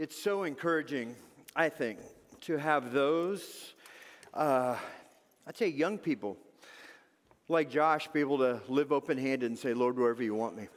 It's 0.00 0.18
so 0.18 0.44
encouraging, 0.44 1.14
I 1.54 1.68
think, 1.68 1.98
to 2.46 2.56
have 2.56 2.90
those, 2.90 3.74
uh, 4.32 4.76
I'd 5.46 5.58
say 5.58 5.68
young 5.68 5.98
people 5.98 6.38
like 7.50 7.70
Josh 7.70 8.08
be 8.08 8.20
able 8.20 8.38
to 8.38 8.62
live 8.66 8.92
open 8.92 9.18
handed 9.18 9.50
and 9.50 9.58
say, 9.58 9.74
Lord, 9.74 9.98
wherever 9.98 10.22
you 10.22 10.34
want 10.34 10.56
me, 10.56 10.68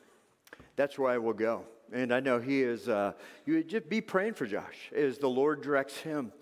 that's 0.75 0.99
where 0.99 1.09
I 1.09 1.20
will 1.20 1.31
go. 1.31 1.63
And 1.94 2.13
I 2.13 2.20
know 2.20 2.38
he 2.38 2.63
is, 2.63 2.89
uh, 2.89 3.13
you 3.46 3.54
would 3.54 3.70
just 3.70 3.88
be 3.88 4.01
praying 4.01 4.33
for 4.33 4.46
Josh 4.46 4.91
as 4.94 5.19
the 5.19 5.29
Lord 5.29 5.62
directs 5.62 5.99
him, 5.99 6.33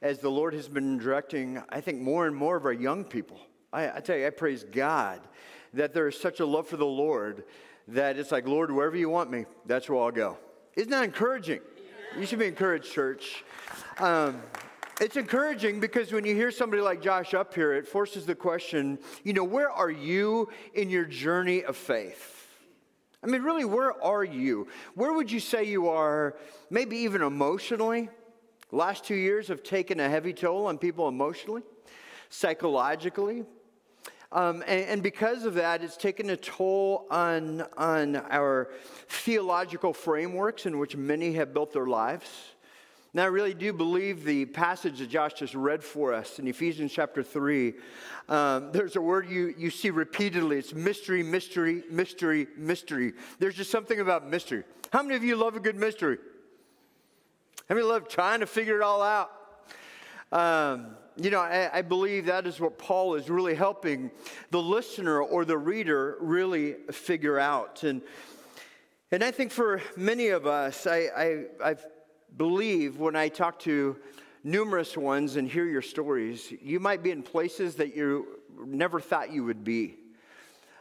as 0.00 0.20
the 0.20 0.30
Lord 0.30 0.54
has 0.54 0.66
been 0.66 0.96
directing, 0.96 1.62
I 1.68 1.82
think, 1.82 2.00
more 2.00 2.26
and 2.26 2.34
more 2.34 2.56
of 2.56 2.64
our 2.64 2.72
young 2.72 3.04
people. 3.04 3.38
I, 3.70 3.96
I 3.96 4.00
tell 4.00 4.16
you, 4.16 4.26
I 4.26 4.30
praise 4.30 4.64
God 4.64 5.20
that 5.74 5.92
there 5.92 6.08
is 6.08 6.18
such 6.18 6.40
a 6.40 6.46
love 6.46 6.66
for 6.66 6.78
the 6.78 6.86
Lord 6.86 7.44
that 7.88 8.16
it's 8.16 8.32
like, 8.32 8.48
Lord, 8.48 8.70
wherever 8.70 8.96
you 8.96 9.10
want 9.10 9.30
me, 9.30 9.44
that's 9.66 9.90
where 9.90 10.00
I'll 10.00 10.10
go. 10.10 10.38
Isn't 10.74 10.90
that 10.90 11.04
encouraging? 11.04 11.60
You 12.18 12.26
should 12.26 12.40
be 12.40 12.46
encouraged, 12.46 12.92
church. 12.92 13.44
Um, 13.98 14.42
it's 15.00 15.16
encouraging 15.16 15.78
because 15.78 16.12
when 16.12 16.24
you 16.24 16.34
hear 16.34 16.50
somebody 16.50 16.82
like 16.82 17.00
Josh 17.00 17.34
up 17.34 17.54
here, 17.54 17.72
it 17.72 17.86
forces 17.86 18.26
the 18.26 18.34
question, 18.34 18.98
you 19.22 19.32
know, 19.32 19.44
where 19.44 19.70
are 19.70 19.90
you 19.90 20.48
in 20.74 20.90
your 20.90 21.04
journey 21.04 21.62
of 21.64 21.76
faith? 21.76 22.48
I 23.22 23.28
mean, 23.28 23.42
really, 23.42 23.64
where 23.64 24.02
are 24.02 24.24
you? 24.24 24.66
Where 24.94 25.12
would 25.12 25.30
you 25.30 25.38
say 25.38 25.64
you 25.64 25.88
are, 25.88 26.36
maybe 26.68 26.96
even 26.98 27.22
emotionally? 27.22 28.08
Last 28.72 29.04
two 29.04 29.14
years 29.14 29.48
have 29.48 29.62
taken 29.62 30.00
a 30.00 30.08
heavy 30.08 30.32
toll 30.32 30.66
on 30.66 30.78
people 30.78 31.06
emotionally, 31.06 31.62
psychologically. 32.28 33.44
Um, 34.32 34.62
and, 34.68 34.84
and, 34.86 35.02
because 35.02 35.44
of 35.44 35.54
that, 35.54 35.82
it's 35.82 35.96
taken 35.96 36.30
a 36.30 36.36
toll 36.36 37.06
on, 37.10 37.66
on 37.76 38.14
our 38.14 38.70
theological 39.08 39.92
frameworks 39.92 40.66
in 40.66 40.78
which 40.78 40.96
many 40.96 41.32
have 41.32 41.52
built 41.52 41.72
their 41.72 41.86
lives. 41.86 42.28
Now, 43.12 43.24
I 43.24 43.26
really 43.26 43.54
do 43.54 43.72
believe 43.72 44.22
the 44.22 44.44
passage 44.44 45.00
that 45.00 45.10
Josh 45.10 45.34
just 45.34 45.56
read 45.56 45.82
for 45.82 46.14
us 46.14 46.38
in 46.38 46.46
Ephesians 46.46 46.92
chapter 46.92 47.24
3. 47.24 47.74
Um, 48.28 48.70
there's 48.70 48.94
a 48.94 49.00
word 49.00 49.28
you, 49.28 49.52
you 49.58 49.68
see 49.68 49.90
repeatedly 49.90 50.58
it's 50.58 50.72
mystery, 50.72 51.24
mystery, 51.24 51.82
mystery, 51.90 52.46
mystery. 52.56 53.14
There's 53.40 53.56
just 53.56 53.72
something 53.72 53.98
about 53.98 54.28
mystery. 54.28 54.62
How 54.92 55.02
many 55.02 55.16
of 55.16 55.24
you 55.24 55.34
love 55.34 55.56
a 55.56 55.60
good 55.60 55.74
mystery? 55.74 56.18
How 57.68 57.74
many 57.74 57.84
love 57.84 58.08
trying 58.08 58.40
to 58.40 58.46
figure 58.46 58.76
it 58.76 58.82
all 58.82 59.02
out? 59.02 59.32
Um, 60.32 60.96
you 61.16 61.30
know, 61.30 61.40
I, 61.40 61.78
I, 61.78 61.82
believe 61.82 62.26
that 62.26 62.46
is 62.46 62.60
what 62.60 62.78
Paul 62.78 63.16
is 63.16 63.28
really 63.28 63.54
helping 63.54 64.10
the 64.50 64.62
listener 64.62 65.20
or 65.20 65.44
the 65.44 65.58
reader 65.58 66.16
really 66.20 66.74
figure 66.92 67.38
out. 67.38 67.82
And, 67.82 68.00
and 69.10 69.24
I 69.24 69.32
think 69.32 69.50
for 69.50 69.82
many 69.96 70.28
of 70.28 70.46
us, 70.46 70.86
I, 70.86 71.08
I, 71.16 71.44
I've 71.62 71.84
believe 72.36 72.98
when 72.98 73.16
I 73.16 73.28
talk 73.28 73.58
to 73.60 73.96
numerous 74.44 74.96
ones 74.96 75.36
and 75.36 75.48
hear 75.48 75.66
your 75.66 75.82
stories, 75.82 76.52
you 76.62 76.80
might 76.80 77.02
be 77.02 77.10
in 77.10 77.22
places 77.22 77.76
that 77.76 77.94
you 77.94 78.40
never 78.64 79.00
thought 79.00 79.32
you 79.32 79.44
would 79.44 79.64
be. 79.64 79.96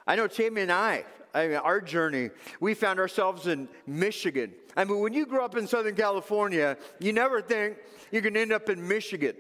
I 0.08 0.16
know 0.16 0.28
Tammy 0.28 0.62
and 0.62 0.72
I, 0.72 1.06
I 1.34 1.48
mean, 1.48 1.58
our 1.58 1.80
journey, 1.80 2.32
we 2.60 2.74
found 2.74 3.00
ourselves 3.00 3.48
in 3.48 3.70
Michigan. 3.86 4.54
I 4.76 4.84
mean, 4.84 5.00
when 5.00 5.14
you 5.14 5.26
grow 5.26 5.46
up 5.46 5.56
in 5.56 5.68
Southern 5.68 5.96
California, 5.96 6.78
you 7.00 7.14
never 7.14 7.42
think 7.42 7.78
you're 8.12 8.22
going 8.22 8.34
to 8.34 8.42
end 8.42 8.54
up 8.54 8.70
in 8.70 8.88
Michigan. 8.88 9.36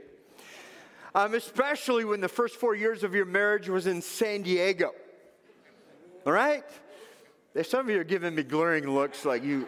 Um, 1.15 1.33
especially 1.33 2.05
when 2.05 2.21
the 2.21 2.29
first 2.29 2.57
four 2.57 2.75
years 2.75 3.03
of 3.03 3.15
your 3.15 3.25
marriage 3.25 3.67
was 3.67 3.87
in 3.87 4.01
San 4.01 4.43
Diego. 4.43 4.91
All 6.25 6.33
right? 6.33 6.63
Some 7.63 7.87
of 7.87 7.89
you 7.89 7.99
are 7.99 8.03
giving 8.03 8.35
me 8.35 8.43
glaring 8.43 8.87
looks 8.87 9.25
like 9.25 9.43
you, 9.43 9.67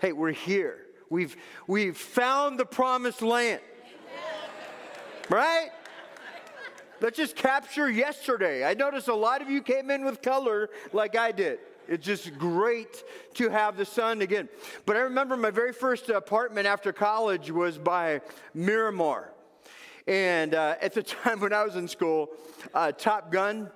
hey, 0.00 0.12
we're 0.12 0.30
here. 0.30 0.86
We've, 1.10 1.36
we've 1.66 1.96
found 1.96 2.58
the 2.58 2.64
promised 2.64 3.22
land. 3.22 3.60
Right? 5.28 5.70
Let's 7.00 7.16
just 7.16 7.36
capture 7.36 7.88
yesterday. 7.88 8.64
I 8.64 8.74
noticed 8.74 9.08
a 9.08 9.14
lot 9.14 9.40
of 9.40 9.48
you 9.48 9.62
came 9.62 9.90
in 9.90 10.04
with 10.04 10.20
color 10.20 10.70
like 10.92 11.16
I 11.16 11.30
did. 11.30 11.60
It's 11.86 12.04
just 12.04 12.36
great 12.36 13.04
to 13.34 13.48
have 13.48 13.76
the 13.76 13.84
sun 13.84 14.20
again. 14.20 14.48
But 14.84 14.96
I 14.96 15.00
remember 15.00 15.36
my 15.36 15.50
very 15.50 15.72
first 15.72 16.08
apartment 16.08 16.66
after 16.66 16.92
college 16.92 17.50
was 17.50 17.78
by 17.78 18.20
Miramar. 18.52 19.32
And 20.06 20.54
uh, 20.54 20.74
at 20.80 20.92
the 20.92 21.02
time 21.22 21.40
when 21.40 21.52
I 21.52 21.62
was 21.62 21.76
in 21.76 21.86
school, 21.86 22.30
uh, 22.74 22.92
Top 22.92 23.30
Gun 23.30 23.70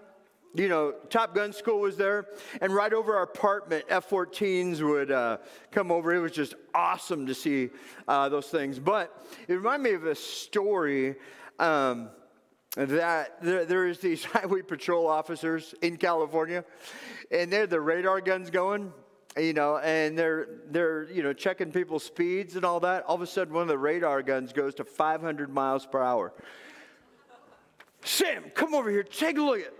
you 0.54 0.68
know, 0.68 0.92
Top 1.08 1.34
Gun 1.34 1.50
school 1.52 1.80
was 1.80 1.96
there, 1.96 2.26
and 2.60 2.74
right 2.74 2.92
over 2.92 3.16
our 3.16 3.22
apartment, 3.22 3.86
F 3.88 4.10
14s 4.10 4.82
would 4.82 5.10
uh, 5.10 5.38
come 5.70 5.90
over. 5.90 6.14
It 6.14 6.20
was 6.20 6.32
just 6.32 6.54
awesome 6.74 7.26
to 7.26 7.34
see 7.34 7.70
uh, 8.06 8.28
those 8.28 8.48
things. 8.48 8.78
But 8.78 9.18
it 9.48 9.54
reminded 9.54 9.90
me 9.90 9.94
of 9.96 10.04
a 10.04 10.14
story 10.14 11.16
um, 11.58 12.10
that 12.76 13.42
there, 13.42 13.64
there's 13.64 13.98
these 13.98 14.24
highway 14.24 14.62
patrol 14.62 15.06
officers 15.06 15.74
in 15.82 15.96
California, 15.96 16.64
and 17.30 17.52
they're 17.52 17.66
the 17.66 17.80
radar 17.80 18.20
guns 18.20 18.50
going. 18.50 18.92
You 19.34 19.54
know, 19.54 19.78
and 19.78 20.18
they're 20.18 20.46
they're 20.70 21.10
you 21.10 21.22
know 21.22 21.32
checking 21.32 21.72
people's 21.72 22.04
speeds 22.04 22.56
and 22.56 22.66
all 22.66 22.80
that. 22.80 23.04
All 23.04 23.14
of 23.14 23.22
a 23.22 23.26
sudden, 23.26 23.54
one 23.54 23.62
of 23.62 23.68
the 23.68 23.78
radar 23.78 24.22
guns 24.22 24.52
goes 24.52 24.74
to 24.74 24.84
500 24.84 25.48
miles 25.48 25.86
per 25.86 26.02
hour. 26.02 26.34
Sam, 28.04 28.44
come 28.54 28.74
over 28.74 28.90
here. 28.90 29.04
Take 29.04 29.38
a 29.38 29.42
look 29.42 29.60
at 29.60 29.72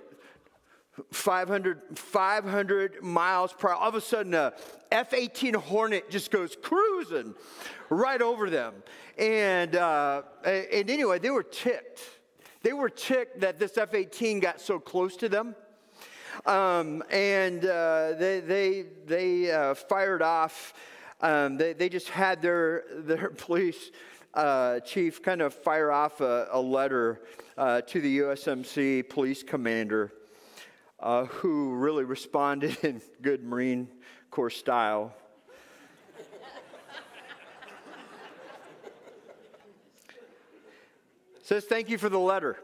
500, 1.11 1.99
500 1.99 3.03
miles 3.03 3.53
per 3.53 3.69
hour. 3.69 3.75
All 3.75 3.89
of 3.89 3.95
a 3.95 4.01
sudden, 4.01 4.33
a 4.33 4.55
F 4.91 5.13
18 5.13 5.55
Hornet 5.55 6.11
just 6.11 6.31
goes 6.31 6.57
cruising 6.63 7.35
right 7.91 8.23
over 8.23 8.49
them. 8.49 8.75
And, 9.19 9.77
uh, 9.77 10.23
and 10.45 10.89
anyway, 10.89 11.19
they 11.19 11.31
were 11.31 11.43
ticked. 11.43 12.01
They 12.63 12.73
were 12.73 12.89
ticked 12.89 13.41
that 13.41 13.59
this 13.59 13.77
F 13.77 13.95
18 13.95 14.41
got 14.41 14.61
so 14.61 14.79
close 14.79 15.17
to 15.17 15.29
them. 15.29 15.55
Um, 16.47 17.03
and 17.11 17.65
uh, 17.65 18.13
they, 18.19 18.41
they, 18.41 18.85
they 19.07 19.51
uh, 19.51 19.75
fired 19.75 20.23
off, 20.23 20.75
um, 21.21 21.57
they, 21.57 21.73
they 21.73 21.89
just 21.89 22.09
had 22.09 22.41
their, 22.41 22.85
their 22.91 23.31
police. 23.31 23.91
Uh, 24.35 24.81
chief 24.81 25.23
kind 25.23 25.43
of 25.43 25.53
fire 25.53 25.93
off 25.93 26.23
a, 26.23 26.49
a 26.53 26.61
letter 26.61 27.21
uh, 27.59 27.83
to 27.83 28.01
the 28.01 28.21
USMC 28.21 29.07
police 29.11 29.43
commander 29.43 30.11
uh, 31.01 31.27
who 31.27 31.75
really 31.75 32.05
responded 32.05 32.75
in 32.83 33.03
good 33.21 33.45
Marine 33.45 33.89
Corps 34.31 34.49
style. 34.49 35.13
Says, 41.53 41.67
thank 41.67 41.91
you 41.91 41.99
for 41.99 42.09
the 42.09 42.19
letter. 42.19 42.57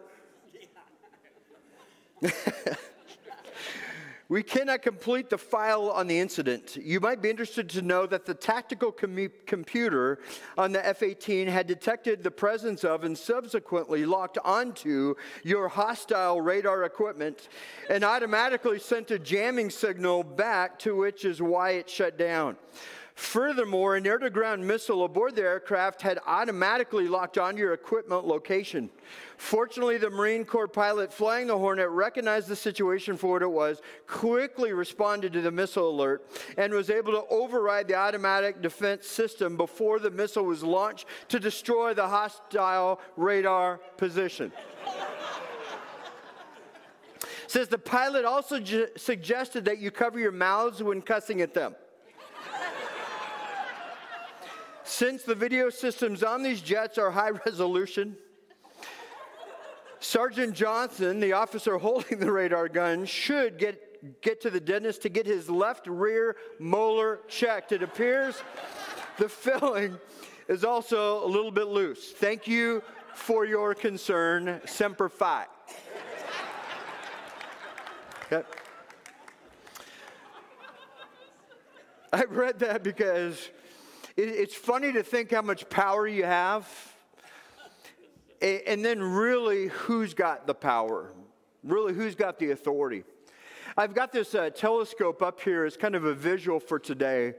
We 4.31 4.43
cannot 4.43 4.83
complete 4.83 5.31
the 5.31 5.39
file 5.39 5.89
on 5.89 6.07
the 6.07 6.19
incident. 6.19 6.77
You 6.77 7.01
might 7.01 7.23
be 7.23 7.31
interested 7.31 7.71
to 7.71 7.81
know 7.81 8.05
that 8.05 8.27
the 8.27 8.35
tactical 8.35 8.93
com- 8.93 9.31
computer 9.47 10.19
on 10.59 10.73
the 10.73 10.87
F 10.87 11.03
18 11.03 11.49
had 11.49 11.67
detected 11.67 12.23
the 12.23 12.31
presence 12.31 12.85
of 12.85 13.05
and 13.05 13.17
subsequently 13.17 14.05
locked 14.05 14.37
onto 14.45 15.15
your 15.45 15.69
hostile 15.69 16.43
radar 16.43 16.85
equipment 16.85 17.49
and 17.89 18.05
automatically 18.05 18.79
sent 18.79 19.11
a 19.11 19.19
jamming 19.19 19.71
signal 19.71 20.23
back, 20.23 20.79
to 20.81 20.95
which 20.95 21.25
is 21.25 21.41
why 21.41 21.71
it 21.71 21.89
shut 21.89 22.19
down. 22.19 22.59
Furthermore, 23.19 23.97
an 23.97 24.07
air 24.07 24.17
to 24.19 24.31
ground 24.31 24.65
missile 24.65 25.03
aboard 25.03 25.35
the 25.35 25.43
aircraft 25.43 26.03
had 26.03 26.21
automatically 26.25 27.09
locked 27.09 27.37
onto 27.37 27.59
your 27.59 27.73
equipment 27.73 28.25
location. 28.25 28.89
Fortunately, 29.37 29.99
the 29.99 30.09
Marine 30.09 30.45
Corps 30.45 30.69
pilot 30.69 31.13
flying 31.13 31.49
the 31.49 31.59
Hornet 31.59 31.91
recognized 31.91 32.47
the 32.47 32.55
situation 32.55 33.17
for 33.17 33.33
what 33.33 33.43
it 33.43 33.51
was, 33.51 33.83
quickly 34.07 34.73
responded 34.73 35.33
to 35.33 35.41
the 35.41 35.51
missile 35.51 35.91
alert, 35.91 36.31
and 36.57 36.73
was 36.73 36.91
able 36.91 37.11
to 37.11 37.25
override 37.29 37.89
the 37.89 37.97
automatic 37.97 38.63
defense 38.63 39.09
system 39.09 39.57
before 39.57 39.99
the 39.99 40.13
missile 40.13 40.45
was 40.45 40.63
launched 40.63 41.07
to 41.27 41.41
destroy 41.41 41.93
the 41.95 42.07
hostile 42.07 43.01
radar 43.17 43.79
position. 43.97 44.53
Says 47.49 47.67
the 47.67 47.79
pilot 47.79 48.25
also 48.25 48.61
ju- 48.61 48.87
suggested 48.97 49.65
that 49.65 49.79
you 49.79 49.91
cover 49.91 50.21
your 50.21 50.31
mouths 50.31 50.85
when 50.85 51.03
cussing 51.03 51.41
at 51.41 51.53
them. 51.53 51.75
Since 54.89 55.25
the 55.25 55.35
video 55.35 55.69
systems 55.69 56.23
on 56.23 56.43
these 56.43 56.63
jets 56.63 56.97
are 56.97 57.11
high 57.11 57.33
resolution, 57.47 58.17
Sergeant 60.01 60.55
Johnson, 60.55 61.21
the 61.21 61.35
officer 61.35 61.77
holding 61.77 62.19
the 62.19 62.33
radar 62.33 62.71
gun, 62.71 63.05
should 63.05 63.59
get, 63.59 64.23
get 64.23 64.41
to 64.41 64.51
the 64.51 64.59
dentist 64.59 65.03
to 65.03 65.11
get 65.11 65.27
his 65.27 65.51
left 65.51 65.87
rear 65.87 66.37
molar 66.59 67.21
checked. 67.29 67.73
It 67.73 67.83
appears 67.83 68.43
the 69.19 69.29
filling 69.29 69.99
is 70.49 70.65
also 70.65 71.23
a 71.23 71.29
little 71.29 71.53
bit 71.53 71.67
loose. 71.67 72.13
Thank 72.13 72.49
you 72.49 72.83
for 73.15 73.45
your 73.45 73.75
concern, 73.75 74.63
Semper 74.65 75.11
Fi. 75.11 75.45
I 82.11 82.25
read 82.25 82.61
that 82.61 82.83
because 82.83 83.51
it's 84.21 84.55
funny 84.57 84.93
to 84.95 85.05
think 85.05 85.31
how 85.31 85.43
much 85.43 85.69
power 85.69 86.05
you 86.09 86.25
have, 86.25 86.67
and 88.43 88.85
then 88.85 89.01
really 89.01 89.69
who's 89.69 90.13
got 90.13 90.45
the 90.45 90.55
power, 90.55 91.13
really 91.63 91.95
who's 91.95 92.17
got 92.17 92.41
the 92.41 92.51
authority. 92.51 93.05
I've 93.77 93.95
got 93.95 94.13
this 94.13 94.35
uh, 94.35 94.51
telescope 94.51 95.23
up 95.23 95.41
here 95.41 95.65
as 95.65 95.77
kind 95.77 95.95
of 95.95 96.05
a 96.05 96.15
visual 96.15 96.59
for 96.59 96.81
today 96.81 97.35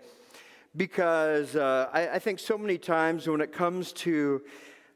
because 0.78 1.58
uh, 1.58 1.90
I, 1.92 2.08
I, 2.12 2.20
think 2.20 2.40
so 2.40 2.58
many 2.58 2.78
times 2.78 3.28
when 3.28 3.42
it 3.42 3.52
comes 3.52 3.92
to 3.94 4.42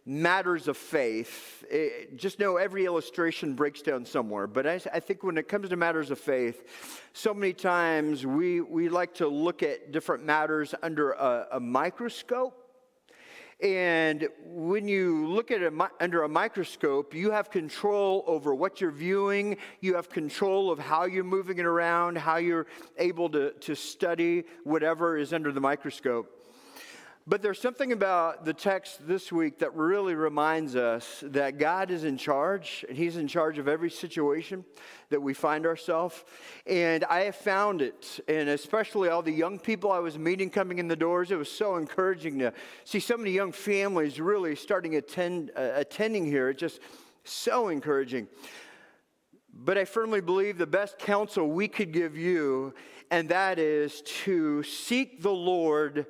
matters 0.05 0.67
of 0.67 0.75
faith, 0.75 1.63
it, 1.69 2.17
just 2.17 2.39
know 2.39 2.57
every 2.57 2.85
illustration 2.85 3.53
breaks 3.53 3.81
down 3.81 4.05
somewhere. 4.05 4.47
But 4.47 4.67
I, 4.67 4.81
I, 4.93 4.99
think 4.99 5.23
when 5.23 5.37
it 5.37 5.47
comes 5.47 5.69
to 5.69 5.77
matters 5.77 6.11
of 6.11 6.19
faith, 6.19 6.99
so 7.13 7.33
many 7.33 7.53
times 7.53 8.25
we, 8.25 8.61
we 8.61 8.89
like 8.89 9.13
to 9.15 9.27
look 9.27 9.63
at 9.63 9.91
different 9.91 10.25
matters 10.25 10.75
under 10.83 11.11
a, 11.11 11.47
a 11.53 11.59
microscope 11.59 12.63
and 13.63 14.27
when 14.43 14.89
you 14.89 15.25
look 15.25 15.49
at 15.49 15.61
it 15.61 15.73
under 16.01 16.23
a 16.23 16.29
microscope, 16.29 17.13
you 17.13 17.31
have 17.31 17.49
control 17.49 18.25
over 18.27 18.53
what 18.53 18.81
you're 18.81 18.91
viewing. 18.91 19.55
You 19.79 19.95
have 19.95 20.09
control 20.09 20.69
of 20.69 20.79
how 20.79 21.05
you're 21.05 21.23
moving 21.23 21.59
it 21.59 21.65
around, 21.65 22.17
how 22.17 22.37
you're 22.37 22.67
able 22.97 23.29
to, 23.29 23.51
to 23.51 23.73
study 23.73 24.43
whatever 24.65 25.17
is 25.17 25.31
under 25.31 25.53
the 25.53 25.61
microscope. 25.61 26.32
But 27.25 27.41
there's 27.41 27.61
something 27.61 27.93
about 27.93 28.43
the 28.43 28.53
text 28.53 29.07
this 29.07 29.31
week 29.31 29.59
that 29.59 29.73
really 29.75 30.13
reminds 30.13 30.75
us 30.75 31.23
that 31.27 31.57
God 31.57 31.89
is 31.89 32.03
in 32.03 32.17
charge, 32.17 32.83
and 32.89 32.97
He's 32.97 33.15
in 33.15 33.29
charge 33.29 33.57
of 33.59 33.69
every 33.69 33.89
situation 33.89 34.65
that 35.09 35.21
we 35.21 35.33
find 35.33 35.65
ourselves. 35.65 36.21
And 36.67 37.05
I 37.05 37.21
have 37.21 37.37
found 37.37 37.81
it, 37.81 38.19
and 38.27 38.49
especially 38.49 39.07
all 39.07 39.21
the 39.21 39.31
young 39.31 39.57
people 39.57 39.89
I 39.89 39.99
was 39.99 40.19
meeting 40.19 40.49
coming 40.49 40.79
in 40.79 40.89
the 40.89 40.97
doors, 40.97 41.31
it 41.31 41.37
was 41.37 41.49
so 41.49 41.77
encouraging 41.77 42.39
to 42.39 42.51
see 42.83 42.99
so 42.99 43.15
many 43.15 43.31
young 43.31 43.53
families 43.53 44.19
really 44.19 44.53
starting 44.57 44.97
attend, 44.97 45.51
uh, 45.55 45.71
attending 45.75 46.25
here. 46.25 46.49
It's 46.49 46.59
just 46.59 46.81
so 47.23 47.69
encouraging. 47.69 48.27
But 49.53 49.77
I 49.77 49.85
firmly 49.85 50.19
believe 50.19 50.57
the 50.57 50.67
best 50.67 50.99
counsel 50.99 51.47
we 51.47 51.69
could 51.69 51.93
give 51.93 52.17
you, 52.17 52.73
and 53.09 53.29
that 53.29 53.59
is 53.59 54.01
to 54.23 54.61
seek 54.63 55.21
the 55.21 55.31
Lord 55.31 56.05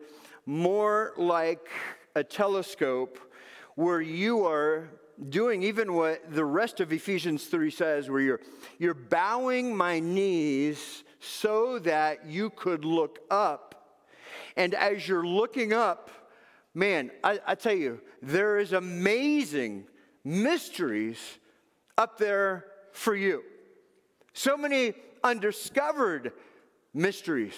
more 0.46 1.14
like 1.18 1.70
a 2.16 2.24
telescope 2.24 3.20
where 3.76 4.02
you 4.02 4.46
are 4.46 4.90
doing 5.30 5.64
even 5.64 5.94
what 5.94 6.34
the 6.34 6.46
rest 6.46 6.80
of 6.80 6.92
Ephesians 6.92 7.46
3 7.46 7.72
says, 7.72 8.10
where 8.10 8.20
you're, 8.20 8.42
you're 8.80 8.94
bowing 8.94 9.76
my 9.76 10.00
knees 10.00 11.04
so 11.20 11.80
that 11.80 12.26
you 12.26 12.50
could 12.50 12.84
look 12.86 13.20
up. 13.30 14.00
And 14.58 14.74
as 14.74 15.08
you're 15.08 15.26
looking 15.26 15.74
up, 15.74 16.10
man, 16.74 17.12
I, 17.24 17.40
I 17.46 17.56
tell 17.56 17.76
you, 17.76 18.02
there 18.22 18.58
is 18.58 18.74
amazing 18.74 19.86
mysteries 20.24 21.20
up 21.98 22.18
there 22.18 22.66
for 22.92 23.16
you. 23.16 23.44
So 24.34 24.58
many 24.58 24.94
undiscovered 25.24 26.34
mysteries. 26.94 27.54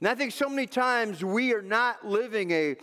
And 0.00 0.08
I 0.08 0.14
think 0.14 0.32
so 0.32 0.48
many 0.48 0.66
times 0.66 1.24
we 1.24 1.54
are 1.54 1.62
not 1.62 2.06
living 2.06 2.50
a, 2.50 2.76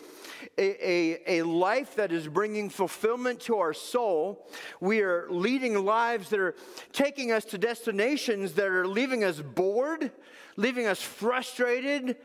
a, 0.57 0.89
a, 0.92 1.39
a, 1.39 1.45
life 1.45 1.95
that 1.95 2.12
is 2.12 2.27
bringing 2.27 2.69
fulfillment 2.69 3.39
to 3.42 3.57
our 3.57 3.74
soul. 3.74 4.48
We 4.80 5.01
are 5.01 5.27
leading 5.30 5.86
lives 5.86 6.30
that 6.30 6.39
are 6.39 6.56
taking 6.92 7.31
us 7.31 7.45
to 7.45 7.60
destinations 7.60 8.54
that 8.54 8.65
are 8.65 8.88
leaving 8.88 9.24
us 9.24 9.39
bored, 9.39 10.12
leaving 10.57 10.88
us 10.88 11.01
frustrated, 11.01 12.18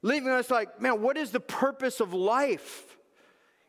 leaving 0.00 0.30
us 0.30 0.50
like, 0.50 0.80
man, 0.80 1.02
what 1.02 1.18
is 1.18 1.32
the 1.32 1.40
purpose 1.40 2.00
of 2.00 2.14
life? 2.14 2.96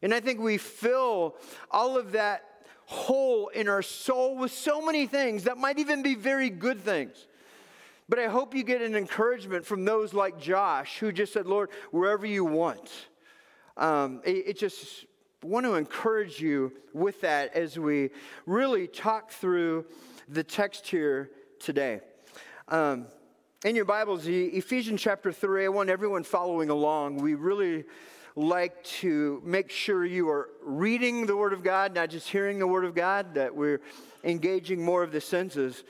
And 0.01 0.13
I 0.13 0.21
think 0.21 0.39
we 0.39 0.57
fill 0.57 1.35
all 1.69 1.97
of 1.97 2.13
that 2.13 2.45
hole 2.85 3.49
in 3.49 3.67
our 3.67 3.81
soul 3.81 4.37
with 4.37 4.53
so 4.53 4.85
many 4.85 5.05
things 5.05 5.43
that 5.43 5.57
might 5.57 5.79
even 5.79 6.01
be 6.01 6.15
very 6.15 6.49
good 6.49 6.79
things. 6.79 7.27
But 8.11 8.19
I 8.19 8.27
hope 8.27 8.53
you 8.53 8.63
get 8.63 8.81
an 8.81 8.93
encouragement 8.93 9.65
from 9.65 9.85
those 9.85 10.13
like 10.13 10.37
Josh 10.37 10.97
who 10.97 11.13
just 11.13 11.31
said, 11.31 11.45
Lord, 11.45 11.69
wherever 11.91 12.25
you 12.25 12.43
want. 12.43 12.91
Um, 13.77 14.21
it, 14.25 14.47
it 14.47 14.57
just 14.59 15.05
want 15.41 15.65
to 15.65 15.75
encourage 15.75 16.41
you 16.41 16.73
with 16.93 17.21
that 17.21 17.55
as 17.55 17.79
we 17.79 18.09
really 18.45 18.85
talk 18.87 19.31
through 19.31 19.85
the 20.27 20.43
text 20.43 20.89
here 20.89 21.31
today. 21.57 22.01
Um, 22.67 23.05
in 23.63 23.77
your 23.77 23.85
Bibles, 23.85 24.27
Ephesians 24.27 25.01
chapter 25.01 25.31
3, 25.31 25.63
I 25.63 25.69
want 25.69 25.89
everyone 25.89 26.23
following 26.23 26.69
along. 26.69 27.15
We 27.15 27.35
really 27.35 27.85
like 28.35 28.83
to 28.83 29.41
make 29.45 29.71
sure 29.71 30.03
you 30.03 30.29
are 30.29 30.49
reading 30.61 31.27
the 31.27 31.37
Word 31.37 31.53
of 31.53 31.63
God, 31.63 31.95
not 31.95 32.09
just 32.09 32.27
hearing 32.27 32.59
the 32.59 32.67
Word 32.67 32.83
of 32.83 32.93
God, 32.93 33.35
that 33.35 33.55
we're 33.55 33.79
engaging 34.25 34.83
more 34.83 35.01
of 35.01 35.13
the 35.13 35.21
senses. 35.21 35.85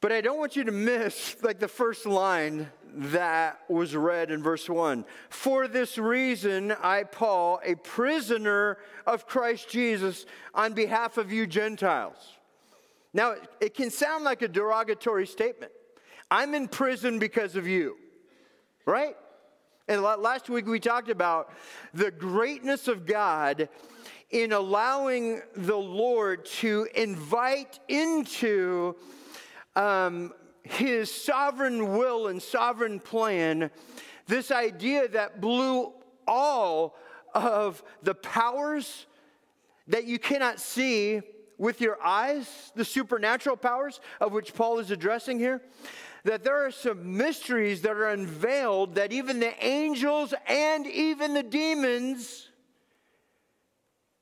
But 0.00 0.12
I 0.12 0.20
don't 0.20 0.38
want 0.38 0.54
you 0.54 0.64
to 0.64 0.72
miss 0.72 1.36
like 1.42 1.58
the 1.58 1.68
first 1.68 2.06
line 2.06 2.68
that 2.94 3.60
was 3.68 3.96
read 3.96 4.30
in 4.30 4.42
verse 4.42 4.68
1. 4.68 5.04
For 5.28 5.66
this 5.66 5.98
reason, 5.98 6.72
I, 6.82 7.02
Paul, 7.02 7.60
a 7.64 7.74
prisoner 7.74 8.78
of 9.06 9.26
Christ 9.26 9.68
Jesus, 9.68 10.24
on 10.54 10.72
behalf 10.72 11.18
of 11.18 11.32
you 11.32 11.46
Gentiles. 11.46 12.16
Now, 13.12 13.34
it 13.60 13.74
can 13.74 13.90
sound 13.90 14.24
like 14.24 14.42
a 14.42 14.48
derogatory 14.48 15.26
statement. 15.26 15.72
I'm 16.30 16.54
in 16.54 16.68
prison 16.68 17.18
because 17.18 17.56
of 17.56 17.66
you, 17.66 17.96
right? 18.84 19.16
And 19.88 20.02
last 20.02 20.50
week 20.50 20.66
we 20.66 20.78
talked 20.78 21.08
about 21.08 21.50
the 21.94 22.10
greatness 22.10 22.86
of 22.86 23.06
God 23.06 23.68
in 24.30 24.52
allowing 24.52 25.40
the 25.56 25.76
Lord 25.76 26.44
to 26.44 26.86
invite 26.94 27.80
into 27.88 28.94
um, 29.76 30.32
his 30.62 31.10
sovereign 31.10 31.96
will 31.96 32.28
and 32.28 32.42
sovereign 32.42 33.00
plan, 33.00 33.70
this 34.26 34.50
idea 34.50 35.08
that 35.08 35.40
blew 35.40 35.92
all 36.26 36.96
of 37.34 37.82
the 38.02 38.14
powers 38.14 39.06
that 39.86 40.04
you 40.04 40.18
cannot 40.18 40.60
see 40.60 41.22
with 41.56 41.80
your 41.80 42.00
eyes, 42.02 42.70
the 42.76 42.84
supernatural 42.84 43.56
powers 43.56 44.00
of 44.20 44.32
which 44.32 44.54
Paul 44.54 44.78
is 44.78 44.90
addressing 44.90 45.38
here, 45.38 45.62
that 46.24 46.44
there 46.44 46.64
are 46.66 46.70
some 46.70 47.16
mysteries 47.16 47.82
that 47.82 47.92
are 47.92 48.08
unveiled 48.08 48.96
that 48.96 49.12
even 49.12 49.40
the 49.40 49.52
angels 49.64 50.34
and 50.46 50.86
even 50.86 51.34
the 51.34 51.42
demons 51.42 52.48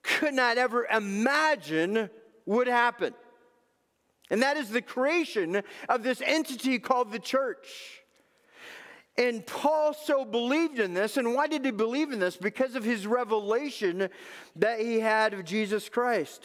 could 0.03 0.35
not 0.35 0.57
ever 0.57 0.87
imagine 0.87 2.09
would 2.47 2.69
happen. 2.69 3.13
And 4.31 4.43
that 4.43 4.57
is 4.57 4.71
the 4.71 4.83
creation 4.83 5.63
of 5.89 6.03
this 6.03 6.21
entity 6.25 6.79
called 6.79 7.13
the 7.13 7.19
church. 7.19 8.03
And 9.19 9.47
Paul 9.47 9.95
so 9.95 10.25
believed 10.25 10.79
in 10.79 10.93
this. 10.95 11.17
And 11.17 11.35
why 11.35 11.47
did 11.47 11.65
he 11.65 11.71
believe 11.71 12.13
in 12.13 12.19
this? 12.19 12.37
Because 12.37 12.75
of 12.75 12.85
his 12.85 13.07
revelation 13.07 14.09
that 14.57 14.81
he 14.81 15.01
had 15.01 15.33
of 15.33 15.45
Jesus 15.45 15.89
Christ. 15.89 16.45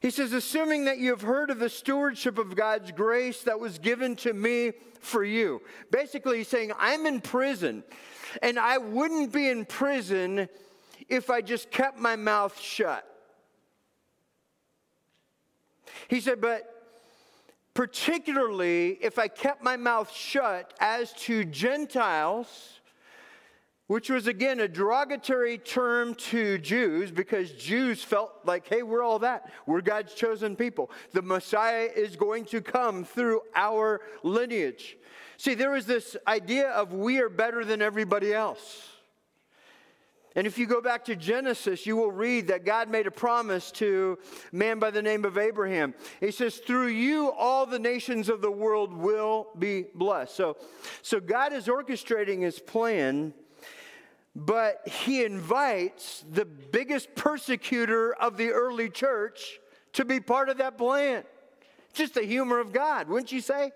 He 0.00 0.10
says, 0.10 0.32
assuming 0.34 0.84
that 0.84 0.98
you 0.98 1.10
have 1.10 1.22
heard 1.22 1.50
of 1.50 1.58
the 1.58 1.70
stewardship 1.70 2.38
of 2.38 2.54
God's 2.54 2.92
grace 2.92 3.42
that 3.44 3.58
was 3.58 3.78
given 3.78 4.16
to 4.16 4.34
me 4.34 4.72
for 5.00 5.24
you. 5.24 5.62
Basically, 5.90 6.38
he's 6.38 6.48
saying, 6.48 6.72
I'm 6.78 7.06
in 7.06 7.22
prison, 7.22 7.82
and 8.42 8.58
I 8.58 8.76
wouldn't 8.76 9.32
be 9.32 9.48
in 9.48 9.64
prison 9.64 10.48
if 11.08 11.30
I 11.30 11.40
just 11.40 11.70
kept 11.70 11.98
my 11.98 12.16
mouth 12.16 12.60
shut. 12.60 13.08
He 16.08 16.20
said, 16.20 16.40
but 16.40 16.73
particularly 17.74 18.98
if 19.00 19.18
I 19.18 19.28
kept 19.28 19.62
my 19.62 19.76
mouth 19.76 20.10
shut 20.12 20.72
as 20.80 21.12
to 21.24 21.44
Gentiles, 21.44 22.80
which 23.88 24.08
was 24.08 24.26
again 24.28 24.60
a 24.60 24.68
derogatory 24.68 25.58
term 25.58 26.14
to 26.14 26.56
Jews 26.58 27.10
because 27.10 27.52
Jews 27.52 28.02
felt 28.02 28.32
like, 28.44 28.66
hey, 28.66 28.82
we're 28.82 29.02
all 29.02 29.18
that. 29.18 29.52
We're 29.66 29.82
God's 29.82 30.14
chosen 30.14 30.56
people. 30.56 30.90
The 31.12 31.22
Messiah 31.22 31.88
is 31.94 32.16
going 32.16 32.46
to 32.46 32.62
come 32.62 33.04
through 33.04 33.42
our 33.54 34.00
lineage. 34.22 34.96
See, 35.36 35.54
there 35.54 35.72
was 35.72 35.84
this 35.84 36.16
idea 36.26 36.68
of 36.70 36.92
we 36.92 37.18
are 37.18 37.28
better 37.28 37.64
than 37.64 37.82
everybody 37.82 38.32
else. 38.32 38.93
And 40.36 40.46
if 40.46 40.58
you 40.58 40.66
go 40.66 40.80
back 40.80 41.04
to 41.04 41.14
Genesis, 41.14 41.86
you 41.86 41.96
will 41.96 42.10
read 42.10 42.48
that 42.48 42.64
God 42.64 42.88
made 42.88 43.06
a 43.06 43.10
promise 43.10 43.70
to 43.72 44.18
man 44.50 44.80
by 44.80 44.90
the 44.90 45.02
name 45.02 45.24
of 45.24 45.38
Abraham. 45.38 45.94
He 46.18 46.32
says, 46.32 46.56
Through 46.56 46.88
you, 46.88 47.30
all 47.30 47.66
the 47.66 47.78
nations 47.78 48.28
of 48.28 48.40
the 48.40 48.50
world 48.50 48.92
will 48.92 49.48
be 49.58 49.86
blessed. 49.94 50.34
So, 50.34 50.56
so 51.02 51.20
God 51.20 51.52
is 51.52 51.66
orchestrating 51.66 52.42
his 52.42 52.58
plan, 52.58 53.32
but 54.34 54.86
he 54.88 55.24
invites 55.24 56.24
the 56.28 56.44
biggest 56.44 57.14
persecutor 57.14 58.12
of 58.14 58.36
the 58.36 58.50
early 58.50 58.90
church 58.90 59.60
to 59.92 60.04
be 60.04 60.18
part 60.18 60.48
of 60.48 60.58
that 60.58 60.76
plan. 60.76 61.22
Just 61.92 62.14
the 62.14 62.24
humor 62.24 62.58
of 62.58 62.72
God, 62.72 63.08
wouldn't 63.08 63.30
you 63.30 63.40
say? 63.40 63.70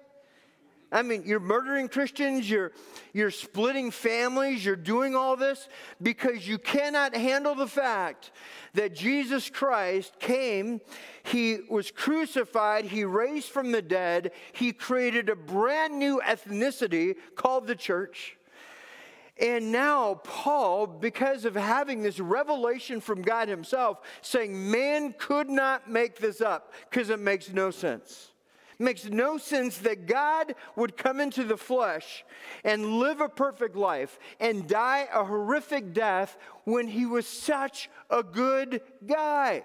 I 0.91 1.03
mean, 1.03 1.25
you're 1.27 1.39
murdering 1.39 1.89
Christians, 1.89 2.49
you're, 2.49 2.73
you're 3.13 3.31
splitting 3.31 3.91
families, 3.91 4.65
you're 4.65 4.75
doing 4.75 5.15
all 5.15 5.37
this 5.37 5.69
because 6.01 6.49
you 6.49 6.57
cannot 6.57 7.15
handle 7.15 7.55
the 7.55 7.67
fact 7.67 8.31
that 8.73 8.95
Jesus 8.95 9.51
Christ 9.51 10.19
came, 10.19 10.81
He 11.25 11.59
was 11.69 11.91
crucified, 11.91 12.87
He 12.87 13.05
raised 13.05 13.49
from 13.49 13.71
the 13.71 13.83
dead, 13.83 14.33
He 14.53 14.73
created 14.73 15.29
a 15.29 15.37
brand 15.37 15.99
new 15.99 16.23
ethnicity 16.25 17.17
called 17.35 17.67
the 17.67 17.77
church. 17.77 18.39
And 19.39 19.71
now, 19.71 20.15
Paul, 20.25 20.87
because 20.87 21.45
of 21.45 21.55
having 21.55 22.03
this 22.03 22.19
revelation 22.19 23.01
from 23.01 23.21
God 23.21 23.49
Himself, 23.49 23.99
saying, 24.23 24.71
Man 24.71 25.15
could 25.19 25.51
not 25.51 25.91
make 25.91 26.19
this 26.19 26.41
up 26.41 26.73
because 26.89 27.11
it 27.11 27.21
makes 27.21 27.51
no 27.51 27.71
sense 27.71 28.31
makes 28.79 29.07
no 29.07 29.39
sense 29.39 29.79
that 29.79 30.07
God 30.07 30.55
would 30.77 30.97
come 30.97 31.21
into 31.21 31.45
the 31.45 31.57
flesh 31.57 32.25
and 32.65 32.99
live 32.99 33.21
a 33.21 33.29
perfect 33.29 33.77
life 33.77 34.19
and 34.39 34.69
die 34.69 35.09
a 35.13 35.25
horrific 35.25 35.93
death 35.93 36.39
when 36.65 36.87
he 36.87 37.07
was 37.07 37.27
such 37.27 37.91
a 38.11 38.23
good 38.23 38.81
guy. 39.07 39.65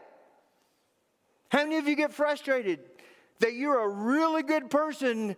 How 1.50 1.60
many 1.60 1.78
of 1.78 1.88
you 1.88 1.96
get 1.96 2.14
frustrated 2.14 2.80
that 3.40 3.54
you're 3.54 3.80
a 3.80 3.88
really 3.88 4.42
good 4.42 4.70
person 4.70 5.36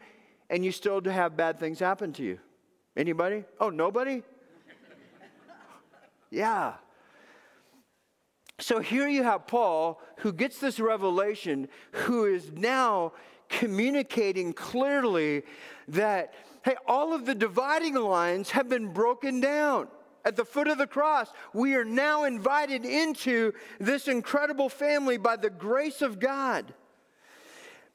and 0.50 0.64
you 0.64 0.72
still 0.72 1.02
have 1.04 1.36
bad 1.36 1.60
things 1.60 1.80
happen 1.80 2.14
to 2.14 2.24
you? 2.24 2.40
Anybody? 2.96 3.44
Oh, 3.60 3.70
nobody? 3.70 4.24
yeah. 6.32 6.76
So 8.60 8.80
here 8.80 9.10
you 9.10 9.24
have 9.24 9.48
Paul 9.48 10.02
who 10.20 10.32
gets 10.32 10.60
this 10.60 10.80
revelation, 10.80 11.68
who 11.92 12.26
is 12.26 12.52
now 12.54 13.12
communicating 13.50 14.54
clearly 14.54 15.44
that, 15.88 16.34
hey, 16.64 16.76
all 16.88 17.14
of 17.14 17.26
the 17.26 17.36
dividing 17.36 17.96
lines 17.96 18.52
have 18.52 18.70
been 18.70 18.94
broken 18.94 19.40
down. 19.40 19.88
At 20.26 20.36
the 20.36 20.46
foot 20.46 20.68
of 20.68 20.80
the 20.80 20.88
cross, 20.88 21.32
we 21.54 21.76
are 21.76 21.86
now 21.86 22.24
invited 22.24 22.84
into 22.84 23.54
this 23.80 24.08
incredible 24.08 24.70
family 24.70 25.18
by 25.18 25.36
the 25.36 25.52
grace 25.52 26.02
of 26.02 26.20
God. 26.20 26.74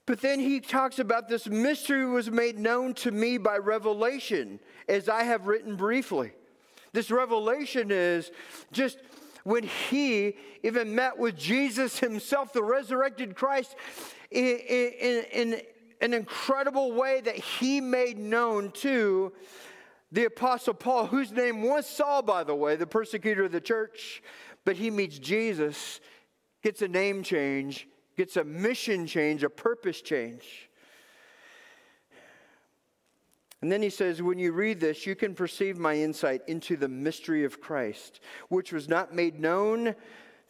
But 0.07 0.21
then 0.21 0.39
he 0.39 0.61
talks 0.61 0.99
about 0.99 1.29
this 1.29 1.49
mystery 1.49 2.07
was 2.07 2.31
made 2.31 2.59
known 2.59 2.95
to 2.95 3.11
me 3.11 3.37
by 3.39 3.59
revelation, 3.59 4.61
as 4.89 5.09
I 5.09 5.25
have 5.25 5.47
written 5.47 5.77
briefly. 5.77 6.33
This 6.93 7.11
revelation 7.11 7.91
is 7.91 8.31
just 8.73 8.99
when 9.45 9.65
he 9.65 10.37
even 10.63 10.95
met 10.95 11.19
with 11.19 11.37
Jesus 11.37 11.99
himself, 11.99 12.53
the 12.53 12.63
resurrected 12.63 13.35
Christ, 13.35 13.77
in, 14.31 15.25
in, 15.33 15.61
an 16.01 16.15
incredible 16.15 16.93
way 16.93 17.21
that 17.21 17.37
he 17.37 17.81
made 17.81 18.19
known 18.19 18.71
to 18.73 19.33
the 20.13 20.25
Apostle 20.25 20.75
Paul, 20.75 21.07
whose 21.07 21.31
name 21.31 21.63
was 21.63 21.87
Saul, 21.87 22.23
by 22.23 22.43
the 22.43 22.55
way, 22.55 22.77
the 22.77 22.87
persecutor 22.87 23.45
of 23.45 23.53
the 23.53 23.61
church. 23.61 24.23
But 24.65 24.77
he 24.77 24.91
meets 24.91 25.19
Jesus, 25.19 26.01
gets 26.63 26.83
a 26.83 26.89
name 26.89 27.23
change, 27.23 27.87
gets 28.17 28.37
a 28.37 28.45
mission 28.45 29.07
change, 29.07 29.43
a 29.43 29.51
purpose 29.51 30.01
change. 30.01 30.69
And 33.63 33.71
then 33.71 33.83
he 33.83 33.91
says, 33.91 34.23
When 34.23 34.39
you 34.39 34.53
read 34.53 34.81
this, 34.81 35.07
you 35.07 35.15
can 35.15 35.35
perceive 35.35 35.79
my 35.79 35.95
insight 35.95 36.43
into 36.47 36.77
the 36.77 36.89
mystery 36.89 37.45
of 37.45 37.61
Christ, 37.61 38.21
which 38.49 38.73
was 38.73 38.89
not 38.89 39.15
made 39.15 39.39
known 39.39 39.95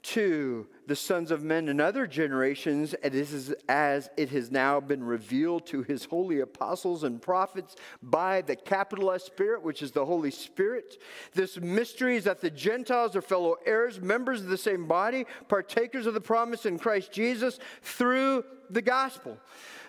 to 0.02 0.66
the 0.86 0.96
sons 0.96 1.30
of 1.30 1.42
men 1.42 1.68
in 1.68 1.80
other 1.80 2.06
generations, 2.06 2.94
and 2.94 3.12
this 3.12 3.32
is 3.32 3.54
as 3.68 4.10
it 4.16 4.30
has 4.30 4.50
now 4.50 4.80
been 4.80 5.04
revealed 5.04 5.66
to 5.66 5.82
his 5.82 6.04
holy 6.04 6.40
apostles 6.40 7.04
and 7.04 7.22
prophets 7.22 7.76
by 8.02 8.40
the 8.42 8.56
capital 8.56 9.10
S 9.12 9.24
Spirit, 9.24 9.62
which 9.62 9.82
is 9.82 9.92
the 9.92 10.04
Holy 10.04 10.30
Spirit. 10.30 11.00
This 11.34 11.58
mystery 11.58 12.16
is 12.16 12.24
that 12.24 12.40
the 12.40 12.50
Gentiles 12.50 13.14
are 13.14 13.22
fellow 13.22 13.56
heirs, 13.64 14.00
members 14.00 14.40
of 14.40 14.48
the 14.48 14.58
same 14.58 14.86
body, 14.86 15.26
partakers 15.48 16.06
of 16.06 16.14
the 16.14 16.20
promise 16.20 16.66
in 16.66 16.78
Christ 16.78 17.12
Jesus 17.12 17.58
through 17.82 18.44
the 18.68 18.82
gospel. 18.82 19.38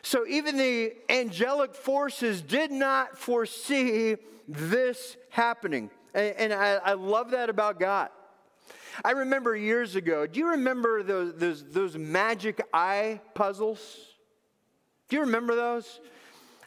So 0.02 0.26
even 0.28 0.58
the 0.58 0.94
angelic 1.10 1.76
forces 1.76 2.42
did 2.42 2.72
not 2.72 3.18
foresee 3.18 4.18
this 4.48 5.16
happening. 5.30 5.90
And, 6.14 6.54
I 6.54 6.94
love 6.94 7.32
that 7.32 7.50
about 7.50 7.80
God. 7.80 8.10
I 9.04 9.12
remember 9.12 9.56
years 9.56 9.96
ago, 9.96 10.28
do 10.28 10.40
you 10.40 10.50
remember 10.52 11.04
those, 11.04 11.34
those, 11.36 11.64
those 11.64 11.98
magic 11.98 12.62
eye 12.74 13.22
puzzles? 13.34 13.80
Do 15.10 15.18
you 15.18 15.24
remember 15.24 15.56
those? 15.56 16.00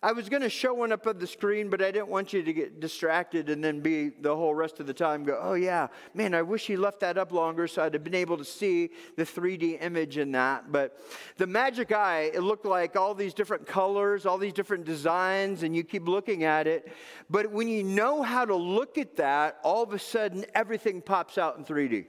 I 0.05 0.13
was 0.13 0.29
going 0.29 0.43
to 0.43 0.51
show 0.51 0.75
one 0.75 0.93
up 0.93 1.07
on 1.07 1.19
the 1.19 1.27
screen, 1.27 1.71
but 1.71 1.81
I 1.81 1.91
didn't 1.91 2.09
want 2.09 2.35
you 2.35 2.43
to 2.43 2.53
get 2.53 2.79
distracted 2.79 3.49
and 3.49 3.65
then 3.65 3.81
be 3.81 4.11
the 4.11 4.37
whole 4.37 4.55
rest 4.55 4.79
of 4.79 4.87
the 4.87 4.93
time 4.93 5.25
go, 5.25 5.41
oh, 5.41 5.55
yeah, 5.55 5.87
man, 6.13 6.35
I 6.35 6.43
wish 6.43 6.67
he 6.67 6.77
left 6.77 7.01
that 7.01 7.17
up 7.17 7.33
longer 7.33 7.67
so 7.67 7.83
I'd 7.83 7.95
have 7.95 8.05
been 8.05 8.15
able 8.15 8.37
to 8.37 8.45
see 8.45 8.91
the 9.17 9.23
3D 9.23 9.83
image 9.83 10.19
in 10.19 10.33
that. 10.33 10.71
But 10.71 10.99
the 11.39 11.47
magic 11.47 11.91
eye, 11.91 12.31
it 12.35 12.41
looked 12.41 12.67
like 12.67 12.97
all 12.97 13.15
these 13.15 13.33
different 13.33 13.67
colors, 13.67 14.27
all 14.27 14.37
these 14.37 14.53
different 14.53 14.85
designs, 14.85 15.63
and 15.63 15.75
you 15.75 15.83
keep 15.83 16.07
looking 16.07 16.45
at 16.45 16.67
it. 16.67 16.93
But 17.31 17.51
when 17.51 17.69
you 17.69 17.83
know 17.83 18.23
how 18.23 18.45
to 18.45 18.55
look 18.55 18.99
at 18.99 19.17
that, 19.17 19.57
all 19.65 19.85
of 19.85 19.95
a 19.95 19.99
sudden 19.99 20.45
everything 20.55 21.01
pops 21.01 21.39
out 21.39 21.57
in 21.57 21.65
3D. 21.65 21.93
Yeah. 21.93 22.05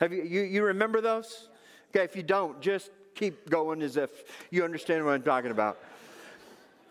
Have 0.00 0.12
you, 0.12 0.24
you, 0.24 0.40
you 0.40 0.64
remember 0.64 1.00
those? 1.00 1.48
Okay, 1.94 2.02
if 2.02 2.16
you 2.16 2.24
don't, 2.24 2.60
just 2.60 2.90
keep 3.14 3.48
going 3.48 3.82
as 3.82 3.96
if 3.96 4.10
you 4.50 4.64
understand 4.64 5.04
what 5.04 5.12
I'm 5.12 5.22
talking 5.22 5.52
about. 5.52 5.78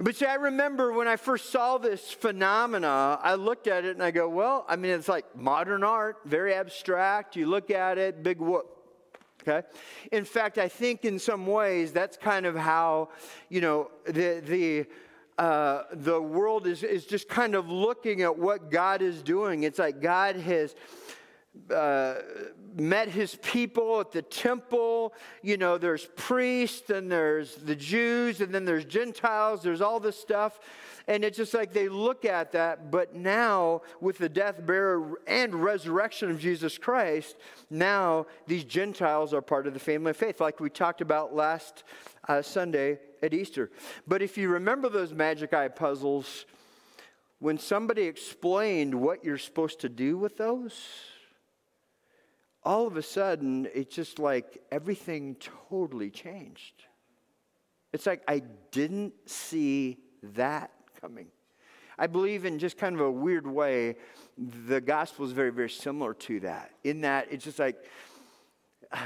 But 0.01 0.15
see, 0.15 0.25
I 0.25 0.35
remember 0.35 0.93
when 0.93 1.09
I 1.09 1.17
first 1.17 1.49
saw 1.49 1.77
this 1.77 2.09
phenomena, 2.09 3.19
I 3.21 3.35
looked 3.35 3.67
at 3.67 3.83
it 3.83 3.95
and 3.95 4.03
I 4.03 4.11
go, 4.11 4.29
well, 4.29 4.65
I 4.67 4.77
mean, 4.77 4.91
it's 4.91 5.09
like 5.09 5.25
modern 5.35 5.83
art, 5.83 6.19
very 6.23 6.53
abstract. 6.53 7.35
You 7.35 7.47
look 7.47 7.69
at 7.69 7.97
it, 7.97 8.23
big 8.23 8.39
whoop. 8.39 8.65
Okay? 9.41 9.67
In 10.13 10.23
fact, 10.23 10.57
I 10.57 10.69
think 10.69 11.03
in 11.03 11.19
some 11.19 11.45
ways 11.45 11.91
that's 11.91 12.15
kind 12.15 12.45
of 12.45 12.55
how, 12.55 13.09
you 13.49 13.59
know, 13.59 13.91
the, 14.05 14.41
the, 14.45 14.85
uh, 15.37 15.83
the 15.91 16.21
world 16.21 16.65
is, 16.65 16.83
is 16.83 17.05
just 17.05 17.27
kind 17.27 17.53
of 17.53 17.69
looking 17.69 18.21
at 18.21 18.37
what 18.37 18.71
God 18.71 19.01
is 19.01 19.21
doing. 19.21 19.63
It's 19.63 19.79
like 19.79 20.01
God 20.01 20.37
has 20.37 20.75
uh, 21.73 22.15
met 22.75 23.09
his 23.09 23.35
people 23.41 23.99
at 23.99 24.11
the 24.11 24.21
temple. 24.21 25.13
You 25.41 25.57
know, 25.57 25.77
there's 25.77 26.07
priests 26.15 26.89
and 26.89 27.11
there's 27.11 27.55
the 27.55 27.75
Jews 27.75 28.41
and 28.41 28.53
then 28.53 28.65
there's 28.65 28.85
Gentiles. 28.85 29.61
There's 29.61 29.81
all 29.81 29.99
this 29.99 30.17
stuff. 30.17 30.59
And 31.07 31.23
it's 31.23 31.37
just 31.37 31.53
like 31.53 31.73
they 31.73 31.89
look 31.89 32.23
at 32.23 32.51
that. 32.51 32.91
But 32.91 33.15
now, 33.15 33.81
with 33.99 34.19
the 34.19 34.29
death, 34.29 34.63
burial, 34.65 35.15
and 35.25 35.55
resurrection 35.55 36.29
of 36.29 36.39
Jesus 36.39 36.77
Christ, 36.77 37.35
now 37.69 38.27
these 38.45 38.63
Gentiles 38.63 39.33
are 39.33 39.41
part 39.41 39.65
of 39.65 39.73
the 39.73 39.79
family 39.79 40.11
of 40.11 40.17
faith, 40.17 40.39
like 40.39 40.59
we 40.59 40.69
talked 40.69 41.01
about 41.01 41.33
last 41.33 41.83
uh, 42.27 42.43
Sunday 42.43 42.99
at 43.23 43.33
Easter. 43.33 43.71
But 44.07 44.21
if 44.21 44.37
you 44.37 44.49
remember 44.49 44.87
those 44.87 45.11
magic 45.13 45.53
eye 45.53 45.67
puzzles, 45.67 46.45
when 47.39 47.57
somebody 47.57 48.03
explained 48.03 48.93
what 48.93 49.23
you're 49.23 49.37
supposed 49.37 49.79
to 49.79 49.89
do 49.89 50.17
with 50.17 50.37
those, 50.37 50.79
all 52.63 52.87
of 52.87 52.97
a 52.97 53.01
sudden, 53.01 53.67
it's 53.73 53.95
just 53.95 54.19
like 54.19 54.61
everything 54.71 55.35
totally 55.69 56.09
changed. 56.09 56.83
It's 57.93 58.05
like 58.05 58.21
I 58.27 58.43
didn't 58.71 59.13
see 59.25 59.97
that 60.21 60.71
coming. 60.99 61.27
I 61.97 62.07
believe 62.07 62.45
in 62.45 62.59
just 62.59 62.77
kind 62.77 62.95
of 62.95 63.01
a 63.01 63.11
weird 63.11 63.45
way, 63.45 63.97
the 64.37 64.79
gospel 64.79 65.25
is 65.25 65.31
very, 65.31 65.51
very 65.51 65.69
similar 65.69 66.13
to 66.13 66.39
that. 66.41 66.71
In 66.83 67.01
that 67.01 67.27
it's 67.31 67.43
just 67.43 67.59
like 67.59 67.77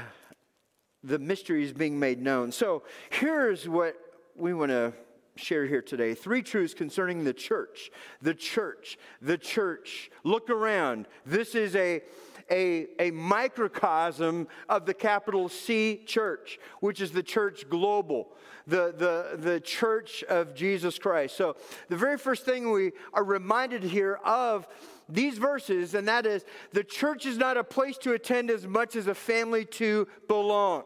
the 1.02 1.18
mystery 1.18 1.64
is 1.64 1.72
being 1.72 1.98
made 1.98 2.20
known. 2.20 2.52
So 2.52 2.84
here's 3.10 3.68
what 3.68 3.96
we 4.36 4.54
want 4.54 4.70
to 4.70 4.92
share 5.36 5.66
here 5.66 5.82
today 5.82 6.14
three 6.14 6.42
truths 6.42 6.74
concerning 6.74 7.24
the 7.24 7.32
church. 7.32 7.90
The 8.22 8.34
church, 8.34 8.98
the 9.20 9.38
church. 9.38 10.10
Look 10.22 10.50
around. 10.50 11.08
This 11.26 11.54
is 11.54 11.74
a 11.76 12.02
a, 12.50 12.86
a 12.98 13.10
microcosm 13.10 14.48
of 14.68 14.86
the 14.86 14.94
capital 14.94 15.48
C 15.48 16.02
church, 16.06 16.58
which 16.80 17.00
is 17.00 17.12
the 17.12 17.22
church 17.22 17.68
global, 17.68 18.28
the, 18.66 18.94
the, 18.96 19.36
the 19.36 19.60
church 19.60 20.22
of 20.24 20.54
Jesus 20.54 20.98
Christ. 20.98 21.36
So, 21.36 21.56
the 21.88 21.96
very 21.96 22.18
first 22.18 22.44
thing 22.44 22.70
we 22.70 22.92
are 23.12 23.24
reminded 23.24 23.82
here 23.82 24.18
of 24.24 24.66
these 25.08 25.38
verses, 25.38 25.94
and 25.94 26.08
that 26.08 26.26
is 26.26 26.44
the 26.72 26.84
church 26.84 27.26
is 27.26 27.36
not 27.36 27.56
a 27.56 27.64
place 27.64 27.98
to 27.98 28.12
attend 28.12 28.50
as 28.50 28.66
much 28.66 28.96
as 28.96 29.06
a 29.06 29.14
family 29.14 29.64
to 29.66 30.08
belong. 30.28 30.84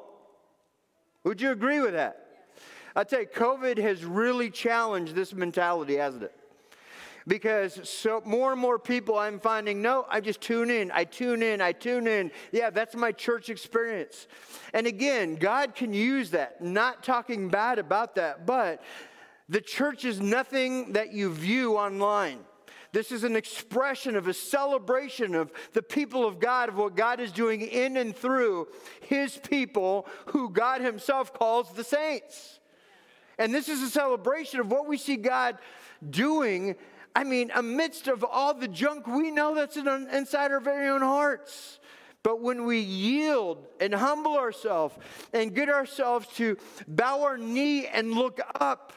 Would 1.24 1.40
you 1.40 1.50
agree 1.50 1.80
with 1.80 1.92
that? 1.92 2.24
I 2.96 3.04
tell 3.04 3.20
you, 3.20 3.26
COVID 3.26 3.78
has 3.78 4.04
really 4.04 4.50
challenged 4.50 5.14
this 5.14 5.32
mentality, 5.32 5.96
hasn't 5.96 6.24
it? 6.24 6.34
Because 7.28 7.88
so 7.88 8.22
more 8.24 8.50
and 8.52 8.60
more 8.60 8.78
people 8.78 9.18
I'm 9.18 9.38
finding, 9.38 9.80
no, 9.80 10.06
I 10.08 10.20
just 10.20 10.40
tune 10.40 10.70
in, 10.70 10.90
I 10.90 11.04
tune 11.04 11.42
in, 11.42 11.60
I 11.60 11.72
tune 11.72 12.08
in. 12.08 12.32
Yeah, 12.50 12.70
that's 12.70 12.96
my 12.96 13.12
church 13.12 13.50
experience. 13.50 14.26
And 14.74 14.86
again, 14.86 15.36
God 15.36 15.74
can 15.76 15.92
use 15.92 16.30
that, 16.30 16.64
not 16.64 17.04
talking 17.04 17.48
bad 17.48 17.78
about 17.78 18.16
that, 18.16 18.46
but 18.46 18.82
The 19.48 19.60
church 19.60 20.04
is 20.04 20.20
nothing 20.20 20.92
that 20.92 21.12
you 21.12 21.32
view 21.32 21.76
online. 21.76 22.40
This 22.92 23.12
is 23.12 23.24
an 23.24 23.36
expression 23.36 24.16
of 24.16 24.28
a 24.28 24.34
celebration 24.34 25.34
of 25.34 25.52
the 25.72 25.82
people 25.82 26.26
of 26.26 26.38
God, 26.38 26.68
of 26.68 26.76
what 26.76 26.96
God 26.96 27.20
is 27.20 27.32
doing 27.32 27.62
in 27.62 27.96
and 27.96 28.14
through 28.16 28.68
his 29.00 29.38
people, 29.38 30.06
who 30.26 30.50
God 30.50 30.80
himself 30.80 31.32
calls 31.32 31.72
the 31.72 31.84
saints. 31.84 32.60
And 33.38 33.54
this 33.54 33.68
is 33.68 33.82
a 33.82 33.90
celebration 33.90 34.60
of 34.60 34.70
what 34.70 34.86
we 34.86 34.96
see 34.96 35.16
God 35.16 35.58
doing. 36.10 36.76
I 37.14 37.24
mean, 37.24 37.50
amidst 37.54 38.08
of 38.08 38.24
all 38.24 38.54
the 38.54 38.68
junk 38.68 39.06
we 39.06 39.30
know 39.30 39.54
that's 39.54 39.76
inside 39.76 40.52
our 40.52 40.60
very 40.60 40.88
own 40.88 41.02
hearts. 41.02 41.78
But 42.22 42.40
when 42.40 42.64
we 42.64 42.78
yield 42.78 43.66
and 43.80 43.94
humble 43.94 44.36
ourselves 44.36 44.94
and 45.32 45.54
get 45.54 45.68
ourselves 45.68 46.26
to 46.36 46.56
bow 46.86 47.22
our 47.22 47.38
knee 47.38 47.86
and 47.86 48.12
look 48.12 48.40
up, 48.60 48.92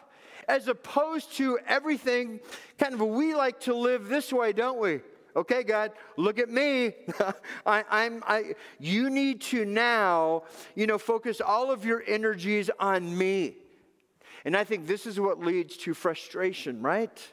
as 0.47 0.67
opposed 0.67 1.33
to 1.37 1.59
everything 1.67 2.39
kind 2.77 2.93
of 2.93 2.99
we 2.99 3.33
like 3.35 3.59
to 3.61 3.73
live 3.73 4.07
this 4.07 4.33
way, 4.33 4.51
don't 4.51 4.79
we? 4.79 4.99
Okay, 5.35 5.63
God, 5.63 5.93
look 6.17 6.39
at 6.39 6.49
me. 6.49 6.91
I, 7.65 7.85
I'm, 7.89 8.23
I, 8.27 8.55
you 8.79 9.09
need 9.09 9.41
to 9.41 9.63
now, 9.63 10.43
you 10.75 10.87
know, 10.87 10.97
focus 10.97 11.39
all 11.39 11.71
of 11.71 11.85
your 11.85 12.03
energies 12.05 12.69
on 12.79 13.17
me. 13.17 13.55
And 14.43 14.57
I 14.57 14.63
think 14.63 14.87
this 14.87 15.05
is 15.05 15.19
what 15.19 15.39
leads 15.39 15.77
to 15.77 15.93
frustration, 15.93 16.81
right? 16.81 17.31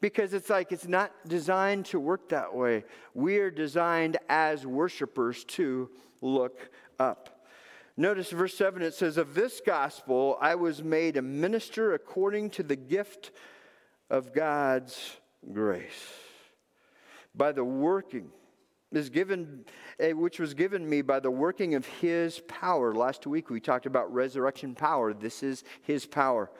Because 0.00 0.34
it's 0.34 0.50
like 0.50 0.72
it's 0.72 0.88
not 0.88 1.12
designed 1.26 1.86
to 1.86 2.00
work 2.00 2.28
that 2.28 2.54
way. 2.54 2.84
We 3.14 3.38
are 3.38 3.50
designed 3.50 4.18
as 4.28 4.66
worshipers 4.66 5.44
to 5.44 5.90
look 6.20 6.70
up. 6.98 7.46
Notice 7.96 8.30
verse 8.30 8.56
7 8.56 8.82
it 8.82 8.94
says, 8.94 9.16
Of 9.16 9.34
this 9.34 9.60
gospel 9.64 10.36
I 10.40 10.56
was 10.56 10.82
made 10.82 11.16
a 11.16 11.22
minister 11.22 11.94
according 11.94 12.50
to 12.50 12.62
the 12.62 12.76
gift 12.76 13.30
of 14.10 14.32
God's 14.34 15.16
grace. 15.52 16.12
By 17.34 17.52
the 17.52 17.64
working 17.64 18.30
is 18.96 19.10
given, 19.10 19.64
eh, 19.98 20.12
which 20.12 20.38
was 20.38 20.54
given 20.54 20.88
me 20.88 21.02
by 21.02 21.20
the 21.20 21.30
working 21.30 21.74
of 21.74 21.86
his 21.86 22.40
power. 22.48 22.94
Last 22.94 23.26
week 23.26 23.50
we 23.50 23.60
talked 23.60 23.86
about 23.86 24.12
resurrection 24.12 24.74
power. 24.74 25.12
This 25.12 25.42
is 25.42 25.64
his 25.82 26.06
power. 26.06 26.50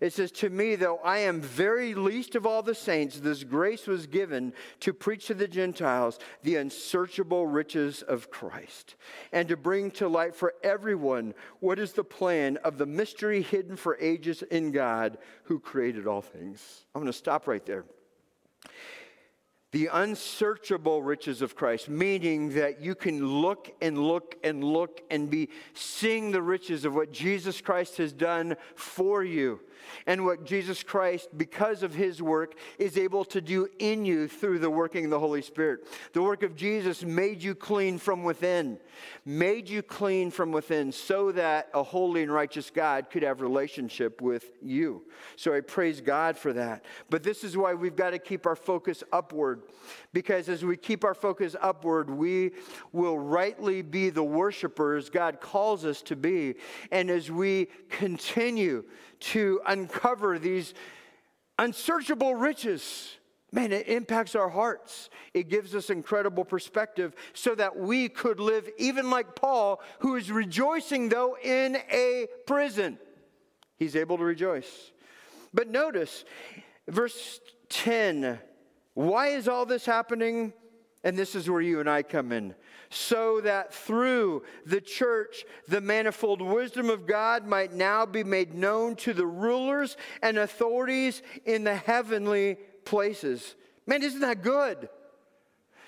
It 0.00 0.12
says, 0.12 0.32
To 0.32 0.50
me, 0.50 0.74
though 0.74 0.98
I 0.98 1.18
am 1.18 1.40
very 1.40 1.94
least 1.94 2.34
of 2.34 2.46
all 2.46 2.62
the 2.62 2.74
saints, 2.74 3.20
this 3.20 3.44
grace 3.44 3.86
was 3.86 4.06
given 4.06 4.52
to 4.80 4.92
preach 4.92 5.26
to 5.26 5.34
the 5.34 5.48
Gentiles 5.48 6.18
the 6.42 6.56
unsearchable 6.56 7.46
riches 7.46 8.02
of 8.02 8.30
Christ, 8.30 8.96
and 9.32 9.48
to 9.48 9.56
bring 9.56 9.90
to 9.92 10.08
light 10.08 10.34
for 10.34 10.54
everyone 10.62 11.34
what 11.60 11.78
is 11.78 11.92
the 11.92 12.04
plan 12.04 12.56
of 12.58 12.78
the 12.78 12.86
mystery 12.86 13.42
hidden 13.42 13.76
for 13.76 13.96
ages 14.00 14.42
in 14.42 14.72
God 14.72 15.18
who 15.44 15.58
created 15.58 16.06
all 16.06 16.22
things. 16.22 16.84
I'm 16.94 17.02
going 17.02 17.12
to 17.12 17.16
stop 17.18 17.46
right 17.46 17.64
there 17.64 17.84
the 19.72 19.88
unsearchable 19.92 21.02
riches 21.02 21.42
of 21.42 21.56
Christ, 21.56 21.88
meaning 21.88 22.50
that 22.50 22.80
you 22.80 22.94
can 22.94 23.26
look 23.26 23.74
and 23.80 23.98
look 23.98 24.36
and 24.44 24.62
look 24.62 25.00
and 25.10 25.28
be 25.30 25.48
seeing 25.74 26.30
the 26.30 26.42
riches 26.42 26.84
of 26.84 26.94
what 26.94 27.10
Jesus 27.10 27.60
Christ 27.60 27.96
has 27.96 28.12
done 28.12 28.56
for 28.74 29.24
you 29.24 29.60
and 30.06 30.24
what 30.24 30.44
Jesus 30.44 30.82
Christ, 30.82 31.28
because 31.36 31.82
of 31.82 31.94
his 31.94 32.22
work, 32.22 32.54
is 32.78 32.96
able 32.96 33.24
to 33.26 33.40
do 33.40 33.68
in 33.78 34.04
you 34.04 34.28
through 34.28 34.58
the 34.58 34.70
working 34.70 35.04
of 35.04 35.10
the 35.10 35.18
Holy 35.18 35.42
Spirit. 35.42 35.86
The 36.12 36.22
work 36.22 36.42
of 36.42 36.56
Jesus 36.56 37.04
made 37.04 37.42
you 37.42 37.54
clean 37.54 37.98
from 37.98 38.24
within, 38.24 38.78
made 39.24 39.68
you 39.68 39.82
clean 39.82 40.30
from 40.30 40.52
within 40.52 40.92
so 40.92 41.32
that 41.32 41.68
a 41.74 41.82
holy 41.82 42.22
and 42.22 42.32
righteous 42.32 42.70
God 42.70 43.10
could 43.10 43.22
have 43.22 43.40
relationship 43.40 44.20
with 44.20 44.50
you. 44.60 45.02
So 45.36 45.54
I 45.54 45.60
praise 45.60 46.00
God 46.00 46.36
for 46.36 46.52
that. 46.52 46.84
But 47.10 47.22
this 47.22 47.44
is 47.44 47.56
why 47.56 47.74
we've 47.74 47.96
got 47.96 48.10
to 48.10 48.18
keep 48.18 48.46
our 48.46 48.56
focus 48.56 49.02
upward 49.12 49.62
because 50.12 50.48
as 50.48 50.64
we 50.64 50.76
keep 50.76 51.04
our 51.04 51.14
focus 51.14 51.56
upward, 51.60 52.10
we 52.10 52.52
will 52.92 53.18
rightly 53.18 53.82
be 53.82 54.10
the 54.10 54.22
worshipers 54.22 55.10
God 55.10 55.40
calls 55.40 55.84
us 55.84 56.02
to 56.02 56.16
be. 56.16 56.54
And 56.90 57.10
as 57.10 57.30
we 57.30 57.68
continue 57.88 58.84
to 59.20 59.60
uncover 59.72 60.38
these 60.38 60.74
unsearchable 61.58 62.34
riches, 62.34 63.16
man, 63.52 63.72
it 63.72 63.88
impacts 63.88 64.34
our 64.34 64.48
hearts. 64.48 65.10
It 65.34 65.48
gives 65.48 65.74
us 65.74 65.90
incredible 65.90 66.44
perspective 66.44 67.14
so 67.32 67.54
that 67.54 67.76
we 67.76 68.08
could 68.08 68.40
live 68.40 68.68
even 68.78 69.10
like 69.10 69.34
Paul, 69.34 69.80
who 70.00 70.16
is 70.16 70.30
rejoicing 70.30 71.08
though 71.08 71.36
in 71.42 71.76
a 71.90 72.26
prison. 72.46 72.98
He's 73.78 73.96
able 73.96 74.18
to 74.18 74.24
rejoice. 74.24 74.92
But 75.54 75.68
notice, 75.68 76.24
verse 76.88 77.40
10 77.68 78.38
why 78.94 79.28
is 79.28 79.48
all 79.48 79.66
this 79.66 79.86
happening? 79.86 80.52
And 81.04 81.16
this 81.16 81.34
is 81.34 81.48
where 81.48 81.60
you 81.60 81.80
and 81.80 81.88
I 81.88 82.02
come 82.02 82.32
in. 82.32 82.54
So 82.94 83.40
that 83.40 83.72
through 83.72 84.42
the 84.66 84.80
church, 84.82 85.46
the 85.66 85.80
manifold 85.80 86.42
wisdom 86.42 86.90
of 86.90 87.06
God 87.06 87.46
might 87.46 87.72
now 87.72 88.04
be 88.04 88.22
made 88.22 88.52
known 88.52 88.96
to 88.96 89.14
the 89.14 89.24
rulers 89.24 89.96
and 90.20 90.36
authorities 90.36 91.22
in 91.46 91.64
the 91.64 91.74
heavenly 91.74 92.58
places. 92.84 93.54
Man, 93.86 94.02
isn't 94.02 94.20
that 94.20 94.42
good? 94.42 94.90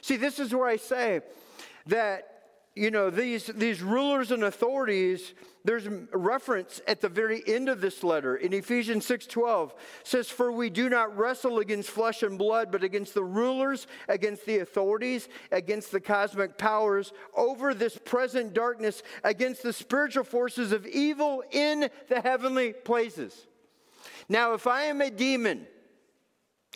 See, 0.00 0.16
this 0.16 0.38
is 0.38 0.54
where 0.54 0.66
I 0.66 0.76
say 0.76 1.20
that 1.86 2.34
you 2.76 2.90
know, 2.90 3.08
these, 3.08 3.46
these 3.46 3.82
rulers 3.82 4.32
and 4.32 4.42
authorities, 4.42 5.34
there's 5.64 5.87
reference 6.12 6.80
at 6.88 7.00
the 7.00 7.08
very 7.08 7.40
end 7.46 7.68
of 7.68 7.80
this 7.80 8.02
letter 8.02 8.34
in 8.34 8.52
Ephesians 8.52 9.06
6:12 9.06 9.72
says, 10.02 10.28
For 10.28 10.50
we 10.50 10.70
do 10.70 10.88
not 10.88 11.16
wrestle 11.16 11.60
against 11.60 11.90
flesh 11.90 12.24
and 12.24 12.37
blood, 12.37 12.72
but 12.72 12.82
against 12.82 13.14
the 13.14 13.22
rulers, 13.22 13.87
against 14.08 14.44
the 14.44 14.58
authorities, 14.58 15.28
against 15.52 15.92
the 15.92 16.00
cosmic 16.00 16.58
powers, 16.58 17.12
over 17.37 17.74
this 17.74 17.96
present 17.96 18.54
darkness, 18.54 19.04
against 19.22 19.62
the 19.62 19.72
spiritual 19.72 20.24
forces 20.24 20.72
of 20.72 20.84
evil 20.84 21.44
in 21.52 21.88
the 22.08 22.20
heavenly 22.20 22.72
places. 22.72 23.46
Now, 24.28 24.54
if 24.54 24.66
I 24.66 24.84
am 24.84 25.00
a 25.00 25.10
demon, 25.10 25.68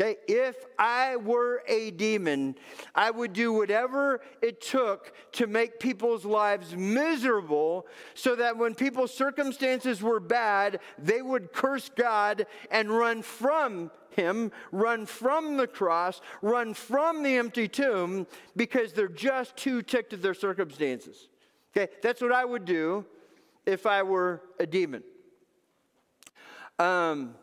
Okay, 0.00 0.16
if 0.28 0.64
I 0.78 1.16
were 1.16 1.64
a 1.66 1.90
demon, 1.90 2.54
I 2.94 3.10
would 3.10 3.32
do 3.32 3.52
whatever 3.52 4.20
it 4.40 4.60
took 4.60 5.12
to 5.32 5.48
make 5.48 5.80
people's 5.80 6.24
lives 6.24 6.76
miserable 6.76 7.84
so 8.14 8.36
that 8.36 8.56
when 8.56 8.76
people's 8.76 9.12
circumstances 9.12 10.00
were 10.00 10.20
bad, 10.20 10.78
they 10.98 11.20
would 11.20 11.52
curse 11.52 11.88
God 11.88 12.46
and 12.70 12.90
run 12.90 13.22
from 13.22 13.90
Him, 14.10 14.52
run 14.70 15.04
from 15.04 15.56
the 15.56 15.66
cross, 15.66 16.20
run 16.42 16.74
from 16.74 17.24
the 17.24 17.36
empty 17.36 17.66
tomb 17.66 18.28
because 18.54 18.92
they're 18.92 19.08
just 19.08 19.56
too 19.56 19.82
ticked 19.82 20.12
at 20.12 20.22
their 20.22 20.34
circumstances. 20.34 21.28
Okay, 21.76 21.92
that's 22.02 22.20
what 22.20 22.30
I 22.30 22.44
would 22.44 22.64
do 22.64 23.04
if 23.66 23.84
I 23.84 24.04
were 24.04 24.42
a 24.60 24.66
demon. 24.66 25.02
Um, 26.78 27.34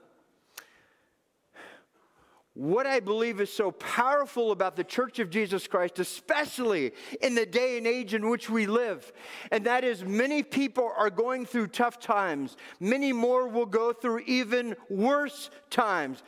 what 2.56 2.88
I 2.88 3.02
believe 3.02 3.42
is 3.42 3.52
so 3.52 3.72
powerful 3.72 4.52
about 4.52 4.78
the 4.78 4.84
Church 4.84 5.20
of 5.20 5.30
Jesus 5.30 5.68
Christ, 5.68 6.00
especially 6.00 6.94
in 7.22 7.36
the 7.36 7.46
day 7.46 7.78
and 7.78 7.86
age 7.86 8.14
in 8.14 8.30
which 8.30 8.50
we 8.50 8.66
live, 8.66 9.12
and 9.52 9.66
that 9.66 9.84
is 9.84 10.06
many 10.06 10.42
people 10.42 10.90
are 10.98 11.10
going 11.10 11.46
through 11.46 11.68
tough 11.68 12.00
times. 12.00 12.56
Many 12.80 13.12
more 13.12 13.50
will 13.50 13.66
go 13.66 13.92
through 13.92 14.20
even 14.20 14.76
worse 14.90 15.50
times. 15.70 16.24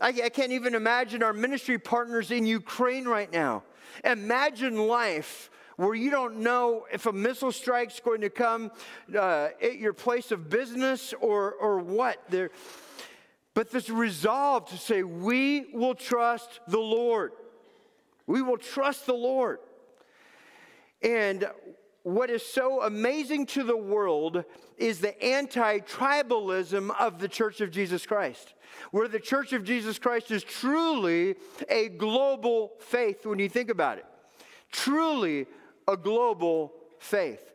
I, 0.00 0.08
I 0.08 0.28
can't 0.28 0.52
even 0.52 0.76
imagine 0.76 1.24
our 1.24 1.32
ministry 1.32 1.78
partners 1.78 2.30
in 2.30 2.46
Ukraine 2.46 3.06
right 3.06 3.32
now. 3.32 3.64
Imagine 4.04 4.76
life 4.86 5.50
where 5.76 5.94
you 5.94 6.10
don't 6.10 6.38
know 6.38 6.86
if 6.92 7.06
a 7.06 7.12
missile 7.12 7.52
strike's 7.52 7.98
going 7.98 8.20
to 8.20 8.30
come 8.30 8.70
uh, 9.14 9.48
at 9.60 9.78
your 9.78 9.92
place 9.92 10.30
of 10.30 10.48
business 10.48 11.12
or, 11.20 11.52
or 11.54 11.80
what. 11.80 12.18
There, 12.30 12.50
but 13.56 13.70
this 13.70 13.88
resolve 13.88 14.68
to 14.68 14.76
say, 14.76 15.02
we 15.02 15.64
will 15.72 15.94
trust 15.94 16.60
the 16.68 16.78
Lord. 16.78 17.32
We 18.26 18.42
will 18.42 18.58
trust 18.58 19.06
the 19.06 19.14
Lord. 19.14 19.60
And 21.00 21.48
what 22.02 22.28
is 22.28 22.44
so 22.44 22.82
amazing 22.82 23.46
to 23.46 23.64
the 23.64 23.76
world 23.76 24.44
is 24.76 25.00
the 25.00 25.18
anti 25.24 25.78
tribalism 25.78 26.94
of 27.00 27.18
the 27.18 27.28
Church 27.28 27.62
of 27.62 27.70
Jesus 27.70 28.04
Christ, 28.04 28.52
where 28.90 29.08
the 29.08 29.18
Church 29.18 29.54
of 29.54 29.64
Jesus 29.64 29.98
Christ 29.98 30.30
is 30.30 30.44
truly 30.44 31.36
a 31.70 31.88
global 31.88 32.72
faith 32.78 33.24
when 33.24 33.38
you 33.38 33.48
think 33.48 33.70
about 33.70 33.96
it. 33.96 34.04
Truly 34.70 35.46
a 35.88 35.96
global 35.96 36.74
faith. 36.98 37.54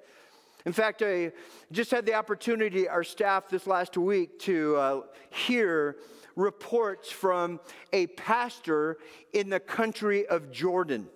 In 0.66 0.74
fact, 0.74 1.02
I 1.02 1.32
just 1.72 1.90
had 1.90 2.06
the 2.06 2.14
opportunity, 2.14 2.88
our 2.88 3.04
staff 3.04 3.50
this 3.50 3.66
last 3.66 3.98
week, 3.98 4.38
to 4.40 4.76
uh, 4.76 5.02
hear 5.32 5.98
reports 6.36 7.10
from 7.10 7.60
a 7.92 8.08
pastor 8.08 8.98
in 9.34 9.50
the 9.50 9.60
country 9.60 10.28
of 10.28 10.52
Jordan. 10.52 11.08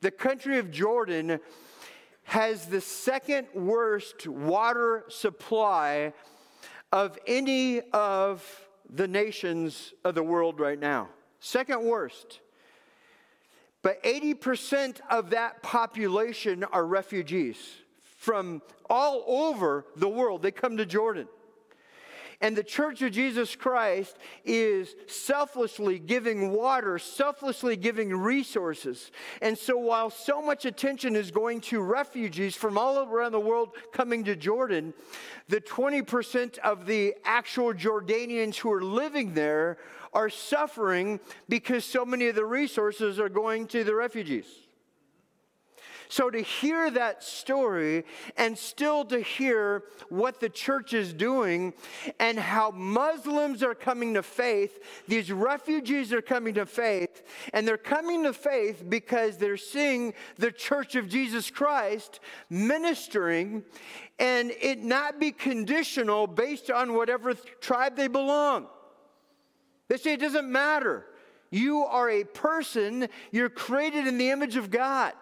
The 0.00 0.12
country 0.12 0.58
of 0.58 0.70
Jordan 0.70 1.40
has 2.22 2.66
the 2.66 2.80
second 2.80 3.48
worst 3.52 4.26
water 4.28 5.04
supply 5.08 6.12
of 6.92 7.18
any 7.26 7.80
of 7.92 8.44
the 8.88 9.08
nations 9.08 9.92
of 10.04 10.14
the 10.14 10.22
world 10.22 10.60
right 10.60 10.78
now. 10.78 11.08
Second 11.40 11.84
worst. 11.84 12.40
But 13.82 14.02
80% 14.04 15.00
of 15.10 15.30
that 15.30 15.62
population 15.62 16.64
are 16.64 16.86
refugees 16.86 17.58
from 18.26 18.60
all 18.90 19.22
over 19.24 19.86
the 19.94 20.08
world. 20.08 20.42
They 20.42 20.50
come 20.50 20.78
to 20.78 20.84
Jordan. 20.84 21.28
And 22.40 22.56
the 22.56 22.64
Church 22.64 23.00
of 23.02 23.12
Jesus 23.12 23.54
Christ 23.54 24.18
is 24.44 24.96
selflessly 25.06 26.00
giving 26.00 26.50
water, 26.50 26.98
selflessly 26.98 27.76
giving 27.76 28.14
resources. 28.14 29.12
And 29.40 29.56
so, 29.56 29.78
while 29.78 30.10
so 30.10 30.42
much 30.42 30.64
attention 30.64 31.14
is 31.14 31.30
going 31.30 31.60
to 31.62 31.80
refugees 31.80 32.56
from 32.56 32.76
all 32.76 32.98
around 32.98 33.30
the 33.30 33.40
world 33.40 33.70
coming 33.92 34.24
to 34.24 34.34
Jordan, 34.34 34.92
the 35.48 35.60
20% 35.60 36.58
of 36.58 36.84
the 36.84 37.14
actual 37.24 37.72
Jordanians 37.72 38.56
who 38.56 38.72
are 38.72 38.82
living 38.82 39.34
there 39.34 39.78
are 40.12 40.28
suffering 40.28 41.20
because 41.48 41.84
so 41.84 42.04
many 42.04 42.26
of 42.26 42.34
the 42.34 42.44
resources 42.44 43.20
are 43.20 43.28
going 43.28 43.68
to 43.68 43.84
the 43.84 43.94
refugees. 43.94 44.65
So 46.08 46.30
to 46.30 46.40
hear 46.40 46.90
that 46.90 47.22
story 47.22 48.04
and 48.36 48.56
still 48.56 49.04
to 49.06 49.20
hear 49.20 49.84
what 50.08 50.40
the 50.40 50.48
church 50.48 50.94
is 50.94 51.12
doing 51.12 51.72
and 52.20 52.38
how 52.38 52.70
Muslims 52.70 53.62
are 53.62 53.74
coming 53.74 54.14
to 54.14 54.22
faith, 54.22 54.82
these 55.08 55.32
refugees 55.32 56.12
are 56.12 56.22
coming 56.22 56.54
to 56.54 56.66
faith, 56.66 57.22
and 57.52 57.66
they're 57.66 57.76
coming 57.76 58.22
to 58.24 58.32
faith 58.32 58.84
because 58.88 59.36
they're 59.36 59.56
seeing 59.56 60.14
the 60.36 60.52
church 60.52 60.94
of 60.94 61.08
Jesus 61.08 61.50
Christ 61.50 62.20
ministering 62.50 63.64
and 64.18 64.52
it 64.60 64.82
not 64.82 65.20
be 65.20 65.30
conditional 65.30 66.26
based 66.26 66.70
on 66.70 66.94
whatever 66.94 67.34
tribe 67.34 67.96
they 67.96 68.08
belong. 68.08 68.66
They 69.88 69.96
say 69.96 70.14
it 70.14 70.20
doesn't 70.20 70.50
matter. 70.50 71.06
You 71.50 71.84
are 71.84 72.10
a 72.10 72.24
person, 72.24 73.08
you're 73.30 73.48
created 73.48 74.06
in 74.06 74.18
the 74.18 74.30
image 74.30 74.56
of 74.56 74.70
God. 74.70 75.12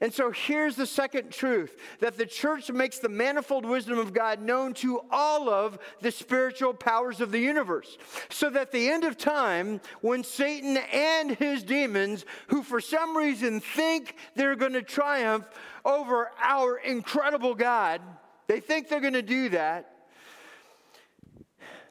And 0.00 0.12
so 0.12 0.30
here's 0.30 0.76
the 0.76 0.86
second 0.86 1.30
truth 1.30 1.76
that 2.00 2.18
the 2.18 2.26
church 2.26 2.70
makes 2.70 2.98
the 2.98 3.08
manifold 3.08 3.64
wisdom 3.64 3.98
of 3.98 4.12
God 4.12 4.40
known 4.40 4.74
to 4.74 5.00
all 5.10 5.48
of 5.48 5.78
the 6.00 6.10
spiritual 6.10 6.74
powers 6.74 7.20
of 7.20 7.32
the 7.32 7.38
universe. 7.38 7.96
So 8.28 8.50
that 8.50 8.72
the 8.72 8.88
end 8.88 9.04
of 9.04 9.16
time, 9.16 9.80
when 10.00 10.22
Satan 10.22 10.76
and 10.76 11.30
his 11.30 11.62
demons, 11.62 12.24
who 12.48 12.62
for 12.62 12.80
some 12.80 13.16
reason 13.16 13.60
think 13.60 14.16
they're 14.34 14.56
going 14.56 14.74
to 14.74 14.82
triumph 14.82 15.46
over 15.84 16.30
our 16.42 16.76
incredible 16.78 17.54
God, 17.54 18.00
they 18.46 18.60
think 18.60 18.88
they're 18.88 19.00
going 19.00 19.14
to 19.14 19.22
do 19.22 19.48
that 19.50 19.95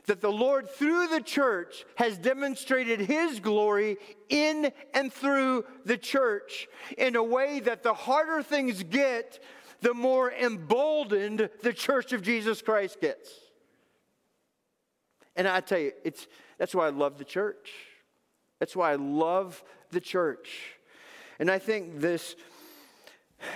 that 0.07 0.21
the 0.21 0.31
Lord, 0.31 0.69
through 0.69 1.07
the 1.07 1.21
church, 1.21 1.85
has 1.95 2.17
demonstrated 2.17 2.99
his 2.99 3.39
glory 3.39 3.97
in 4.29 4.71
and 4.93 5.11
through 5.11 5.65
the 5.85 5.97
church 5.97 6.67
in 6.97 7.15
a 7.15 7.23
way 7.23 7.59
that 7.61 7.83
the 7.83 7.93
harder 7.93 8.43
things 8.43 8.83
get, 8.83 9.43
the 9.81 9.93
more 9.93 10.31
emboldened 10.31 11.49
the 11.61 11.73
church 11.73 12.13
of 12.13 12.21
Jesus 12.21 12.61
Christ 12.61 13.01
gets. 13.01 13.29
And 15.35 15.47
I 15.47 15.59
tell 15.59 15.79
you, 15.79 15.91
it's, 16.03 16.27
that's 16.57 16.73
why 16.73 16.87
I 16.87 16.91
love 16.91 17.17
the 17.17 17.25
church. 17.25 17.71
That's 18.59 18.75
why 18.75 18.91
I 18.91 18.95
love 18.95 19.63
the 19.91 19.99
church. 19.99 20.77
And 21.39 21.51
I 21.51 21.59
think 21.59 21.99
this 21.99 22.35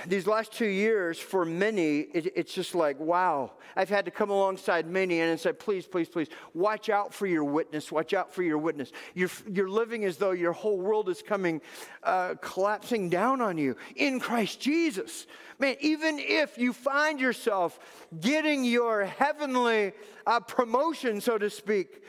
these 0.08 0.28
last 0.28 0.54
two 0.54 0.68
years, 0.68 1.20
for 1.20 1.46
many, 1.46 2.00
it, 2.00 2.34
it's 2.36 2.54
just 2.54 2.76
like, 2.76 3.00
wow. 3.00 3.52
I've 3.76 3.90
had 3.90 4.06
to 4.06 4.12
come 4.12 4.30
alongside 4.30 4.88
many 4.88 5.20
and 5.22 5.40
say, 5.40 5.54
please, 5.54 5.86
please, 5.86 6.10
please, 6.10 6.28
watch 6.54 6.90
out 6.90 7.14
for 7.14 7.28
your 7.28 7.44
witness. 7.44 7.92
Watch 7.92 8.14
out 8.14 8.34
for 8.34 8.44
your 8.44 8.58
witness. 8.58 8.92
You're, 9.14 9.30
you're 9.52 9.70
living 9.70 10.06
as 10.06 10.18
though 10.18 10.32
your 10.32 10.52
whole 10.52 10.80
world 10.80 11.10
is 11.10 11.22
coming, 11.22 11.62
uh, 12.04 12.36
collapsing 12.42 13.10
down 13.10 13.42
on 13.42 13.58
you 13.58 13.78
in 13.96 14.20
Christ 14.20 14.60
Jesus. 14.60 15.28
Man, 15.60 15.76
even 15.82 16.20
if 16.20 16.58
you 16.58 16.74
find 16.74 17.20
yourself 17.20 17.80
getting 18.20 18.64
your 18.64 19.06
heavenly 19.06 19.94
uh, 20.26 20.40
promotion, 20.40 21.22
so 21.22 21.38
to 21.38 21.50
speak, 21.50 22.04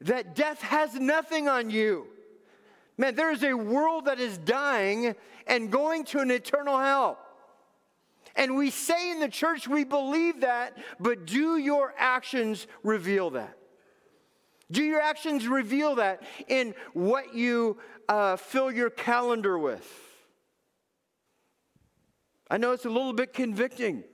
that 0.00 0.34
death 0.34 0.62
has 0.62 0.94
nothing 0.94 1.48
on 1.48 1.70
you. 1.70 2.06
Man, 3.00 3.14
there 3.14 3.32
is 3.32 3.42
a 3.42 3.54
world 3.54 4.04
that 4.04 4.20
is 4.20 4.36
dying 4.36 5.14
and 5.46 5.72
going 5.72 6.04
to 6.04 6.18
an 6.18 6.30
eternal 6.30 6.78
hell. 6.78 7.18
And 8.36 8.56
we 8.56 8.68
say 8.68 9.10
in 9.10 9.20
the 9.20 9.28
church 9.28 9.66
we 9.66 9.84
believe 9.84 10.42
that, 10.42 10.76
but 11.00 11.24
do 11.24 11.56
your 11.56 11.94
actions 11.96 12.66
reveal 12.82 13.30
that? 13.30 13.56
Do 14.70 14.84
your 14.84 15.00
actions 15.00 15.48
reveal 15.48 15.94
that 15.94 16.22
in 16.46 16.74
what 16.92 17.34
you 17.34 17.78
uh, 18.06 18.36
fill 18.36 18.70
your 18.70 18.90
calendar 18.90 19.58
with? 19.58 19.90
I 22.50 22.58
know 22.58 22.72
it's 22.72 22.84
a 22.84 22.90
little 22.90 23.14
bit 23.14 23.32
convicting. 23.32 24.04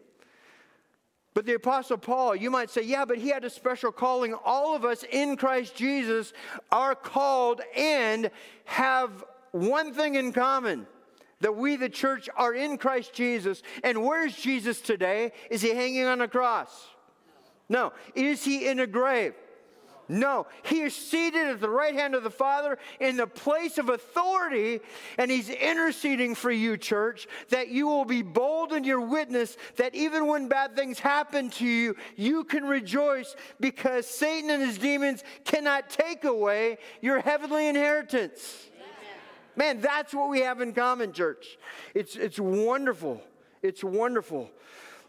But 1.36 1.44
the 1.44 1.52
Apostle 1.52 1.98
Paul, 1.98 2.34
you 2.34 2.50
might 2.50 2.70
say, 2.70 2.80
yeah, 2.80 3.04
but 3.04 3.18
he 3.18 3.28
had 3.28 3.44
a 3.44 3.50
special 3.50 3.92
calling. 3.92 4.32
All 4.32 4.74
of 4.74 4.86
us 4.86 5.04
in 5.12 5.36
Christ 5.36 5.76
Jesus 5.76 6.32
are 6.72 6.94
called 6.94 7.60
and 7.76 8.30
have 8.64 9.22
one 9.52 9.92
thing 9.92 10.14
in 10.14 10.32
common 10.32 10.86
that 11.42 11.54
we, 11.54 11.76
the 11.76 11.90
church, 11.90 12.30
are 12.38 12.54
in 12.54 12.78
Christ 12.78 13.12
Jesus. 13.12 13.62
And 13.84 14.02
where's 14.02 14.34
Jesus 14.34 14.80
today? 14.80 15.32
Is 15.50 15.60
he 15.60 15.74
hanging 15.74 16.06
on 16.06 16.22
a 16.22 16.26
cross? 16.26 16.86
No. 17.68 17.92
Is 18.14 18.42
he 18.42 18.66
in 18.66 18.80
a 18.80 18.86
grave? 18.86 19.34
No, 20.08 20.46
he 20.62 20.82
is 20.82 20.94
seated 20.94 21.46
at 21.48 21.60
the 21.60 21.68
right 21.68 21.94
hand 21.94 22.14
of 22.14 22.22
the 22.22 22.30
Father 22.30 22.78
in 23.00 23.16
the 23.16 23.26
place 23.26 23.76
of 23.76 23.88
authority, 23.88 24.80
and 25.18 25.30
he's 25.30 25.48
interceding 25.48 26.34
for 26.34 26.50
you, 26.50 26.76
church, 26.76 27.26
that 27.48 27.68
you 27.68 27.88
will 27.88 28.04
be 28.04 28.22
bold 28.22 28.72
in 28.72 28.84
your 28.84 29.00
witness, 29.00 29.56
that 29.76 29.94
even 29.94 30.26
when 30.26 30.46
bad 30.46 30.76
things 30.76 31.00
happen 31.00 31.50
to 31.50 31.64
you, 31.64 31.96
you 32.14 32.44
can 32.44 32.64
rejoice 32.64 33.34
because 33.58 34.06
Satan 34.06 34.50
and 34.50 34.62
his 34.62 34.78
demons 34.78 35.24
cannot 35.44 35.90
take 35.90 36.24
away 36.24 36.78
your 37.00 37.20
heavenly 37.20 37.66
inheritance. 37.66 38.68
Man, 39.56 39.80
that's 39.80 40.14
what 40.14 40.28
we 40.28 40.40
have 40.40 40.60
in 40.60 40.72
common, 40.72 41.12
church. 41.12 41.58
It's, 41.94 42.14
it's 42.14 42.38
wonderful. 42.38 43.22
It's 43.62 43.82
wonderful. 43.82 44.50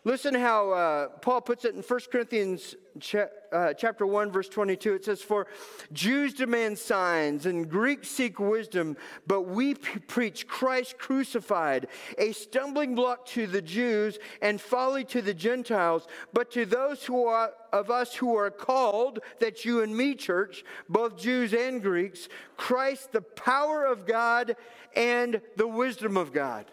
Listen 0.03 0.33
how 0.33 0.71
uh, 0.71 1.07
Paul 1.07 1.41
puts 1.41 1.65
it 1.65 1.75
in 1.75 1.81
1 1.81 1.99
Corinthians 2.11 2.75
cha- 2.99 3.27
uh, 3.51 3.73
chapter 3.73 4.05
1, 4.05 4.31
verse 4.31 4.47
22. 4.47 4.93
It 4.93 5.05
says, 5.05 5.21
For 5.21 5.47
Jews 5.91 6.33
demand 6.33 6.77
signs 6.77 7.45
and 7.45 7.69
Greeks 7.69 8.07
seek 8.07 8.39
wisdom, 8.39 8.95
but 9.25 9.43
we 9.43 9.75
p- 9.75 9.99
preach 9.99 10.47
Christ 10.47 10.97
crucified, 10.97 11.87
a 12.17 12.31
stumbling 12.31 12.95
block 12.95 13.25
to 13.27 13.47
the 13.47 13.61
Jews 13.61 14.19
and 14.41 14.61
folly 14.61 15.03
to 15.05 15.21
the 15.21 15.33
Gentiles. 15.33 16.07
But 16.31 16.51
to 16.51 16.65
those 16.65 17.03
who 17.03 17.25
are 17.25 17.51
of 17.73 17.91
us 17.91 18.15
who 18.15 18.35
are 18.35 18.51
called, 18.51 19.19
that 19.39 19.65
you 19.65 19.83
and 19.83 19.95
me, 19.95 20.15
church, 20.15 20.63
both 20.87 21.17
Jews 21.17 21.53
and 21.53 21.81
Greeks, 21.81 22.29
Christ, 22.55 23.11
the 23.11 23.21
power 23.21 23.85
of 23.85 24.05
God 24.05 24.55
and 24.95 25.41
the 25.57 25.67
wisdom 25.67 26.17
of 26.17 26.31
God. 26.31 26.65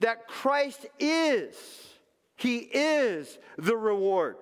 That 0.00 0.26
Christ 0.26 0.86
is 0.98 1.54
he 2.36 2.58
is 2.58 3.38
the 3.56 3.76
reward. 3.76 4.36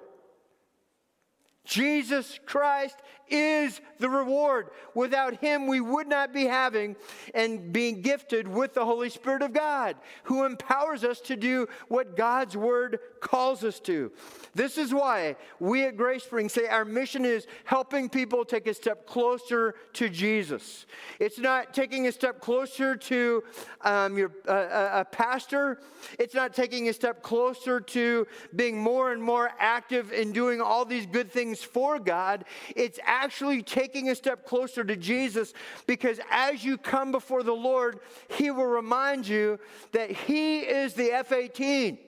Jesus 1.65 2.39
Christ 2.45 2.97
is 3.29 3.81
the 3.99 4.11
reward. 4.11 4.69
Without 4.95 5.41
Him, 5.41 5.67
we 5.67 5.81
would 5.81 6.07
not 6.07 6.33
be 6.33 6.45
having 6.45 6.95
and 7.35 7.73
being 7.73 8.03
gifted 8.03 8.47
with 8.47 8.75
the 8.75 8.85
Holy 8.85 9.09
Spirit 9.09 9.41
of 9.41 9.55
God, 9.55 9.97
who 10.25 10.45
empowers 10.45 11.05
us 11.05 11.21
to 11.23 11.37
do 11.37 11.67
what 11.89 12.17
God's 12.17 12.55
Word 12.55 12.99
calls 13.25 13.65
us 13.65 13.81
to. 13.81 14.13
This 14.55 14.79
is 14.79 14.95
why 14.95 15.35
we 15.59 15.85
at 15.85 15.97
Grace 15.97 16.23
Spring 16.23 16.49
say 16.49 16.69
our 16.69 16.85
mission 16.85 17.25
is 17.25 17.47
helping 17.65 18.09
people 18.09 18.45
take 18.45 18.69
a 18.69 18.75
step 18.75 19.07
closer 19.07 19.75
to 19.95 20.09
Jesus. 20.09 20.87
It's 21.19 21.39
not 21.39 21.75
taking 21.75 22.07
a 22.07 22.13
step 22.13 22.41
closer 22.41 22.95
to 22.95 23.43
um, 23.81 24.17
your, 24.17 24.31
uh, 24.47 25.01
a 25.01 25.05
pastor, 25.05 25.81
it's 26.19 26.35
not 26.35 26.55
taking 26.55 26.89
a 26.89 26.93
step 26.93 27.23
closer 27.23 27.81
to 27.81 28.27
being 28.55 28.79
more 28.79 29.13
and 29.13 29.23
more 29.23 29.51
active 29.59 30.13
in 30.13 30.33
doing 30.33 30.61
all 30.61 30.85
these 30.85 31.07
good 31.07 31.33
things 31.33 31.63
for 31.63 31.99
God. 31.99 32.45
It's 32.77 33.01
actually 33.05 33.63
taking 33.63 34.11
a 34.11 34.15
step 34.15 34.47
closer 34.47 34.85
to 34.85 34.97
Jesus 34.97 35.55
because 35.87 36.21
as 36.31 36.63
you 36.63 36.77
come 36.77 37.11
before 37.11 37.43
the 37.43 37.53
Lord, 37.53 38.01
He 38.29 38.51
will 38.51 38.67
remind 38.67 39.27
you 39.27 39.59
that 39.93 40.11
He 40.11 40.61
is 40.61 40.93
the 40.93 41.11
F 41.11 41.33
18 41.33 41.99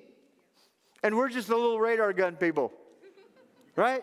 and 1.06 1.16
we're 1.16 1.28
just 1.28 1.46
the 1.46 1.54
little 1.54 1.78
radar 1.78 2.12
gun 2.12 2.34
people, 2.34 2.72
right? 3.76 4.02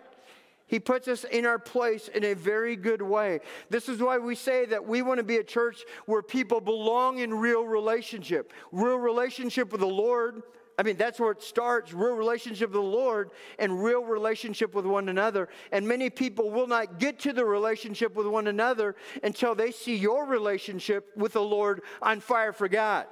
He 0.67 0.79
puts 0.79 1.09
us 1.09 1.25
in 1.25 1.45
our 1.45 1.59
place 1.59 2.07
in 2.07 2.23
a 2.23 2.33
very 2.33 2.77
good 2.77 3.01
way. 3.01 3.41
This 3.69 3.89
is 3.89 3.99
why 3.99 4.19
we 4.19 4.35
say 4.35 4.65
that 4.67 4.87
we 4.87 5.01
want 5.01 5.17
to 5.17 5.23
be 5.23 5.35
a 5.35 5.43
church 5.43 5.83
where 6.05 6.21
people 6.21 6.61
belong 6.61 7.19
in 7.19 7.33
real 7.33 7.67
relationship, 7.67 8.53
real 8.71 8.95
relationship 8.95 9.73
with 9.73 9.81
the 9.81 9.87
Lord, 9.87 10.43
I 10.79 10.83
mean, 10.83 10.95
that's 10.95 11.19
where 11.19 11.31
it 11.31 11.43
starts 11.43 11.93
real 11.93 12.13
relationship 12.13 12.69
with 12.69 12.81
the 12.81 12.87
Lord 12.87 13.31
and 13.59 13.83
real 13.83 14.05
relationship 14.05 14.73
with 14.73 14.85
one 14.85 15.09
another. 15.09 15.49
And 15.73 15.85
many 15.85 16.09
people 16.09 16.49
will 16.51 16.67
not 16.67 16.99
get 16.99 17.19
to 17.19 17.33
the 17.33 17.43
relationship 17.43 18.15
with 18.15 18.27
one 18.27 18.47
another 18.47 18.95
until 19.23 19.55
they 19.55 19.71
see 19.71 19.97
your 19.97 20.25
relationship 20.25 21.11
with 21.17 21.33
the 21.33 21.43
Lord 21.43 21.81
on 22.01 22.21
fire 22.21 22.53
for 22.53 22.69
God. 22.69 23.07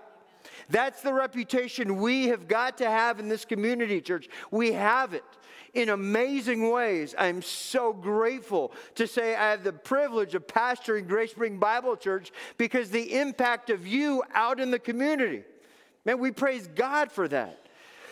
That's 0.69 1.01
the 1.01 1.13
reputation 1.13 1.97
we 1.97 2.27
have 2.27 2.47
got 2.47 2.77
to 2.79 2.89
have 2.89 3.19
in 3.19 3.29
this 3.29 3.45
community, 3.45 4.01
church. 4.01 4.27
We 4.49 4.73
have 4.73 5.13
it 5.13 5.23
in 5.73 5.89
amazing 5.89 6.69
ways. 6.69 7.15
I'm 7.17 7.41
so 7.41 7.93
grateful 7.93 8.71
to 8.95 9.07
say 9.07 9.35
I 9.35 9.51
have 9.51 9.63
the 9.63 9.73
privilege 9.73 10.35
of 10.35 10.47
pastoring 10.47 11.07
Grace 11.07 11.31
Spring 11.31 11.57
Bible 11.57 11.95
Church 11.95 12.31
because 12.57 12.89
the 12.89 13.19
impact 13.19 13.69
of 13.69 13.87
you 13.87 14.23
out 14.33 14.59
in 14.59 14.71
the 14.71 14.79
community. 14.79 15.43
Man, 16.05 16.19
we 16.19 16.31
praise 16.31 16.67
God 16.67 17.11
for 17.11 17.27
that. 17.27 17.57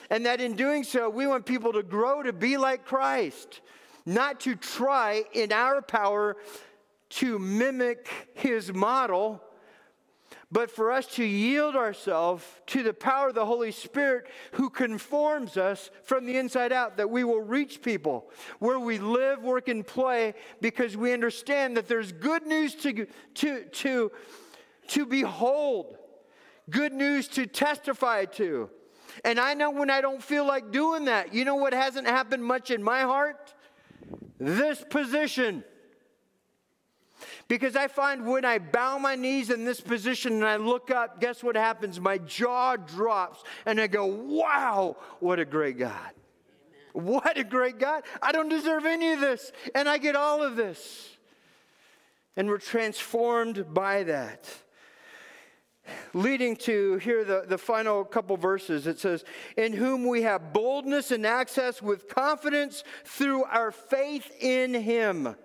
And 0.09 0.25
that 0.25 0.41
in 0.41 0.55
doing 0.55 0.83
so, 0.83 1.09
we 1.09 1.27
want 1.27 1.45
people 1.45 1.73
to 1.73 1.83
grow 1.83 2.23
to 2.23 2.33
be 2.33 2.57
like 2.57 2.85
Christ, 2.85 3.61
not 4.05 4.39
to 4.41 4.55
try 4.55 5.23
in 5.33 5.51
our 5.51 5.81
power 5.81 6.35
to 7.09 7.39
mimic 7.39 8.09
his 8.33 8.73
model, 8.73 9.41
but 10.51 10.71
for 10.71 10.91
us 10.91 11.05
to 11.05 11.23
yield 11.23 11.75
ourselves 11.75 12.43
to 12.67 12.81
the 12.81 12.93
power 12.93 13.29
of 13.29 13.35
the 13.35 13.45
Holy 13.45 13.71
Spirit 13.71 14.25
who 14.53 14.69
conforms 14.69 15.57
us 15.57 15.91
from 16.03 16.25
the 16.25 16.37
inside 16.37 16.71
out, 16.71 16.97
that 16.97 17.09
we 17.09 17.23
will 17.23 17.41
reach 17.41 17.81
people 17.81 18.31
where 18.57 18.79
we 18.79 18.97
live, 18.97 19.43
work, 19.43 19.67
and 19.67 19.85
play 19.85 20.33
because 20.59 20.97
we 20.97 21.13
understand 21.13 21.77
that 21.77 21.87
there's 21.87 22.11
good 22.11 22.47
news 22.47 22.73
to, 22.75 23.05
to, 23.35 23.65
to, 23.65 24.11
to 24.87 25.05
behold 25.05 25.97
good 26.69 26.93
news 26.93 27.27
to 27.27 27.45
testify 27.45 28.25
to. 28.25 28.69
And 29.23 29.39
I 29.39 29.53
know 29.53 29.71
when 29.71 29.89
I 29.89 30.01
don't 30.01 30.21
feel 30.21 30.45
like 30.45 30.71
doing 30.71 31.05
that, 31.05 31.33
you 31.33 31.45
know 31.45 31.55
what 31.55 31.73
hasn't 31.73 32.07
happened 32.07 32.43
much 32.43 32.71
in 32.71 32.83
my 32.83 33.01
heart? 33.01 33.53
This 34.39 34.83
position. 34.89 35.63
Because 37.49 37.75
I 37.75 37.87
find 37.87 38.27
when 38.27 38.45
I 38.45 38.59
bow 38.59 38.99
my 38.99 39.15
knees 39.15 39.49
in 39.49 39.65
this 39.65 39.81
position 39.81 40.33
and 40.33 40.45
I 40.45 40.57
look 40.57 40.91
up, 40.91 41.19
guess 41.19 41.43
what 41.43 41.55
happens? 41.55 41.99
My 41.99 42.19
jaw 42.19 42.75
drops 42.75 43.43
and 43.65 43.81
I 43.81 43.87
go, 43.87 44.05
wow, 44.05 44.95
what 45.19 45.39
a 45.39 45.45
great 45.45 45.79
God. 45.79 46.11
What 46.93 47.37
a 47.37 47.43
great 47.43 47.79
God. 47.79 48.03
I 48.21 48.31
don't 48.31 48.49
deserve 48.49 48.85
any 48.85 49.13
of 49.13 49.19
this, 49.19 49.51
and 49.75 49.87
I 49.87 49.97
get 49.97 50.15
all 50.15 50.43
of 50.43 50.55
this. 50.55 51.09
And 52.35 52.47
we're 52.47 52.57
transformed 52.57 53.73
by 53.73 54.03
that 54.03 54.47
leading 56.13 56.55
to 56.55 56.97
here 56.97 57.23
the, 57.23 57.45
the 57.47 57.57
final 57.57 58.03
couple 58.03 58.37
verses. 58.37 58.85
It 58.85 58.99
says, 58.99 59.23
In 59.57 59.73
whom 59.73 60.07
we 60.07 60.21
have 60.21 60.53
boldness 60.53 61.11
and 61.11 61.25
access 61.25 61.81
with 61.81 62.07
confidence 62.07 62.83
through 63.05 63.43
our 63.45 63.71
faith 63.71 64.31
in 64.39 64.73
him. 64.73 65.35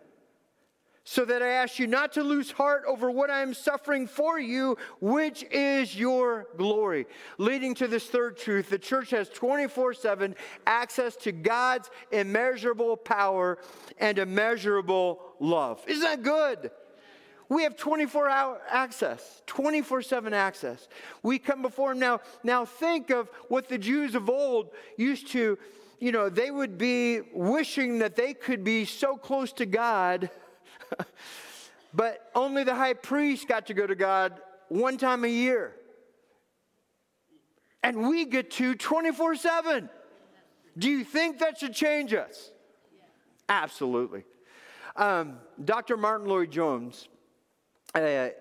So 1.07 1.27
that 1.27 1.43
I 1.43 1.49
ask 1.49 1.79
you 1.79 1.87
not 1.87 2.14
to 2.14 2.23
lose 2.23 2.51
heart 2.51 2.85
over 2.87 3.11
what 3.11 3.29
I 3.29 3.43
am 3.43 3.53
suffering 3.53 4.07
for 4.07 4.38
you, 4.38 4.79
which 5.01 5.45
is 5.51 5.95
your 5.95 6.47
glory. 6.57 7.07
Leading 7.37 7.75
to 7.75 7.87
this 7.87 8.07
third 8.07 8.38
truth 8.38 8.71
the 8.71 8.79
church 8.79 9.11
has 9.11 9.29
24 9.29 9.93
7 9.95 10.35
access 10.67 11.14
to 11.17 11.33
God's 11.33 11.90
immeasurable 12.11 12.97
power 12.97 13.59
and 13.99 14.19
immeasurable 14.19 15.21
love. 15.40 15.83
Isn't 15.87 16.03
that 16.03 16.23
good? 16.23 16.71
We 17.49 17.64
have 17.64 17.77
24 17.77 18.29
hour 18.29 18.61
access, 18.71 19.43
24 19.47 20.03
7 20.03 20.33
access. 20.33 20.88
We 21.23 21.38
come 21.38 21.62
before 21.62 21.93
Him 21.93 21.99
now. 21.99 22.21
Now, 22.43 22.64
think 22.64 23.11
of 23.11 23.29
what 23.49 23.69
the 23.69 23.79
Jews 23.79 24.14
of 24.14 24.31
old 24.31 24.71
used 24.97 25.29
to, 25.33 25.59
you 26.01 26.12
know, 26.12 26.29
they 26.29 26.51
would 26.51 26.79
be 26.79 27.21
wishing 27.33 27.99
that 27.99 28.17
they 28.17 28.33
could 28.35 28.64
be 28.64 28.85
so 28.87 29.17
close 29.17 29.53
to 29.55 29.67
God, 29.67 30.31
but 31.94 32.31
only 32.35 32.64
the 32.64 32.75
high 32.75 32.94
priest 32.94 33.49
got 33.49 33.66
to 33.66 33.75
go 33.75 33.87
to 33.87 33.94
God 33.94 34.40
one 34.68 34.97
time 34.97 35.25
a 35.25 35.29
year. 35.29 35.75
And 37.83 38.09
we 38.09 38.25
get 38.25 38.51
to 38.53 38.75
24 38.75 39.37
7. 39.37 39.90
Do 40.77 40.90
you 40.90 41.05
think 41.05 41.38
that 41.38 41.59
should 41.59 41.75
change 41.75 42.14
us? 42.14 42.51
Absolutely. 43.49 44.25
Um, 44.97 45.38
Dr. 45.62 45.97
Martyn 45.97 46.29
Lloyd-Jones 46.29 47.09
a, 47.97 48.33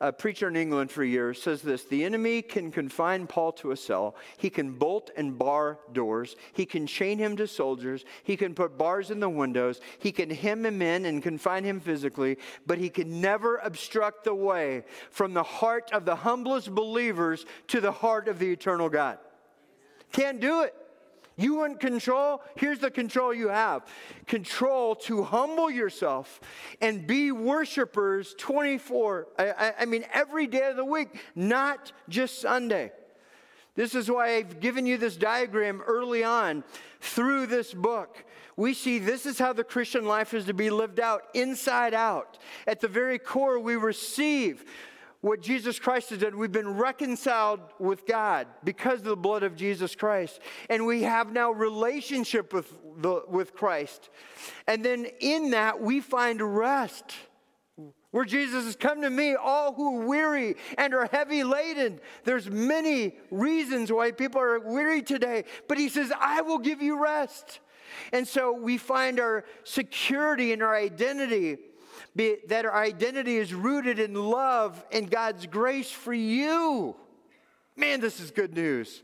a, 0.00 0.12
preacher 0.12 0.48
in 0.48 0.56
England 0.56 0.90
for 0.90 1.04
years 1.04 1.42
says 1.42 1.62
this 1.62 1.84
The 1.84 2.04
enemy 2.04 2.42
can 2.42 2.70
confine 2.70 3.26
Paul 3.26 3.52
to 3.52 3.72
a 3.72 3.76
cell. 3.76 4.16
He 4.36 4.50
can 4.50 4.72
bolt 4.72 5.10
and 5.16 5.38
bar 5.38 5.78
doors. 5.92 6.36
He 6.52 6.66
can 6.66 6.86
chain 6.86 7.18
him 7.18 7.36
to 7.36 7.46
soldiers. 7.46 8.04
He 8.22 8.36
can 8.36 8.54
put 8.54 8.78
bars 8.78 9.10
in 9.10 9.20
the 9.20 9.28
windows. 9.28 9.80
He 9.98 10.12
can 10.12 10.30
hem 10.30 10.64
him 10.64 10.82
in 10.82 11.04
and 11.04 11.22
confine 11.22 11.64
him 11.64 11.80
physically, 11.80 12.38
but 12.66 12.78
he 12.78 12.88
can 12.88 13.20
never 13.20 13.56
obstruct 13.56 14.24
the 14.24 14.34
way 14.34 14.84
from 15.10 15.34
the 15.34 15.42
heart 15.42 15.90
of 15.92 16.04
the 16.04 16.16
humblest 16.16 16.74
believers 16.74 17.46
to 17.68 17.80
the 17.80 17.92
heart 17.92 18.28
of 18.28 18.38
the 18.38 18.50
eternal 18.50 18.88
God. 18.88 19.18
Can't 20.12 20.40
do 20.40 20.62
it. 20.62 20.74
You 21.38 21.54
want 21.54 21.78
control? 21.78 22.42
Here's 22.56 22.80
the 22.80 22.90
control 22.90 23.32
you 23.32 23.48
have 23.48 23.86
control 24.26 24.96
to 24.96 25.22
humble 25.22 25.70
yourself 25.70 26.40
and 26.80 27.06
be 27.06 27.30
worshipers 27.30 28.34
24, 28.38 29.28
I, 29.38 29.72
I, 29.78 29.84
mean, 29.84 30.04
every 30.12 30.48
day 30.48 30.68
of 30.68 30.76
the 30.76 30.84
week, 30.84 31.08
not 31.36 31.92
just 32.08 32.40
Sunday. 32.40 32.90
This 33.76 33.94
is 33.94 34.10
why 34.10 34.34
I've 34.34 34.58
given 34.58 34.84
you 34.84 34.98
this 34.98 35.16
diagram 35.16 35.80
early 35.86 36.24
on 36.24 36.64
through 37.00 37.46
this 37.46 37.72
book. 37.72 38.24
We 38.56 38.74
see 38.74 38.98
this 38.98 39.24
is 39.24 39.38
how 39.38 39.52
the 39.52 39.62
Christian 39.62 40.04
life 40.04 40.34
is 40.34 40.46
to 40.46 40.54
be 40.54 40.68
lived 40.68 40.98
out, 40.98 41.22
inside 41.32 41.94
out. 41.94 42.38
At 42.66 42.80
the 42.80 42.88
very 42.88 43.20
core, 43.20 43.60
we 43.60 43.76
receive 43.76 44.64
what 45.20 45.42
Jesus 45.42 45.78
Christ 45.78 46.10
has 46.10 46.20
done. 46.20 46.38
We've 46.38 46.52
been 46.52 46.76
reconciled 46.76 47.60
with 47.78 48.06
God 48.06 48.46
because 48.62 49.00
of 49.00 49.06
the 49.06 49.16
blood 49.16 49.42
of 49.42 49.56
Jesus 49.56 49.96
Christ. 49.96 50.40
And 50.70 50.86
we 50.86 51.02
have 51.02 51.32
now 51.32 51.50
relationship 51.50 52.52
with, 52.52 52.72
the, 52.98 53.22
with 53.28 53.54
Christ. 53.54 54.10
And 54.66 54.84
then 54.84 55.06
in 55.20 55.50
that, 55.50 55.80
we 55.80 56.00
find 56.00 56.40
rest. 56.40 57.14
Where 58.10 58.24
Jesus 58.24 58.64
has 58.64 58.74
come 58.74 59.02
to 59.02 59.10
me, 59.10 59.34
all 59.34 59.74
who 59.74 60.00
are 60.00 60.06
weary 60.06 60.56
and 60.78 60.94
are 60.94 61.08
heavy 61.12 61.44
laden. 61.44 62.00
There's 62.24 62.48
many 62.48 63.16
reasons 63.30 63.92
why 63.92 64.12
people 64.12 64.40
are 64.40 64.58
weary 64.60 65.02
today, 65.02 65.44
but 65.68 65.76
he 65.76 65.90
says, 65.90 66.10
I 66.18 66.40
will 66.40 66.58
give 66.58 66.80
you 66.80 67.02
rest. 67.02 67.60
And 68.12 68.26
so 68.26 68.52
we 68.52 68.78
find 68.78 69.20
our 69.20 69.44
security 69.64 70.52
and 70.52 70.62
our 70.62 70.74
identity 70.74 71.58
be, 72.14 72.36
that 72.48 72.64
our 72.64 72.74
identity 72.74 73.36
is 73.36 73.54
rooted 73.54 73.98
in 73.98 74.14
love 74.14 74.84
and 74.92 75.10
God's 75.10 75.46
grace 75.46 75.90
for 75.90 76.14
you. 76.14 76.96
Man, 77.76 78.00
this 78.00 78.20
is 78.20 78.30
good 78.30 78.54
news. 78.54 79.02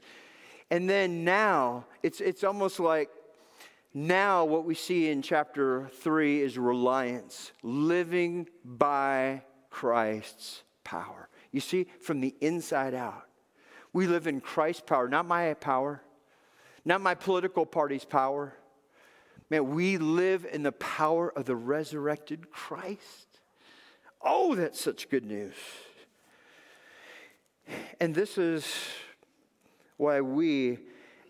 And 0.71 0.89
then 0.89 1.25
now, 1.25 1.87
it's, 2.03 2.21
it's 2.21 2.43
almost 2.43 2.81
like 2.81 3.09
now 3.93 4.45
what 4.45 4.65
we 4.65 4.75
see 4.75 5.09
in 5.09 5.23
chapter 5.23 5.89
3 6.01 6.41
is 6.41 6.59
reliance, 6.59 7.53
living 7.63 8.49
by 8.65 9.43
Christ's 9.71 10.63
power. 10.83 11.29
You 11.53 11.61
see, 11.61 11.87
from 12.01 12.21
the 12.21 12.35
inside 12.41 12.95
out, 12.95 13.25
we 13.93 14.09
live 14.09 14.27
in 14.27 14.41
Christ's 14.41 14.83
power, 14.85 15.09
not 15.09 15.27
my 15.27 15.55
power, 15.55 16.03
not 16.85 17.01
my 17.01 17.15
political 17.15 17.65
party's 17.65 18.05
power 18.05 18.55
Man, 19.51 19.71
we 19.71 19.99
live 19.99 20.47
in 20.51 20.63
the 20.63 20.73
power 20.73 21.33
of 21.37 21.45
the 21.45 21.57
resurrected 21.57 22.51
Christ. 22.51 23.41
Oh, 24.23 24.55
that's 24.55 24.81
such 24.81 25.11
good 25.11 25.25
news. 25.25 25.55
And 28.01 28.15
this 28.15 28.39
is 28.39 28.67
why 29.97 30.21
we, 30.21 30.79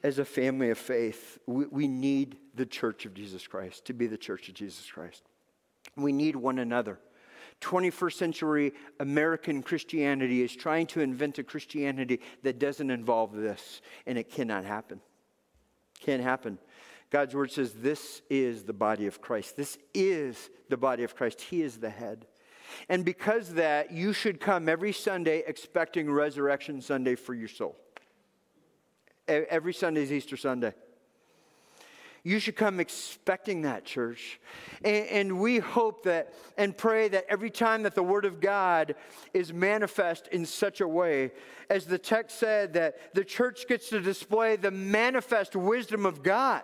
as 0.02 0.18
a 0.18 0.24
family 0.24 0.70
of 0.70 0.78
faith, 0.78 1.38
we, 1.46 1.66
we, 1.66 1.88
need 1.88 2.36
the 2.54 2.66
church 2.66 3.04
of 3.04 3.14
Jesus 3.14 3.46
Christ 3.46 3.84
to 3.86 3.92
be 3.92 4.06
the 4.06 4.16
church 4.16 4.48
of 4.48 4.54
Jesus 4.54 4.90
Christ. 4.90 5.22
We 5.96 6.12
need 6.12 6.36
one 6.36 6.58
another. 6.58 6.98
21st 7.60 8.12
century 8.14 8.72
American 9.00 9.62
Christianity 9.62 10.42
is 10.42 10.54
trying 10.54 10.86
to 10.88 11.00
invent 11.00 11.38
a 11.38 11.44
Christianity 11.44 12.20
that 12.42 12.58
doesn't 12.58 12.90
involve 12.90 13.32
this, 13.32 13.80
and 14.06 14.18
it 14.18 14.30
cannot 14.30 14.64
happen. 14.64 15.00
Can't 16.00 16.22
happen. 16.22 16.58
God's 17.10 17.34
word 17.34 17.50
says 17.52 17.72
this 17.74 18.22
is 18.28 18.64
the 18.64 18.72
body 18.72 19.06
of 19.06 19.20
Christ. 19.20 19.56
This 19.56 19.78
is 19.92 20.50
the 20.68 20.76
body 20.76 21.04
of 21.04 21.14
Christ. 21.14 21.40
He 21.40 21.62
is 21.62 21.78
the 21.78 21.90
head. 21.90 22.26
And 22.88 23.04
because 23.04 23.54
that, 23.54 23.92
you 23.92 24.12
should 24.12 24.40
come 24.40 24.68
every 24.68 24.92
Sunday 24.92 25.42
expecting 25.46 26.10
Resurrection 26.10 26.80
Sunday 26.80 27.14
for 27.14 27.34
your 27.34 27.48
soul. 27.48 27.76
Every 29.28 29.72
Sunday 29.72 30.02
is 30.02 30.12
Easter 30.12 30.36
Sunday. 30.36 30.74
You 32.26 32.38
should 32.38 32.56
come 32.56 32.80
expecting 32.80 33.62
that, 33.62 33.84
church. 33.84 34.40
And, 34.82 35.06
and, 35.08 35.40
we 35.40 35.58
hope 35.58 36.04
that 36.04 36.32
and 36.56 36.76
pray 36.76 37.06
that 37.08 37.26
every 37.28 37.50
time 37.50 37.82
that 37.82 37.94
the 37.94 38.02
Word 38.02 38.24
of 38.24 38.40
God 38.40 38.94
is 39.34 39.52
manifest 39.52 40.28
in 40.28 40.46
such 40.46 40.80
a 40.80 40.88
way, 40.88 41.32
as 41.68 41.84
the 41.84 41.98
text 41.98 42.38
said, 42.38 42.72
that 42.74 43.14
the 43.14 43.24
church 43.24 43.68
gets 43.68 43.90
to 43.90 44.00
display 44.00 44.56
the 44.56 44.70
manifest 44.70 45.54
wisdom 45.54 46.06
of 46.06 46.22
God. 46.22 46.62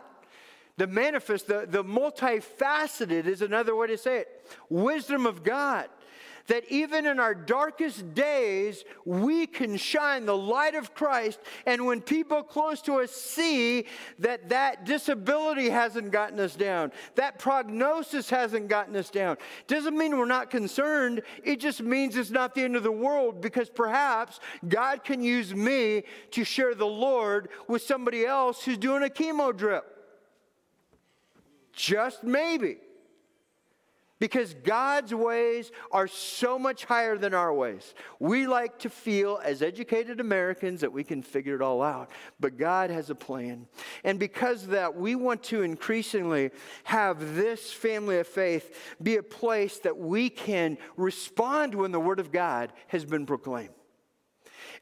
The 0.76 0.86
manifest, 0.86 1.46
the, 1.46 1.66
the 1.68 1.84
multifaceted 1.84 3.26
is 3.26 3.42
another 3.42 3.76
way 3.76 3.88
to 3.88 3.98
say 3.98 4.18
it 4.20 4.28
wisdom 4.68 5.26
of 5.26 5.42
God 5.42 5.88
that 6.50 6.64
even 6.68 7.06
in 7.06 7.20
our 7.20 7.32
darkest 7.32 8.12
days, 8.12 8.84
we 9.04 9.46
can 9.46 9.76
shine 9.76 10.26
the 10.26 10.36
light 10.36 10.74
of 10.74 10.94
Christ. 10.94 11.38
And 11.64 11.86
when 11.86 12.00
people 12.00 12.42
close 12.42 12.82
to 12.82 12.94
us 12.94 13.12
see 13.12 13.86
that 14.18 14.48
that 14.48 14.84
disability 14.84 15.70
hasn't 15.70 16.10
gotten 16.10 16.40
us 16.40 16.56
down, 16.56 16.90
that 17.14 17.38
prognosis 17.38 18.28
hasn't 18.28 18.66
gotten 18.66 18.96
us 18.96 19.10
down, 19.10 19.36
doesn't 19.68 19.96
mean 19.96 20.18
we're 20.18 20.24
not 20.24 20.50
concerned. 20.50 21.22
It 21.44 21.60
just 21.60 21.82
means 21.82 22.16
it's 22.16 22.30
not 22.30 22.56
the 22.56 22.62
end 22.62 22.74
of 22.74 22.82
the 22.82 22.90
world 22.90 23.40
because 23.40 23.70
perhaps 23.70 24.40
God 24.68 25.04
can 25.04 25.22
use 25.22 25.54
me 25.54 26.02
to 26.32 26.42
share 26.42 26.74
the 26.74 26.84
Lord 26.84 27.48
with 27.68 27.82
somebody 27.82 28.26
else 28.26 28.64
who's 28.64 28.78
doing 28.78 29.04
a 29.04 29.08
chemo 29.08 29.56
drip. 29.56 29.99
Just 31.80 32.22
maybe. 32.22 32.76
Because 34.18 34.52
God's 34.52 35.14
ways 35.14 35.72
are 35.90 36.06
so 36.06 36.58
much 36.58 36.84
higher 36.84 37.16
than 37.16 37.32
our 37.32 37.54
ways. 37.54 37.94
We 38.18 38.46
like 38.46 38.78
to 38.80 38.90
feel, 38.90 39.40
as 39.42 39.62
educated 39.62 40.20
Americans, 40.20 40.82
that 40.82 40.92
we 40.92 41.04
can 41.04 41.22
figure 41.22 41.54
it 41.54 41.62
all 41.62 41.80
out. 41.80 42.10
But 42.38 42.58
God 42.58 42.90
has 42.90 43.08
a 43.08 43.14
plan. 43.14 43.66
And 44.04 44.18
because 44.18 44.64
of 44.64 44.70
that, 44.70 44.94
we 44.94 45.14
want 45.14 45.42
to 45.44 45.62
increasingly 45.62 46.50
have 46.84 47.34
this 47.34 47.72
family 47.72 48.18
of 48.18 48.26
faith 48.26 48.94
be 49.02 49.16
a 49.16 49.22
place 49.22 49.78
that 49.78 49.96
we 49.96 50.28
can 50.28 50.76
respond 50.98 51.74
when 51.74 51.90
the 51.90 52.00
Word 52.00 52.20
of 52.20 52.30
God 52.30 52.74
has 52.88 53.06
been 53.06 53.24
proclaimed. 53.24 53.72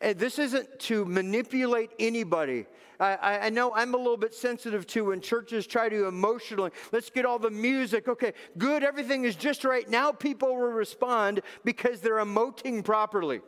And 0.01 0.19
this 0.19 0.41
isn't 0.41 0.81
to 0.81 1.05
manipulate 1.05 1.93
anybody 2.01 2.67
I, 3.01 3.47
I 3.47 3.51
know 3.51 3.73
I'm 3.75 3.95
a 3.95 3.97
little 3.97 4.17
bit 4.17 4.35
sensitive 4.35 4.87
to 4.89 5.07
when 5.07 5.21
churches 5.21 5.67
try 5.67 5.89
to 5.89 6.07
emotionally, 6.07 6.73
let's 6.91 7.11
get 7.11 7.25
all 7.25 7.39
the 7.39 7.51
music. 7.51 8.09
Okay, 8.09 8.33
good, 8.57 8.83
everything 8.83 9.25
is 9.25 9.37
just 9.37 9.65
right. 9.65 9.89
Now 9.89 10.11
people 10.11 10.49
will 10.49 10.73
respond 10.73 11.43
because 11.65 12.01
they're 12.01 12.17
emoting 12.17 12.85
properly. 12.85 13.41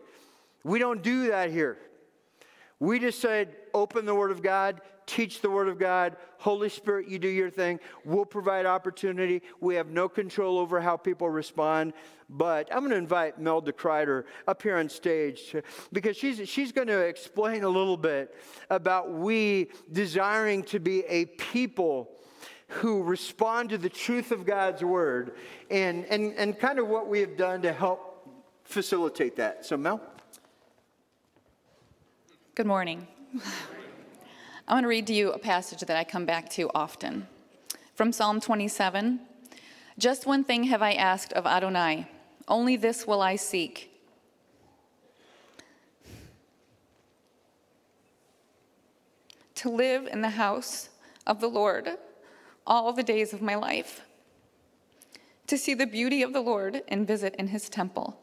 We 0.63 0.79
don't 0.79 1.03
do 1.03 1.29
that 1.29 1.51
here. 1.51 1.79
We 2.79 2.99
just 2.99 3.21
said, 3.21 3.57
open 3.75 4.07
the 4.07 4.15
Word 4.15 4.31
of 4.31 4.43
God, 4.43 4.81
teach 5.11 5.41
the 5.41 5.51
Word 5.51 5.69
of 5.69 5.79
God. 5.79 6.17
Holy 6.39 6.69
Spirit, 6.69 7.09
you 7.09 7.19
do 7.19 7.29
your 7.29 7.51
thing. 7.51 7.81
We'll 8.05 8.25
provide 8.25 8.65
opportunity. 8.65 9.43
We 9.61 9.75
have 9.75 9.89
no 9.89 10.09
control 10.09 10.57
over 10.57 10.81
how 10.81 10.97
people 10.97 11.29
respond. 11.29 11.95
But 12.29 12.69
I'm 12.73 12.81
going 12.81 12.93
to 12.93 12.97
invite 12.97 13.41
Mel 13.41 13.61
DeCryder 13.61 14.25
up 14.47 14.63
here 14.63 14.77
on 14.77 14.89
stage 14.89 15.57
because 15.93 16.17
she's, 16.17 16.49
she's 16.49 16.71
going 16.71 16.87
to 16.87 17.01
explain 17.01 17.65
a 17.65 17.69
little 17.69 17.97
bit 17.97 18.37
about 18.71 19.13
we 19.13 19.71
desiring 19.91 20.63
to 20.65 20.79
be 20.79 21.01
a 21.07 21.25
people 21.27 22.09
who 22.69 23.03
respond 23.03 23.71
to 23.71 23.79
the 23.79 23.89
truth 23.89 24.31
of 24.31 24.47
God's 24.47 24.85
Word 24.85 25.35
and, 25.71 26.05
and, 26.05 26.35
and 26.35 26.57
kind 26.57 26.79
of 26.79 26.87
what 26.87 27.09
we 27.09 27.19
have 27.19 27.37
done 27.37 27.63
to 27.63 27.73
help 27.73 28.31
facilitate 28.63 29.35
that. 29.37 29.67
So, 29.67 29.77
Mel? 29.77 30.01
Good 32.55 32.67
morning. 32.67 33.09
I 34.71 34.75
want 34.75 34.85
to 34.85 34.89
read 34.89 35.09
to 35.09 35.13
you 35.13 35.33
a 35.33 35.39
passage 35.39 35.81
that 35.81 35.97
I 35.97 36.05
come 36.05 36.25
back 36.25 36.49
to 36.51 36.71
often. 36.77 37.27
From 37.97 38.13
Psalm 38.13 38.41
27 38.41 39.19
Just 39.99 40.27
one 40.27 40.45
thing 40.45 40.63
have 40.63 40.81
I 40.81 40.93
asked 40.93 41.33
of 41.33 41.45
Adonai, 41.45 42.07
only 42.47 42.77
this 42.77 43.05
will 43.05 43.21
I 43.21 43.35
seek. 43.35 43.91
To 49.57 49.71
live 49.71 50.07
in 50.07 50.21
the 50.21 50.29
house 50.29 50.91
of 51.27 51.41
the 51.41 51.49
Lord 51.49 51.91
all 52.65 52.93
the 52.93 53.03
days 53.03 53.33
of 53.33 53.43
my 53.43 53.57
life, 53.57 54.03
to 55.49 55.59
see 55.59 55.75
the 55.75 55.85
beauty 55.85 56.23
of 56.23 56.33
the 56.33 56.43
Lord 56.43 56.83
and 56.87 57.09
visit 57.09 57.35
in 57.41 57.49
his 57.49 57.69
temple. 57.69 58.21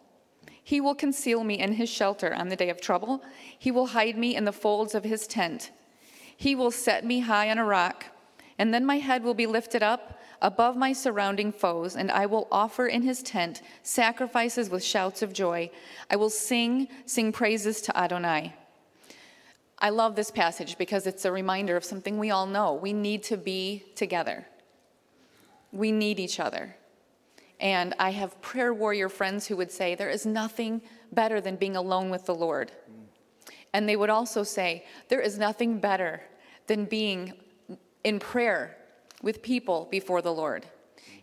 He 0.64 0.80
will 0.80 0.96
conceal 0.96 1.44
me 1.44 1.60
in 1.60 1.74
his 1.74 1.90
shelter 1.90 2.34
on 2.34 2.48
the 2.48 2.56
day 2.56 2.70
of 2.70 2.80
trouble. 2.80 3.22
He 3.60 3.70
will 3.70 3.88
hide 3.88 4.18
me 4.18 4.34
in 4.34 4.46
the 4.46 4.54
folds 4.54 4.96
of 4.96 5.04
his 5.04 5.28
tent. 5.28 5.72
He 6.38 6.56
will 6.56 6.72
set 6.72 7.04
me 7.04 7.20
high 7.20 7.50
on 7.50 7.58
a 7.58 7.66
rock, 7.66 8.06
and 8.58 8.74
then 8.74 8.86
my 8.86 9.00
head 9.00 9.24
will 9.24 9.34
be 9.34 9.48
lifted 9.48 9.84
up 9.84 10.20
above 10.42 10.78
my 10.78 10.94
surrounding 10.94 11.52
foes, 11.52 11.96
and 11.96 12.12
I 12.12 12.28
will 12.28 12.48
offer 12.52 12.88
in 12.88 13.02
his 13.02 13.24
tent 13.24 13.64
sacrifices 13.82 14.70
with 14.70 14.84
shouts 14.84 15.24
of 15.24 15.34
joy. 15.34 15.72
I 16.10 16.16
will 16.16 16.30
sing, 16.30 16.88
sing 17.08 17.32
praises 17.32 17.82
to 17.82 17.98
Adonai. 17.98 18.54
I 19.80 19.90
love 19.90 20.16
this 20.16 20.32
passage 20.32 20.78
because 20.78 21.06
it's 21.06 21.26
a 21.26 21.32
reminder 21.32 21.76
of 21.76 21.84
something 21.84 22.18
we 22.18 22.32
all 22.32 22.46
know. 22.48 22.74
We 22.74 22.94
need 22.94 23.24
to 23.24 23.38
be 23.38 23.84
together. 23.96 24.48
We 25.72 25.92
need 25.92 26.20
each 26.20 26.40
other. 26.40 26.76
And 27.60 27.96
I 27.98 28.12
have 28.12 28.40
prayer 28.42 28.74
warrior 28.74 29.10
friends 29.10 29.48
who 29.48 29.58
would 29.58 29.72
say, 29.72 29.96
There 29.96 30.10
is 30.10 30.26
nothing 30.26 30.82
better 31.12 31.42
than 31.42 31.56
being 31.56 31.76
alone 31.76 32.10
with 32.10 32.26
the 32.26 32.36
Lord. 32.36 32.72
And 33.74 33.88
they 33.88 33.96
would 33.96 34.10
also 34.10 34.44
say, 34.44 34.86
There 35.10 35.22
is 35.22 35.38
nothing 35.38 35.80
better 35.80 36.22
than 36.68 36.86
being 36.86 37.34
in 38.04 38.20
prayer 38.20 38.78
with 39.22 39.42
people 39.42 39.88
before 39.92 40.22
the 40.22 40.34
Lord. 40.34 40.66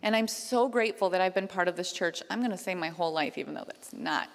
And 0.01 0.15
I'm 0.15 0.27
so 0.27 0.67
grateful 0.67 1.09
that 1.11 1.21
I've 1.21 1.33
been 1.33 1.47
part 1.47 1.67
of 1.67 1.75
this 1.75 1.91
church. 1.91 2.21
I'm 2.29 2.39
going 2.39 2.51
to 2.51 2.57
say 2.57 2.75
my 2.75 2.89
whole 2.89 3.11
life, 3.11 3.37
even 3.37 3.53
though 3.53 3.63
that's 3.65 3.93
not 3.93 4.29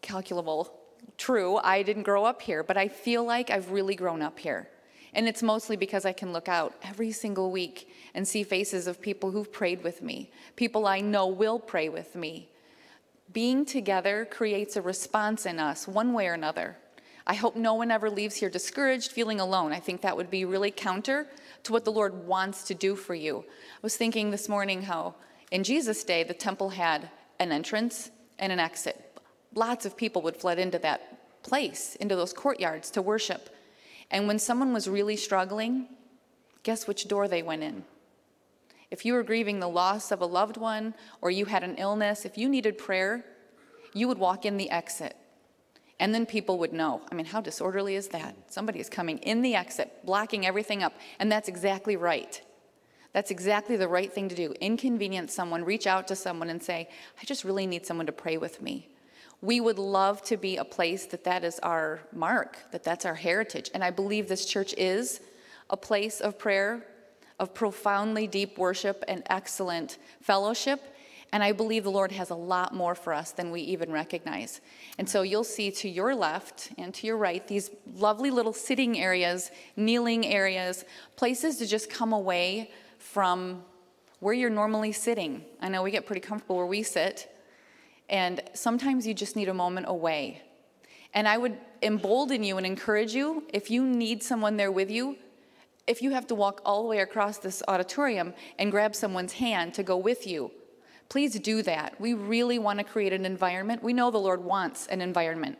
calculable 0.00 0.80
true. 1.18 1.58
I 1.58 1.82
didn't 1.82 2.04
grow 2.04 2.24
up 2.24 2.42
here, 2.42 2.62
but 2.62 2.76
I 2.76 2.88
feel 2.88 3.24
like 3.24 3.50
I've 3.50 3.70
really 3.70 3.94
grown 3.94 4.22
up 4.22 4.38
here. 4.38 4.68
And 5.12 5.26
it's 5.28 5.42
mostly 5.42 5.76
because 5.76 6.04
I 6.04 6.12
can 6.12 6.32
look 6.32 6.48
out 6.48 6.74
every 6.82 7.12
single 7.12 7.50
week 7.50 7.88
and 8.14 8.26
see 8.26 8.42
faces 8.42 8.86
of 8.86 9.00
people 9.00 9.30
who've 9.30 9.52
prayed 9.52 9.82
with 9.82 10.02
me, 10.02 10.30
people 10.56 10.86
I 10.86 11.00
know 11.00 11.26
will 11.26 11.58
pray 11.58 11.88
with 11.88 12.14
me. 12.14 12.50
Being 13.32 13.64
together 13.64 14.26
creates 14.28 14.76
a 14.76 14.82
response 14.82 15.46
in 15.46 15.58
us, 15.58 15.86
one 15.86 16.12
way 16.12 16.26
or 16.26 16.34
another. 16.34 16.76
I 17.30 17.34
hope 17.34 17.54
no 17.54 17.74
one 17.74 17.92
ever 17.92 18.10
leaves 18.10 18.34
here 18.34 18.50
discouraged, 18.50 19.12
feeling 19.12 19.38
alone. 19.38 19.72
I 19.72 19.78
think 19.78 20.00
that 20.00 20.16
would 20.16 20.32
be 20.32 20.44
really 20.44 20.72
counter 20.72 21.28
to 21.62 21.72
what 21.72 21.84
the 21.84 21.92
Lord 21.92 22.26
wants 22.26 22.64
to 22.64 22.74
do 22.74 22.96
for 22.96 23.14
you. 23.14 23.44
I 23.46 23.78
was 23.82 23.96
thinking 23.96 24.32
this 24.32 24.48
morning 24.48 24.82
how 24.82 25.14
in 25.52 25.62
Jesus' 25.62 26.02
day, 26.02 26.24
the 26.24 26.34
temple 26.34 26.70
had 26.70 27.08
an 27.38 27.52
entrance 27.52 28.10
and 28.40 28.50
an 28.50 28.58
exit. 28.58 29.16
Lots 29.54 29.86
of 29.86 29.96
people 29.96 30.22
would 30.22 30.38
flood 30.38 30.58
into 30.58 30.80
that 30.80 31.44
place, 31.44 31.94
into 32.00 32.16
those 32.16 32.32
courtyards 32.32 32.90
to 32.90 33.00
worship. 33.00 33.48
And 34.10 34.26
when 34.26 34.40
someone 34.40 34.72
was 34.72 34.88
really 34.88 35.16
struggling, 35.16 35.86
guess 36.64 36.88
which 36.88 37.06
door 37.06 37.28
they 37.28 37.44
went 37.44 37.62
in? 37.62 37.84
If 38.90 39.04
you 39.04 39.12
were 39.12 39.22
grieving 39.22 39.60
the 39.60 39.68
loss 39.68 40.10
of 40.10 40.20
a 40.20 40.26
loved 40.26 40.56
one 40.56 40.94
or 41.20 41.30
you 41.30 41.44
had 41.44 41.62
an 41.62 41.76
illness, 41.76 42.24
if 42.24 42.36
you 42.36 42.48
needed 42.48 42.76
prayer, 42.76 43.24
you 43.94 44.08
would 44.08 44.18
walk 44.18 44.44
in 44.44 44.56
the 44.56 44.68
exit. 44.70 45.14
And 46.00 46.14
then 46.14 46.24
people 46.24 46.58
would 46.58 46.72
know. 46.72 47.02
I 47.12 47.14
mean, 47.14 47.26
how 47.26 47.42
disorderly 47.42 47.94
is 47.94 48.08
that? 48.08 48.34
Somebody 48.48 48.80
is 48.80 48.88
coming 48.88 49.18
in 49.18 49.42
the 49.42 49.54
exit, 49.54 50.04
blocking 50.04 50.46
everything 50.46 50.82
up. 50.82 50.94
And 51.18 51.30
that's 51.30 51.48
exactly 51.48 51.94
right. 51.94 52.40
That's 53.12 53.30
exactly 53.30 53.76
the 53.76 53.86
right 53.86 54.10
thing 54.10 54.28
to 54.30 54.34
do. 54.34 54.54
Inconvenience 54.60 55.34
someone, 55.34 55.62
reach 55.62 55.86
out 55.86 56.08
to 56.08 56.16
someone 56.16 56.48
and 56.48 56.62
say, 56.62 56.88
I 57.20 57.24
just 57.26 57.44
really 57.44 57.66
need 57.66 57.84
someone 57.84 58.06
to 58.06 58.12
pray 58.12 58.38
with 58.38 58.62
me. 58.62 58.88
We 59.42 59.60
would 59.60 59.78
love 59.78 60.22
to 60.24 60.38
be 60.38 60.56
a 60.56 60.64
place 60.64 61.04
that 61.06 61.24
that 61.24 61.44
is 61.44 61.58
our 61.58 62.00
mark, 62.12 62.58
that 62.72 62.82
that's 62.82 63.04
our 63.04 63.14
heritage. 63.14 63.70
And 63.74 63.84
I 63.84 63.90
believe 63.90 64.26
this 64.26 64.46
church 64.46 64.74
is 64.78 65.20
a 65.68 65.76
place 65.76 66.20
of 66.20 66.38
prayer, 66.38 66.86
of 67.38 67.52
profoundly 67.52 68.26
deep 68.26 68.56
worship 68.56 69.04
and 69.06 69.22
excellent 69.28 69.98
fellowship. 70.22 70.80
And 71.32 71.44
I 71.44 71.52
believe 71.52 71.84
the 71.84 71.90
Lord 71.90 72.12
has 72.12 72.30
a 72.30 72.34
lot 72.34 72.74
more 72.74 72.94
for 72.94 73.12
us 73.12 73.30
than 73.32 73.50
we 73.50 73.60
even 73.62 73.92
recognize. 73.92 74.60
And 74.98 75.08
so 75.08 75.22
you'll 75.22 75.44
see 75.44 75.70
to 75.72 75.88
your 75.88 76.14
left 76.14 76.70
and 76.76 76.92
to 76.94 77.06
your 77.06 77.16
right 77.16 77.46
these 77.46 77.70
lovely 77.96 78.30
little 78.30 78.52
sitting 78.52 78.98
areas, 78.98 79.50
kneeling 79.76 80.26
areas, 80.26 80.84
places 81.16 81.56
to 81.58 81.66
just 81.66 81.88
come 81.88 82.12
away 82.12 82.70
from 82.98 83.62
where 84.18 84.34
you're 84.34 84.50
normally 84.50 84.92
sitting. 84.92 85.44
I 85.60 85.68
know 85.68 85.82
we 85.82 85.90
get 85.90 86.04
pretty 86.04 86.20
comfortable 86.20 86.56
where 86.56 86.66
we 86.66 86.82
sit, 86.82 87.34
and 88.08 88.42
sometimes 88.54 89.06
you 89.06 89.14
just 89.14 89.36
need 89.36 89.48
a 89.48 89.54
moment 89.54 89.86
away. 89.88 90.42
And 91.14 91.26
I 91.26 91.38
would 91.38 91.56
embolden 91.82 92.44
you 92.44 92.56
and 92.56 92.66
encourage 92.66 93.14
you 93.14 93.44
if 93.52 93.70
you 93.70 93.84
need 93.84 94.22
someone 94.22 94.56
there 94.56 94.70
with 94.70 94.90
you, 94.90 95.16
if 95.86 96.02
you 96.02 96.10
have 96.10 96.26
to 96.28 96.34
walk 96.34 96.60
all 96.64 96.82
the 96.82 96.88
way 96.88 96.98
across 96.98 97.38
this 97.38 97.62
auditorium 97.66 98.34
and 98.58 98.70
grab 98.70 98.94
someone's 98.94 99.32
hand 99.32 99.74
to 99.74 99.82
go 99.82 99.96
with 99.96 100.26
you, 100.26 100.50
please 101.10 101.38
do 101.38 101.60
that. 101.62 102.00
We 102.00 102.14
really 102.14 102.58
want 102.58 102.78
to 102.78 102.84
create 102.84 103.12
an 103.12 103.26
environment. 103.26 103.82
We 103.82 103.92
know 103.92 104.10
the 104.10 104.18
Lord 104.18 104.42
wants 104.42 104.86
an 104.86 105.02
environment 105.02 105.58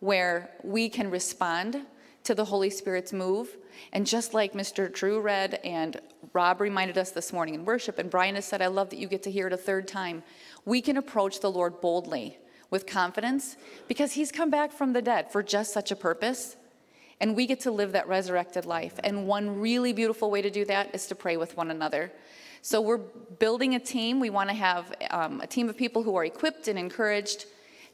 where 0.00 0.50
we 0.62 0.88
can 0.88 1.10
respond 1.10 1.82
to 2.22 2.34
the 2.34 2.44
Holy 2.44 2.70
Spirit's 2.70 3.12
move. 3.12 3.56
And 3.92 4.06
just 4.06 4.32
like 4.32 4.52
Mr. 4.52 4.90
Drew 4.90 5.20
read 5.20 5.60
and 5.64 6.00
Rob 6.32 6.60
reminded 6.60 6.98
us 6.98 7.10
this 7.10 7.32
morning 7.32 7.54
in 7.54 7.64
worship, 7.64 7.98
and 7.98 8.10
Brian 8.10 8.36
has 8.36 8.44
said, 8.44 8.62
I 8.62 8.68
love 8.68 8.90
that 8.90 8.98
you 8.98 9.08
get 9.08 9.22
to 9.24 9.30
hear 9.30 9.48
it 9.48 9.52
a 9.52 9.56
third 9.56 9.88
time, 9.88 10.22
we 10.64 10.80
can 10.80 10.96
approach 10.96 11.40
the 11.40 11.50
Lord 11.50 11.80
boldly 11.80 12.38
with 12.70 12.86
confidence 12.86 13.56
because 13.88 14.12
he's 14.12 14.32
come 14.32 14.50
back 14.50 14.72
from 14.72 14.92
the 14.92 15.02
dead 15.02 15.30
for 15.30 15.42
just 15.42 15.72
such 15.72 15.90
a 15.90 15.96
purpose. 15.96 16.56
And 17.20 17.34
we 17.34 17.46
get 17.46 17.60
to 17.60 17.70
live 17.70 17.92
that 17.92 18.08
resurrected 18.08 18.66
life. 18.66 18.94
And 19.02 19.26
one 19.26 19.60
really 19.60 19.92
beautiful 19.92 20.30
way 20.30 20.42
to 20.42 20.50
do 20.50 20.64
that 20.66 20.94
is 20.94 21.06
to 21.06 21.14
pray 21.14 21.36
with 21.36 21.56
one 21.56 21.70
another. 21.70 22.12
So 22.66 22.80
we're 22.80 22.98
building 22.98 23.76
a 23.76 23.78
team. 23.78 24.18
We 24.18 24.28
want 24.28 24.50
to 24.50 24.56
have 24.56 24.92
um, 25.12 25.40
a 25.40 25.46
team 25.46 25.68
of 25.68 25.76
people 25.76 26.02
who 26.02 26.16
are 26.16 26.24
equipped 26.24 26.66
and 26.66 26.76
encouraged 26.76 27.46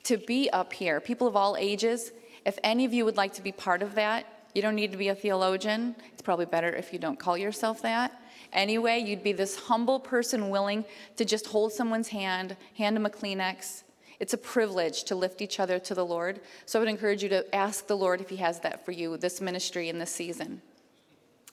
to 0.04 0.16
be 0.16 0.48
up 0.48 0.72
here, 0.72 0.98
people 0.98 1.26
of 1.26 1.36
all 1.36 1.58
ages. 1.58 2.10
If 2.46 2.58
any 2.64 2.86
of 2.86 2.94
you 2.94 3.04
would 3.04 3.18
like 3.18 3.34
to 3.34 3.42
be 3.42 3.52
part 3.52 3.82
of 3.82 3.94
that, 3.96 4.46
you 4.54 4.62
don't 4.62 4.74
need 4.74 4.90
to 4.92 4.96
be 4.96 5.08
a 5.08 5.14
theologian. 5.14 5.94
It's 6.14 6.22
probably 6.22 6.46
better 6.46 6.70
if 6.70 6.90
you 6.90 6.98
don't 6.98 7.18
call 7.18 7.36
yourself 7.36 7.82
that. 7.82 8.18
Anyway, 8.54 8.98
you'd 9.00 9.22
be 9.22 9.34
this 9.34 9.58
humble 9.58 10.00
person 10.00 10.48
willing 10.48 10.86
to 11.18 11.26
just 11.26 11.48
hold 11.48 11.74
someone's 11.74 12.08
hand, 12.08 12.56
hand 12.78 12.96
them 12.96 13.04
a 13.04 13.10
Kleenex, 13.10 13.82
it's 14.20 14.32
a 14.32 14.38
privilege 14.38 15.04
to 15.04 15.14
lift 15.14 15.42
each 15.42 15.60
other 15.60 15.78
to 15.80 15.94
the 15.94 16.06
Lord. 16.06 16.40
So 16.64 16.78
I 16.78 16.80
would 16.80 16.88
encourage 16.88 17.22
you 17.22 17.28
to 17.28 17.54
ask 17.54 17.86
the 17.86 17.96
Lord 17.96 18.22
if 18.22 18.30
He 18.30 18.36
has 18.36 18.60
that 18.60 18.86
for 18.86 18.92
you, 18.92 19.18
this 19.18 19.42
ministry 19.42 19.90
in 19.90 19.98
this 19.98 20.12
season. 20.12 20.62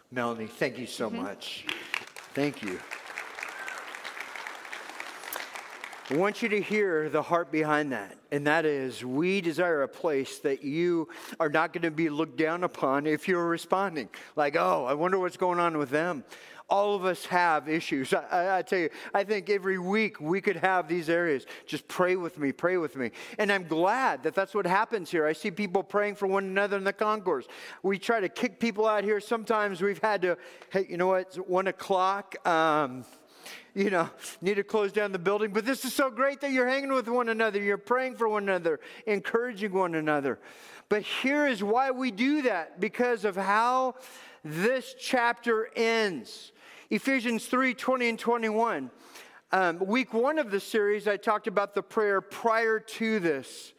Melanie, 0.10 0.48
thank 0.48 0.78
you 0.78 0.86
so 0.86 1.10
mm-hmm. 1.10 1.24
much. 1.24 1.66
Thank 2.34 2.64
you. 2.64 2.80
I 6.12 6.16
want 6.16 6.42
you 6.42 6.50
to 6.50 6.60
hear 6.60 7.08
the 7.08 7.22
heart 7.22 7.52
behind 7.52 7.92
that, 7.92 8.18
and 8.32 8.48
that 8.48 8.66
is 8.66 9.06
we 9.06 9.42
desire 9.42 9.84
a 9.84 9.88
place 9.88 10.40
that 10.40 10.64
you 10.64 11.08
are 11.40 11.50
not 11.50 11.72
going 11.72 11.84
to 11.84 11.92
be 11.92 12.10
looked 12.10 12.36
down 12.36 12.64
upon 12.64 13.06
if 13.06 13.28
you're 13.28 13.48
responding. 13.48 14.10
Like, 14.36 14.56
oh, 14.56 14.86
I 14.86 14.96
wonder 14.96 15.20
what's 15.20 15.38
going 15.38 15.60
on 15.60 15.78
with 15.78 15.92
them 15.92 16.24
all 16.70 16.96
of 16.96 17.04
us 17.04 17.26
have 17.26 17.68
issues. 17.68 18.14
I, 18.14 18.60
I, 18.60 18.62
tell 18.62 18.80
you, 18.80 18.90
I 19.12 19.24
think 19.24 19.50
every 19.50 19.80
week 19.80 20.22
we 20.22 20.40
could 20.40 20.58
have 20.58 20.88
these 20.88 21.10
areas. 21.10 21.46
Just 21.66 21.88
pray 21.88 22.16
with 22.16 22.38
me, 22.38 22.52
pray 22.52 22.78
with 22.78 22.96
me. 22.96 23.10
And 23.40 23.52
I'm 23.52 23.64
glad 23.64 24.22
that 24.24 24.36
that's 24.36 24.54
what 24.54 24.68
happens 24.68 25.10
here. 25.10 25.26
I 25.26 25.34
see 25.34 25.50
people 25.50 25.82
praying 25.82 26.16
for 26.16 26.28
one 26.28 26.44
another 26.44 26.78
in 26.78 26.84
the 26.84 26.94
concourse. 26.94 27.48
We 27.82 27.98
try 27.98 28.20
to 28.20 28.30
kick 28.30 28.60
people 28.60 28.86
out 28.88 29.04
here. 29.04 29.20
Sometimes 29.20 29.82
we've 29.82 30.02
had 30.02 30.22
to, 30.22 30.38
hey, 30.72 30.86
you 30.88 30.98
know 30.98 31.08
what, 31.08 31.22
it's 31.22 31.38
one 31.38 31.68
o'clock. 31.68 32.36
Um, 32.48 33.04
you 33.74 33.90
know, 33.90 34.10
need 34.42 34.56
to 34.56 34.64
close 34.64 34.92
down 34.92 35.12
the 35.12 35.20
building. 35.20 35.52
But 35.52 35.66
this 35.66 35.86
is 35.86 35.94
so 35.94 36.10
great 36.10 36.42
that 36.42 36.52
you're 36.52 36.68
hanging 36.68 36.94
with 36.94 37.08
one 37.08 37.30
another. 37.30 37.62
You're 37.62 37.78
praying 37.78 38.16
for 38.16 38.28
one 38.28 38.44
another, 38.44 38.80
encouraging 39.06 39.74
one 39.74 39.96
another. 39.96 40.40
But 40.90 41.04
here 41.04 41.48
is 41.48 41.64
why 41.64 41.92
we 41.92 42.12
do 42.12 42.42
that 42.44 42.80
because 42.80 43.26
of 43.26 43.36
how 43.36 43.96
this 44.44 44.96
chapter 45.00 45.70
ends. 45.76 46.52
Ephesians 46.90 47.46
3 47.46 47.74
20 47.74 48.10
and 48.10 48.20
21. 48.20 48.92
Um, 49.52 49.80
week 49.80 50.14
one 50.14 50.38
of 50.38 50.52
the 50.52 50.60
series, 50.60 51.08
I 51.08 51.18
talked 51.18 51.48
about 51.48 51.74
the 51.74 51.82
prayer 51.82 52.22
prior 52.22 52.80
to 52.80 53.20
this. 53.20 53.74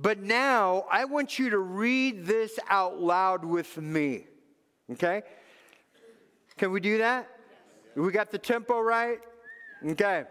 But 0.00 0.20
now 0.22 0.86
I 0.90 1.04
want 1.04 1.38
you 1.38 1.50
to 1.50 1.58
read 1.58 2.26
this 2.26 2.58
out 2.68 3.00
loud 3.00 3.44
with 3.44 3.76
me. 3.76 4.26
Okay? 4.92 5.22
Can 6.56 6.72
we 6.72 6.80
do 6.80 6.98
that? 6.98 7.28
We 7.98 8.12
got 8.12 8.30
the 8.30 8.38
tempo 8.38 8.80
right? 8.80 9.18
Okay. 9.84 10.24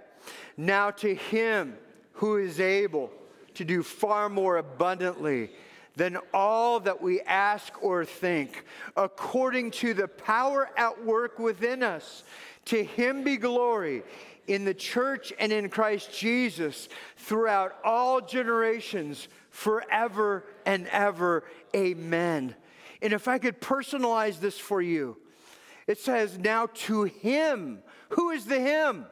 Now 0.55 0.91
to 0.91 1.13
him 1.13 1.75
who 2.13 2.37
is 2.37 2.59
able 2.59 3.11
to 3.55 3.65
do 3.65 3.83
far 3.83 4.29
more 4.29 4.57
abundantly 4.57 5.49
than 5.95 6.17
all 6.33 6.79
that 6.79 7.01
we 7.01 7.21
ask 7.21 7.83
or 7.83 8.05
think, 8.05 8.63
according 8.95 9.71
to 9.71 9.93
the 9.93 10.07
power 10.07 10.69
at 10.77 11.03
work 11.03 11.39
within 11.39 11.83
us. 11.83 12.23
To 12.65 12.83
him 12.83 13.23
be 13.23 13.35
glory 13.35 14.03
in 14.45 14.63
the 14.63 14.73
church 14.73 15.33
and 15.39 15.51
in 15.51 15.69
Christ 15.69 16.17
Jesus 16.17 16.87
throughout 17.17 17.75
all 17.83 18.21
generations, 18.21 19.27
forever 19.49 20.45
and 20.65 20.87
ever. 20.87 21.43
Amen. 21.75 22.55
And 23.01 23.11
if 23.11 23.27
I 23.27 23.39
could 23.39 23.59
personalize 23.59 24.39
this 24.39 24.57
for 24.57 24.81
you, 24.81 25.17
it 25.87 25.99
says, 25.99 26.37
Now 26.37 26.67
to 26.67 27.03
him. 27.03 27.79
Who 28.09 28.29
is 28.29 28.45
the 28.45 28.59
him? 28.59 29.05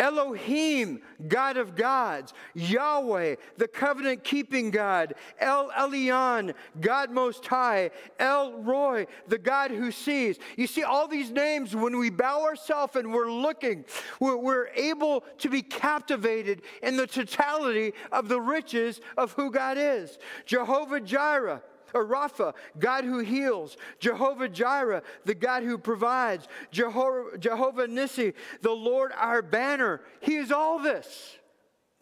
Elohim, 0.00 1.00
God 1.28 1.56
of 1.56 1.76
gods, 1.76 2.34
Yahweh, 2.54 3.36
the 3.56 3.68
covenant 3.68 4.24
keeping 4.24 4.70
God, 4.70 5.14
El 5.38 5.70
Elyon, 5.70 6.54
God 6.80 7.10
most 7.10 7.46
high, 7.46 7.90
El 8.18 8.54
Roi, 8.62 9.06
the 9.28 9.38
God 9.38 9.70
who 9.70 9.90
sees. 9.92 10.38
You 10.56 10.66
see, 10.66 10.82
all 10.82 11.06
these 11.06 11.30
names, 11.30 11.76
when 11.76 11.96
we 11.98 12.10
bow 12.10 12.42
ourselves 12.42 12.96
and 12.96 13.12
we're 13.12 13.30
looking, 13.30 13.84
we're, 14.20 14.36
we're 14.36 14.68
able 14.74 15.24
to 15.38 15.48
be 15.48 15.62
captivated 15.62 16.62
in 16.82 16.96
the 16.96 17.06
totality 17.06 17.94
of 18.10 18.28
the 18.28 18.40
riches 18.40 19.00
of 19.16 19.32
who 19.32 19.50
God 19.50 19.76
is. 19.78 20.18
Jehovah 20.44 21.00
Jireh, 21.00 21.62
Rapha, 21.98 22.54
God 22.78 23.04
who 23.04 23.18
heals, 23.18 23.76
Jehovah 23.98 24.48
Jireh, 24.48 25.02
the 25.24 25.34
God 25.34 25.62
who 25.62 25.78
provides, 25.78 26.48
Jehovah, 26.70 27.38
Jehovah 27.38 27.86
Nissi, 27.86 28.34
the 28.62 28.72
Lord 28.72 29.12
our 29.16 29.42
banner. 29.42 30.00
He 30.20 30.36
is 30.36 30.50
all 30.50 30.78
this. 30.78 31.36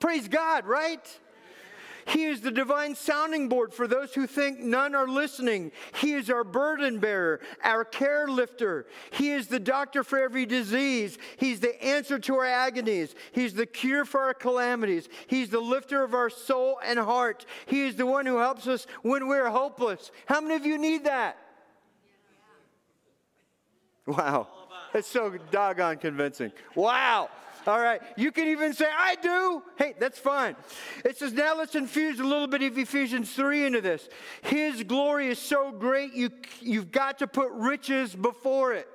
Praise 0.01 0.29
God, 0.29 0.67
right? 0.67 1.21
He 2.07 2.25
is 2.25 2.41
the 2.41 2.51
divine 2.51 2.95
sounding 2.95 3.49
board 3.49 3.73
for 3.73 3.87
those 3.87 4.15
who 4.15 4.27
think 4.27 4.59
none 4.59 4.95
are 4.95 5.09
listening. 5.09 5.73
He 5.97 6.13
is 6.15 6.31
our 6.31 6.45
burden 6.45 6.99
bearer, 6.99 7.41
our 7.63 7.85
care 7.85 8.27
lifter. 8.27 8.87
He 9.11 9.31
is 9.31 9.47
the 9.47 9.61
doctor 9.61 10.03
for 10.05 10.19
every 10.19 10.47
disease. 10.47 11.19
He's 11.37 11.61
the 11.61 11.83
answer 11.85 12.19
to 12.19 12.37
our 12.37 12.47
agonies. 12.47 13.15
He's 13.33 13.55
the 13.55 13.67
cure 13.67 14.05
for 14.05 14.21
our 14.21 14.35
calamities. 14.35 15.09
He's 15.27 15.51
the 15.51 15.61
lifter 15.61 16.03
of 16.03 16.15
our 16.15 16.31
soul 16.31 16.79
and 16.85 16.99
heart. 16.99 17.47
He 17.67 17.83
is 17.83 17.97
the 17.97 18.07
one 18.07 18.27
who 18.27 18.39
helps 18.39 18.67
us 18.67 18.87
when 19.03 19.29
we're 19.29 19.49
hopeless. 19.49 20.11
How 20.27 20.41
many 20.41 20.55
of 20.55 20.67
you 20.67 20.79
need 20.79 21.05
that? 21.05 21.37
Wow. 24.07 24.49
That's 24.93 25.09
so 25.09 25.39
doggone 25.51 25.99
convincing. 25.99 26.53
Wow. 26.75 27.31
All 27.67 27.81
right. 27.81 28.01
You 28.17 28.33
can 28.33 28.49
even 28.49 28.73
say, 28.75 28.87
I 28.87 29.17
do. 29.17 29.63
Hey, 29.77 29.95
that's 29.99 30.19
fine. 30.19 30.57
It 31.05 31.19
says, 31.19 31.33
now 31.33 31.57
let's 31.57 31.75
infuse 31.75 32.19
a 32.19 32.25
little 32.25 32.49
bit 32.49 32.63
of 32.63 32.77
Ephesians 32.77 33.33
3 33.33 33.67
into 33.67 33.81
this. 33.81 34.09
His 34.43 34.83
glory 34.83 35.29
is 35.29 35.39
so 35.39 35.71
great, 35.71 36.15
you, 36.15 36.31
you've 36.61 36.91
got 36.91 37.19
to 37.21 37.27
put 37.27 37.51
riches 37.53 38.15
before 38.15 38.73
it. 38.73 38.89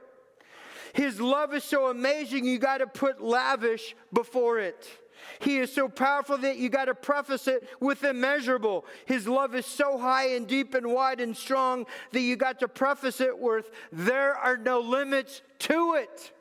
His 0.94 1.22
love 1.22 1.54
is 1.54 1.64
so 1.64 1.88
amazing, 1.88 2.46
you 2.46 2.58
got 2.58 2.80
to 2.80 2.88
put 2.88 3.22
lavish 3.22 3.96
before 4.12 4.60
it. 4.60 4.88
He 5.40 5.58
is 5.58 5.74
so 5.74 5.88
powerful 5.88 6.38
that 6.40 6.58
you 6.58 6.70
got 6.70 6.86
to 6.86 6.96
preface 6.96 7.48
it 7.48 7.68
with 7.80 8.04
immeasurable. 8.04 8.86
His 9.06 9.28
love 9.28 9.56
is 9.56 9.66
so 9.66 9.98
high 9.98 10.30
and 10.30 10.48
deep 10.48 10.74
and 10.74 10.92
wide 10.92 11.22
and 11.22 11.36
strong 11.36 11.86
that 12.12 12.22
you 12.22 12.36
got 12.36 12.60
to 12.60 12.68
preface 12.68 13.22
it 13.22 13.38
with 13.38 13.70
there 13.92 14.36
are 14.36 14.58
no 14.58 14.80
limits 14.80 15.42
to 15.60 15.96
it. 15.96 16.32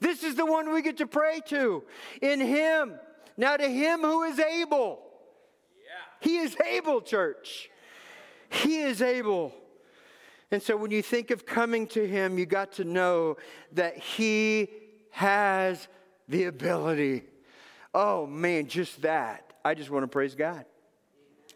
This 0.00 0.22
is 0.22 0.34
the 0.34 0.46
one 0.46 0.72
we 0.72 0.82
get 0.82 0.98
to 0.98 1.06
pray 1.06 1.40
to 1.46 1.84
in 2.20 2.40
Him. 2.40 2.94
Now, 3.36 3.56
to 3.56 3.68
Him 3.68 4.00
who 4.00 4.22
is 4.24 4.38
able. 4.38 5.00
Yeah. 5.84 6.28
He 6.28 6.38
is 6.38 6.56
able, 6.60 7.00
church. 7.00 7.70
He 8.48 8.80
is 8.82 9.02
able. 9.02 9.54
And 10.50 10.62
so 10.62 10.76
when 10.76 10.90
you 10.90 11.02
think 11.02 11.30
of 11.30 11.44
coming 11.44 11.86
to 11.88 12.06
Him, 12.06 12.38
you 12.38 12.46
got 12.46 12.72
to 12.72 12.84
know 12.84 13.36
that 13.72 13.98
He 13.98 14.68
has 15.10 15.88
the 16.28 16.44
ability. 16.44 17.24
Oh, 17.94 18.26
man, 18.26 18.66
just 18.66 19.02
that. 19.02 19.54
I 19.64 19.74
just 19.74 19.90
want 19.90 20.04
to 20.04 20.08
praise 20.08 20.34
God. 20.34 20.64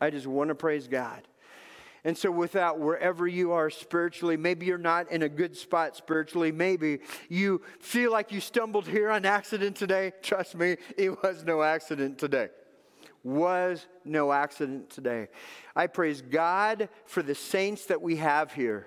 I 0.01 0.11
just 0.11 0.27
want 0.27 0.49
to 0.49 0.55
praise 0.55 0.89
God. 0.89 1.23
And 2.05 2.17
so, 2.17 2.31
without 2.31 2.79
wherever 2.79 3.27
you 3.27 3.53
are 3.53 3.69
spiritually, 3.69 4.37
maybe 4.37 4.65
you're 4.65 4.79
not 4.79 5.11
in 5.11 5.23
a 5.23 5.29
good 5.29 5.57
spot 5.57 5.97
spiritually. 5.97 6.51
Maybe 6.51 7.01
you 7.29 7.61
feel 7.79 8.11
like 8.11 8.33
you 8.33 8.41
stumbled 8.41 8.89
here 8.89 9.11
on 9.11 9.27
accident 9.27 9.77
today. 9.77 10.13
Trust 10.23 10.55
me, 10.55 10.77
it 10.97 11.23
was 11.23 11.45
no 11.45 11.63
accident 11.63 12.19
today. 12.19 12.49
Was 13.23 13.87
no 14.05 14.33
accident 14.33 14.89
today. 14.89 15.29
I 15.77 15.89
praise 15.89 16.23
God 16.23 16.89
for 17.05 17.23
the 17.23 17.35
saints 17.35 17.85
that 17.87 18.01
we 18.01 18.17
have 18.17 18.53
here. 18.55 18.87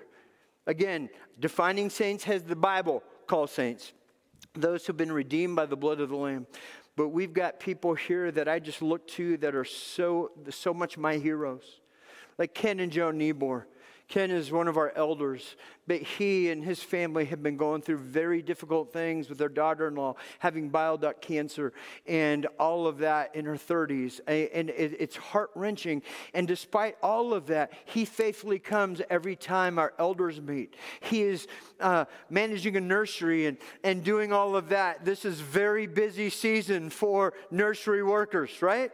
Again, 0.66 1.08
defining 1.38 1.90
saints 1.90 2.24
has 2.24 2.42
the 2.42 2.56
Bible 2.56 3.04
called 3.28 3.50
saints, 3.50 3.92
those 4.54 4.84
who've 4.86 4.96
been 4.96 5.12
redeemed 5.12 5.54
by 5.54 5.66
the 5.66 5.76
blood 5.76 6.00
of 6.00 6.08
the 6.08 6.16
Lamb. 6.16 6.48
But 6.96 7.08
we've 7.08 7.32
got 7.32 7.60
people 7.60 7.94
here 7.94 8.32
that 8.32 8.48
I 8.48 8.58
just 8.58 8.82
look 8.82 9.06
to 9.08 9.36
that 9.38 9.54
are 9.54 9.64
so, 9.64 10.32
so 10.50 10.74
much 10.74 10.98
my 10.98 11.16
heroes 11.16 11.80
like 12.38 12.54
Ken 12.54 12.80
and 12.80 12.92
Joe 12.92 13.10
Niebuhr. 13.10 13.66
Ken 14.06 14.30
is 14.30 14.52
one 14.52 14.68
of 14.68 14.76
our 14.76 14.92
elders, 14.96 15.56
but 15.86 16.00
he 16.02 16.50
and 16.50 16.62
his 16.62 16.82
family 16.82 17.24
have 17.24 17.42
been 17.42 17.56
going 17.56 17.80
through 17.80 17.96
very 17.96 18.42
difficult 18.42 18.92
things 18.92 19.30
with 19.30 19.38
their 19.38 19.48
daughter 19.48 19.88
in 19.88 19.94
law 19.94 20.14
having 20.40 20.68
bile 20.68 20.98
duct 20.98 21.22
cancer 21.22 21.72
and 22.06 22.46
all 22.58 22.86
of 22.86 22.98
that 22.98 23.34
in 23.34 23.46
her 23.46 23.56
30s. 23.56 24.20
And 24.28 24.68
it's 24.70 25.16
heart 25.16 25.50
wrenching. 25.54 26.02
And 26.34 26.46
despite 26.46 26.96
all 27.02 27.32
of 27.32 27.46
that, 27.46 27.72
he 27.86 28.04
faithfully 28.04 28.58
comes 28.58 29.00
every 29.08 29.36
time 29.36 29.78
our 29.78 29.94
elders 29.98 30.40
meet. 30.40 30.76
He 31.00 31.22
is 31.22 31.48
uh, 31.80 32.04
managing 32.28 32.76
a 32.76 32.80
nursery 32.80 33.46
and, 33.46 33.56
and 33.82 34.04
doing 34.04 34.32
all 34.32 34.54
of 34.54 34.68
that. 34.68 35.04
This 35.04 35.24
is 35.24 35.40
very 35.40 35.86
busy 35.86 36.28
season 36.28 36.90
for 36.90 37.32
nursery 37.50 38.02
workers, 38.02 38.60
right? 38.60 38.92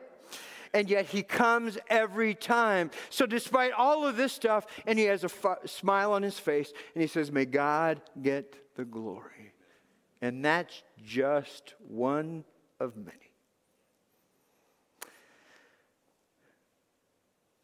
And 0.72 0.88
yet 0.88 1.06
he 1.06 1.22
comes 1.22 1.78
every 1.88 2.34
time. 2.34 2.90
So, 3.08 3.26
despite 3.26 3.72
all 3.72 4.06
of 4.06 4.16
this 4.16 4.32
stuff, 4.32 4.66
and 4.86 4.98
he 4.98 5.06
has 5.06 5.24
a 5.24 5.30
f- 5.44 5.68
smile 5.68 6.12
on 6.12 6.22
his 6.22 6.38
face, 6.38 6.72
and 6.94 7.02
he 7.02 7.08
says, 7.08 7.32
May 7.32 7.44
God 7.44 8.00
get 8.20 8.76
the 8.76 8.84
glory. 8.84 9.52
And 10.22 10.44
that's 10.44 10.82
just 11.02 11.74
one 11.88 12.44
of 12.78 12.96
many. 12.96 13.16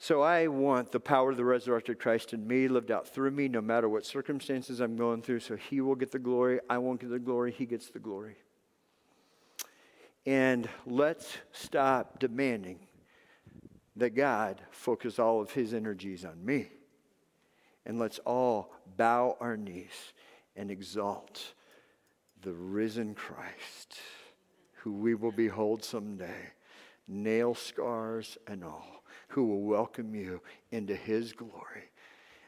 So 0.06 0.22
I 0.22 0.46
want 0.46 0.92
the 0.92 1.00
power 1.00 1.32
of 1.32 1.36
the 1.36 1.44
resurrected 1.44 1.98
Christ 1.98 2.32
in 2.32 2.46
me 2.46 2.68
lived 2.68 2.92
out 2.92 3.08
through 3.08 3.32
me, 3.32 3.48
no 3.48 3.60
matter 3.60 3.88
what 3.88 4.06
circumstances 4.06 4.78
I'm 4.78 4.94
going 4.94 5.20
through. 5.20 5.40
So 5.40 5.56
he 5.56 5.80
will 5.80 5.96
get 5.96 6.12
the 6.12 6.20
glory. 6.20 6.60
I 6.70 6.78
won't 6.78 7.00
get 7.00 7.10
the 7.10 7.18
glory. 7.18 7.50
He 7.50 7.66
gets 7.66 7.90
the 7.90 7.98
glory. 7.98 8.36
And 10.24 10.68
let's 10.86 11.36
stop 11.50 12.20
demanding 12.20 12.85
that 13.96 14.14
God 14.14 14.60
focus 14.70 15.18
all 15.18 15.40
of 15.40 15.50
his 15.52 15.72
energies 15.72 16.24
on 16.24 16.44
me. 16.44 16.68
And 17.84 17.98
let's 17.98 18.18
all 18.20 18.72
bow 18.96 19.36
our 19.40 19.56
knees 19.56 20.12
and 20.54 20.70
exalt 20.70 21.54
the 22.42 22.52
risen 22.52 23.14
Christ, 23.14 23.98
who 24.82 24.92
we 24.92 25.14
will 25.14 25.32
behold 25.32 25.84
someday, 25.84 26.52
nail 27.08 27.54
scars 27.54 28.36
and 28.46 28.62
all, 28.62 29.02
who 29.28 29.46
will 29.46 29.62
welcome 29.62 30.14
you 30.14 30.40
into 30.70 30.94
his 30.94 31.32
glory 31.32 31.90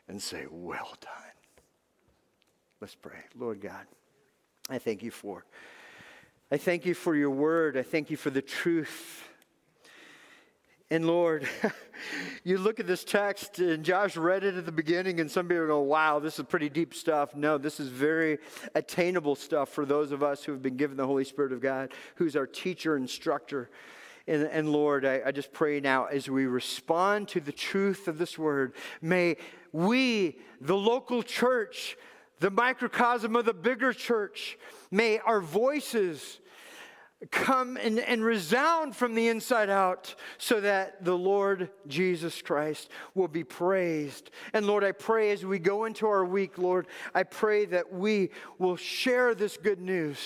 and 0.09 0.21
say, 0.21 0.47
Well 0.51 0.95
done. 1.01 1.13
Let's 2.81 2.95
pray. 2.95 3.21
Lord 3.37 3.61
God, 3.61 3.87
I 4.69 4.79
thank 4.79 5.03
you 5.03 5.11
for. 5.11 5.45
I 6.51 6.57
thank 6.57 6.87
you 6.87 6.95
for 6.95 7.15
your 7.15 7.31
word. 7.31 7.77
I 7.77 7.83
thank 7.83 8.11
you 8.11 8.17
for 8.17 8.31
the 8.31 8.43
truth 8.43 9.28
and 10.91 11.07
Lord, 11.07 11.47
you 12.45 12.57
look 12.57 12.81
at 12.81 12.87
this 12.87 13.05
text, 13.05 13.59
and 13.59 13.85
Josh 13.85 14.17
read 14.17 14.43
it 14.43 14.55
at 14.55 14.65
the 14.65 14.73
beginning, 14.73 15.21
and 15.21 15.31
some 15.31 15.47
people 15.47 15.67
go, 15.67 15.81
wow, 15.81 16.19
this 16.19 16.39
is 16.39 16.47
pretty 16.47 16.71
deep 16.71 16.95
stuff. 16.95 17.35
No, 17.35 17.59
this 17.59 17.79
is 17.79 17.89
very 17.89 18.39
attainable 18.75 19.35
stuff 19.35 19.69
for 19.69 19.85
those 19.85 20.13
of 20.13 20.23
us 20.23 20.45
who 20.45 20.53
have 20.53 20.63
been 20.63 20.79
given 20.79 20.97
the 20.97 21.07
Holy 21.07 21.25
Spirit 21.25 21.53
of 21.53 21.61
God, 21.61 21.93
who's 22.15 22.37
our 22.37 22.47
teacher, 22.47 22.97
instructor. 22.97 23.69
And, 24.27 24.45
and 24.45 24.73
Lord, 24.73 25.05
I, 25.05 25.21
I 25.27 25.31
just 25.31 25.53
pray 25.53 25.79
now 25.79 26.07
as 26.07 26.31
we 26.31 26.47
respond 26.47 27.29
to 27.29 27.41
the 27.41 27.53
truth 27.53 28.09
of 28.09 28.17
this 28.17 28.39
word, 28.39 28.73
may 29.03 29.37
we, 29.73 30.39
the 30.59 30.77
local 30.77 31.23
church, 31.23 31.99
the 32.41 32.51
microcosm 32.51 33.37
of 33.37 33.45
the 33.45 33.53
bigger 33.53 33.93
church, 33.93 34.57
may 34.91 35.19
our 35.19 35.43
voices, 35.43 36.41
come 37.31 37.77
and, 37.77 37.99
and 37.99 38.25
resound 38.25 38.95
from 38.95 39.15
the 39.15 39.29
inside 39.29 39.69
out 39.69 40.15
so 40.39 40.61
that 40.61 41.05
the 41.05 41.17
Lord 41.17 41.71
Jesus 41.89 42.41
Christ 42.41 42.91
will 43.15 43.29
be 43.29 43.43
praised. 43.43 44.31
And 44.53 44.67
Lord, 44.67 44.85
I 44.85 44.93
pray 44.93 45.33
as 45.33 45.45
we 45.45 45.59
go 45.59 45.85
into 45.85 46.07
our 46.07 46.25
week, 46.25 46.59
Lord, 46.59 46.87
I 47.15 47.25
pray 47.25 47.65
that 47.67 47.93
we 47.93 48.31
will 48.59 48.77
share 48.77 49.35
this 49.35 49.57
good 49.57 49.81
news 49.81 50.19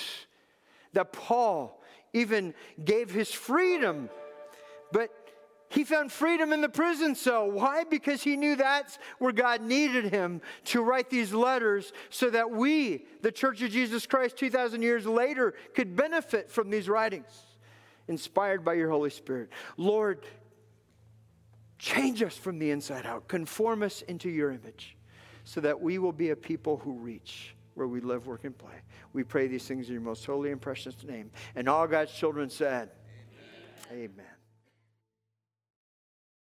that 0.92 1.12
Paul 1.12 1.82
even 2.12 2.52
gave 2.84 3.10
his 3.10 3.32
freedom, 3.32 4.10
he 5.72 5.84
found 5.84 6.12
freedom 6.12 6.52
in 6.52 6.60
the 6.60 6.68
prison 6.68 7.14
cell. 7.14 7.50
Why? 7.50 7.84
Because 7.84 8.22
he 8.22 8.36
knew 8.36 8.56
that's 8.56 8.98
where 9.18 9.32
God 9.32 9.62
needed 9.62 10.04
him 10.04 10.42
to 10.64 10.82
write 10.82 11.08
these 11.08 11.32
letters 11.32 11.94
so 12.10 12.28
that 12.28 12.50
we, 12.50 13.06
the 13.22 13.32
Church 13.32 13.62
of 13.62 13.70
Jesus 13.70 14.04
Christ, 14.04 14.36
2,000 14.36 14.82
years 14.82 15.06
later, 15.06 15.54
could 15.74 15.96
benefit 15.96 16.50
from 16.50 16.68
these 16.68 16.90
writings 16.90 17.42
inspired 18.06 18.62
by 18.62 18.74
your 18.74 18.90
Holy 18.90 19.08
Spirit. 19.08 19.48
Lord, 19.78 20.26
change 21.78 22.22
us 22.22 22.36
from 22.36 22.58
the 22.58 22.70
inside 22.70 23.06
out, 23.06 23.26
conform 23.26 23.82
us 23.82 24.02
into 24.02 24.28
your 24.28 24.50
image 24.50 24.98
so 25.44 25.62
that 25.62 25.80
we 25.80 25.96
will 25.98 26.12
be 26.12 26.30
a 26.30 26.36
people 26.36 26.76
who 26.76 26.92
reach 26.98 27.54
where 27.74 27.88
we 27.88 28.00
live, 28.00 28.26
work, 28.26 28.44
and 28.44 28.56
play. 28.58 28.76
We 29.14 29.24
pray 29.24 29.46
these 29.46 29.64
things 29.64 29.86
in 29.86 29.94
your 29.94 30.02
most 30.02 30.26
holy 30.26 30.52
and 30.52 30.60
precious 30.60 31.02
name. 31.02 31.30
And 31.56 31.66
all 31.66 31.86
God's 31.86 32.12
children 32.12 32.50
said, 32.50 32.90
Amen. 33.90 34.10
Amen. 34.10 34.31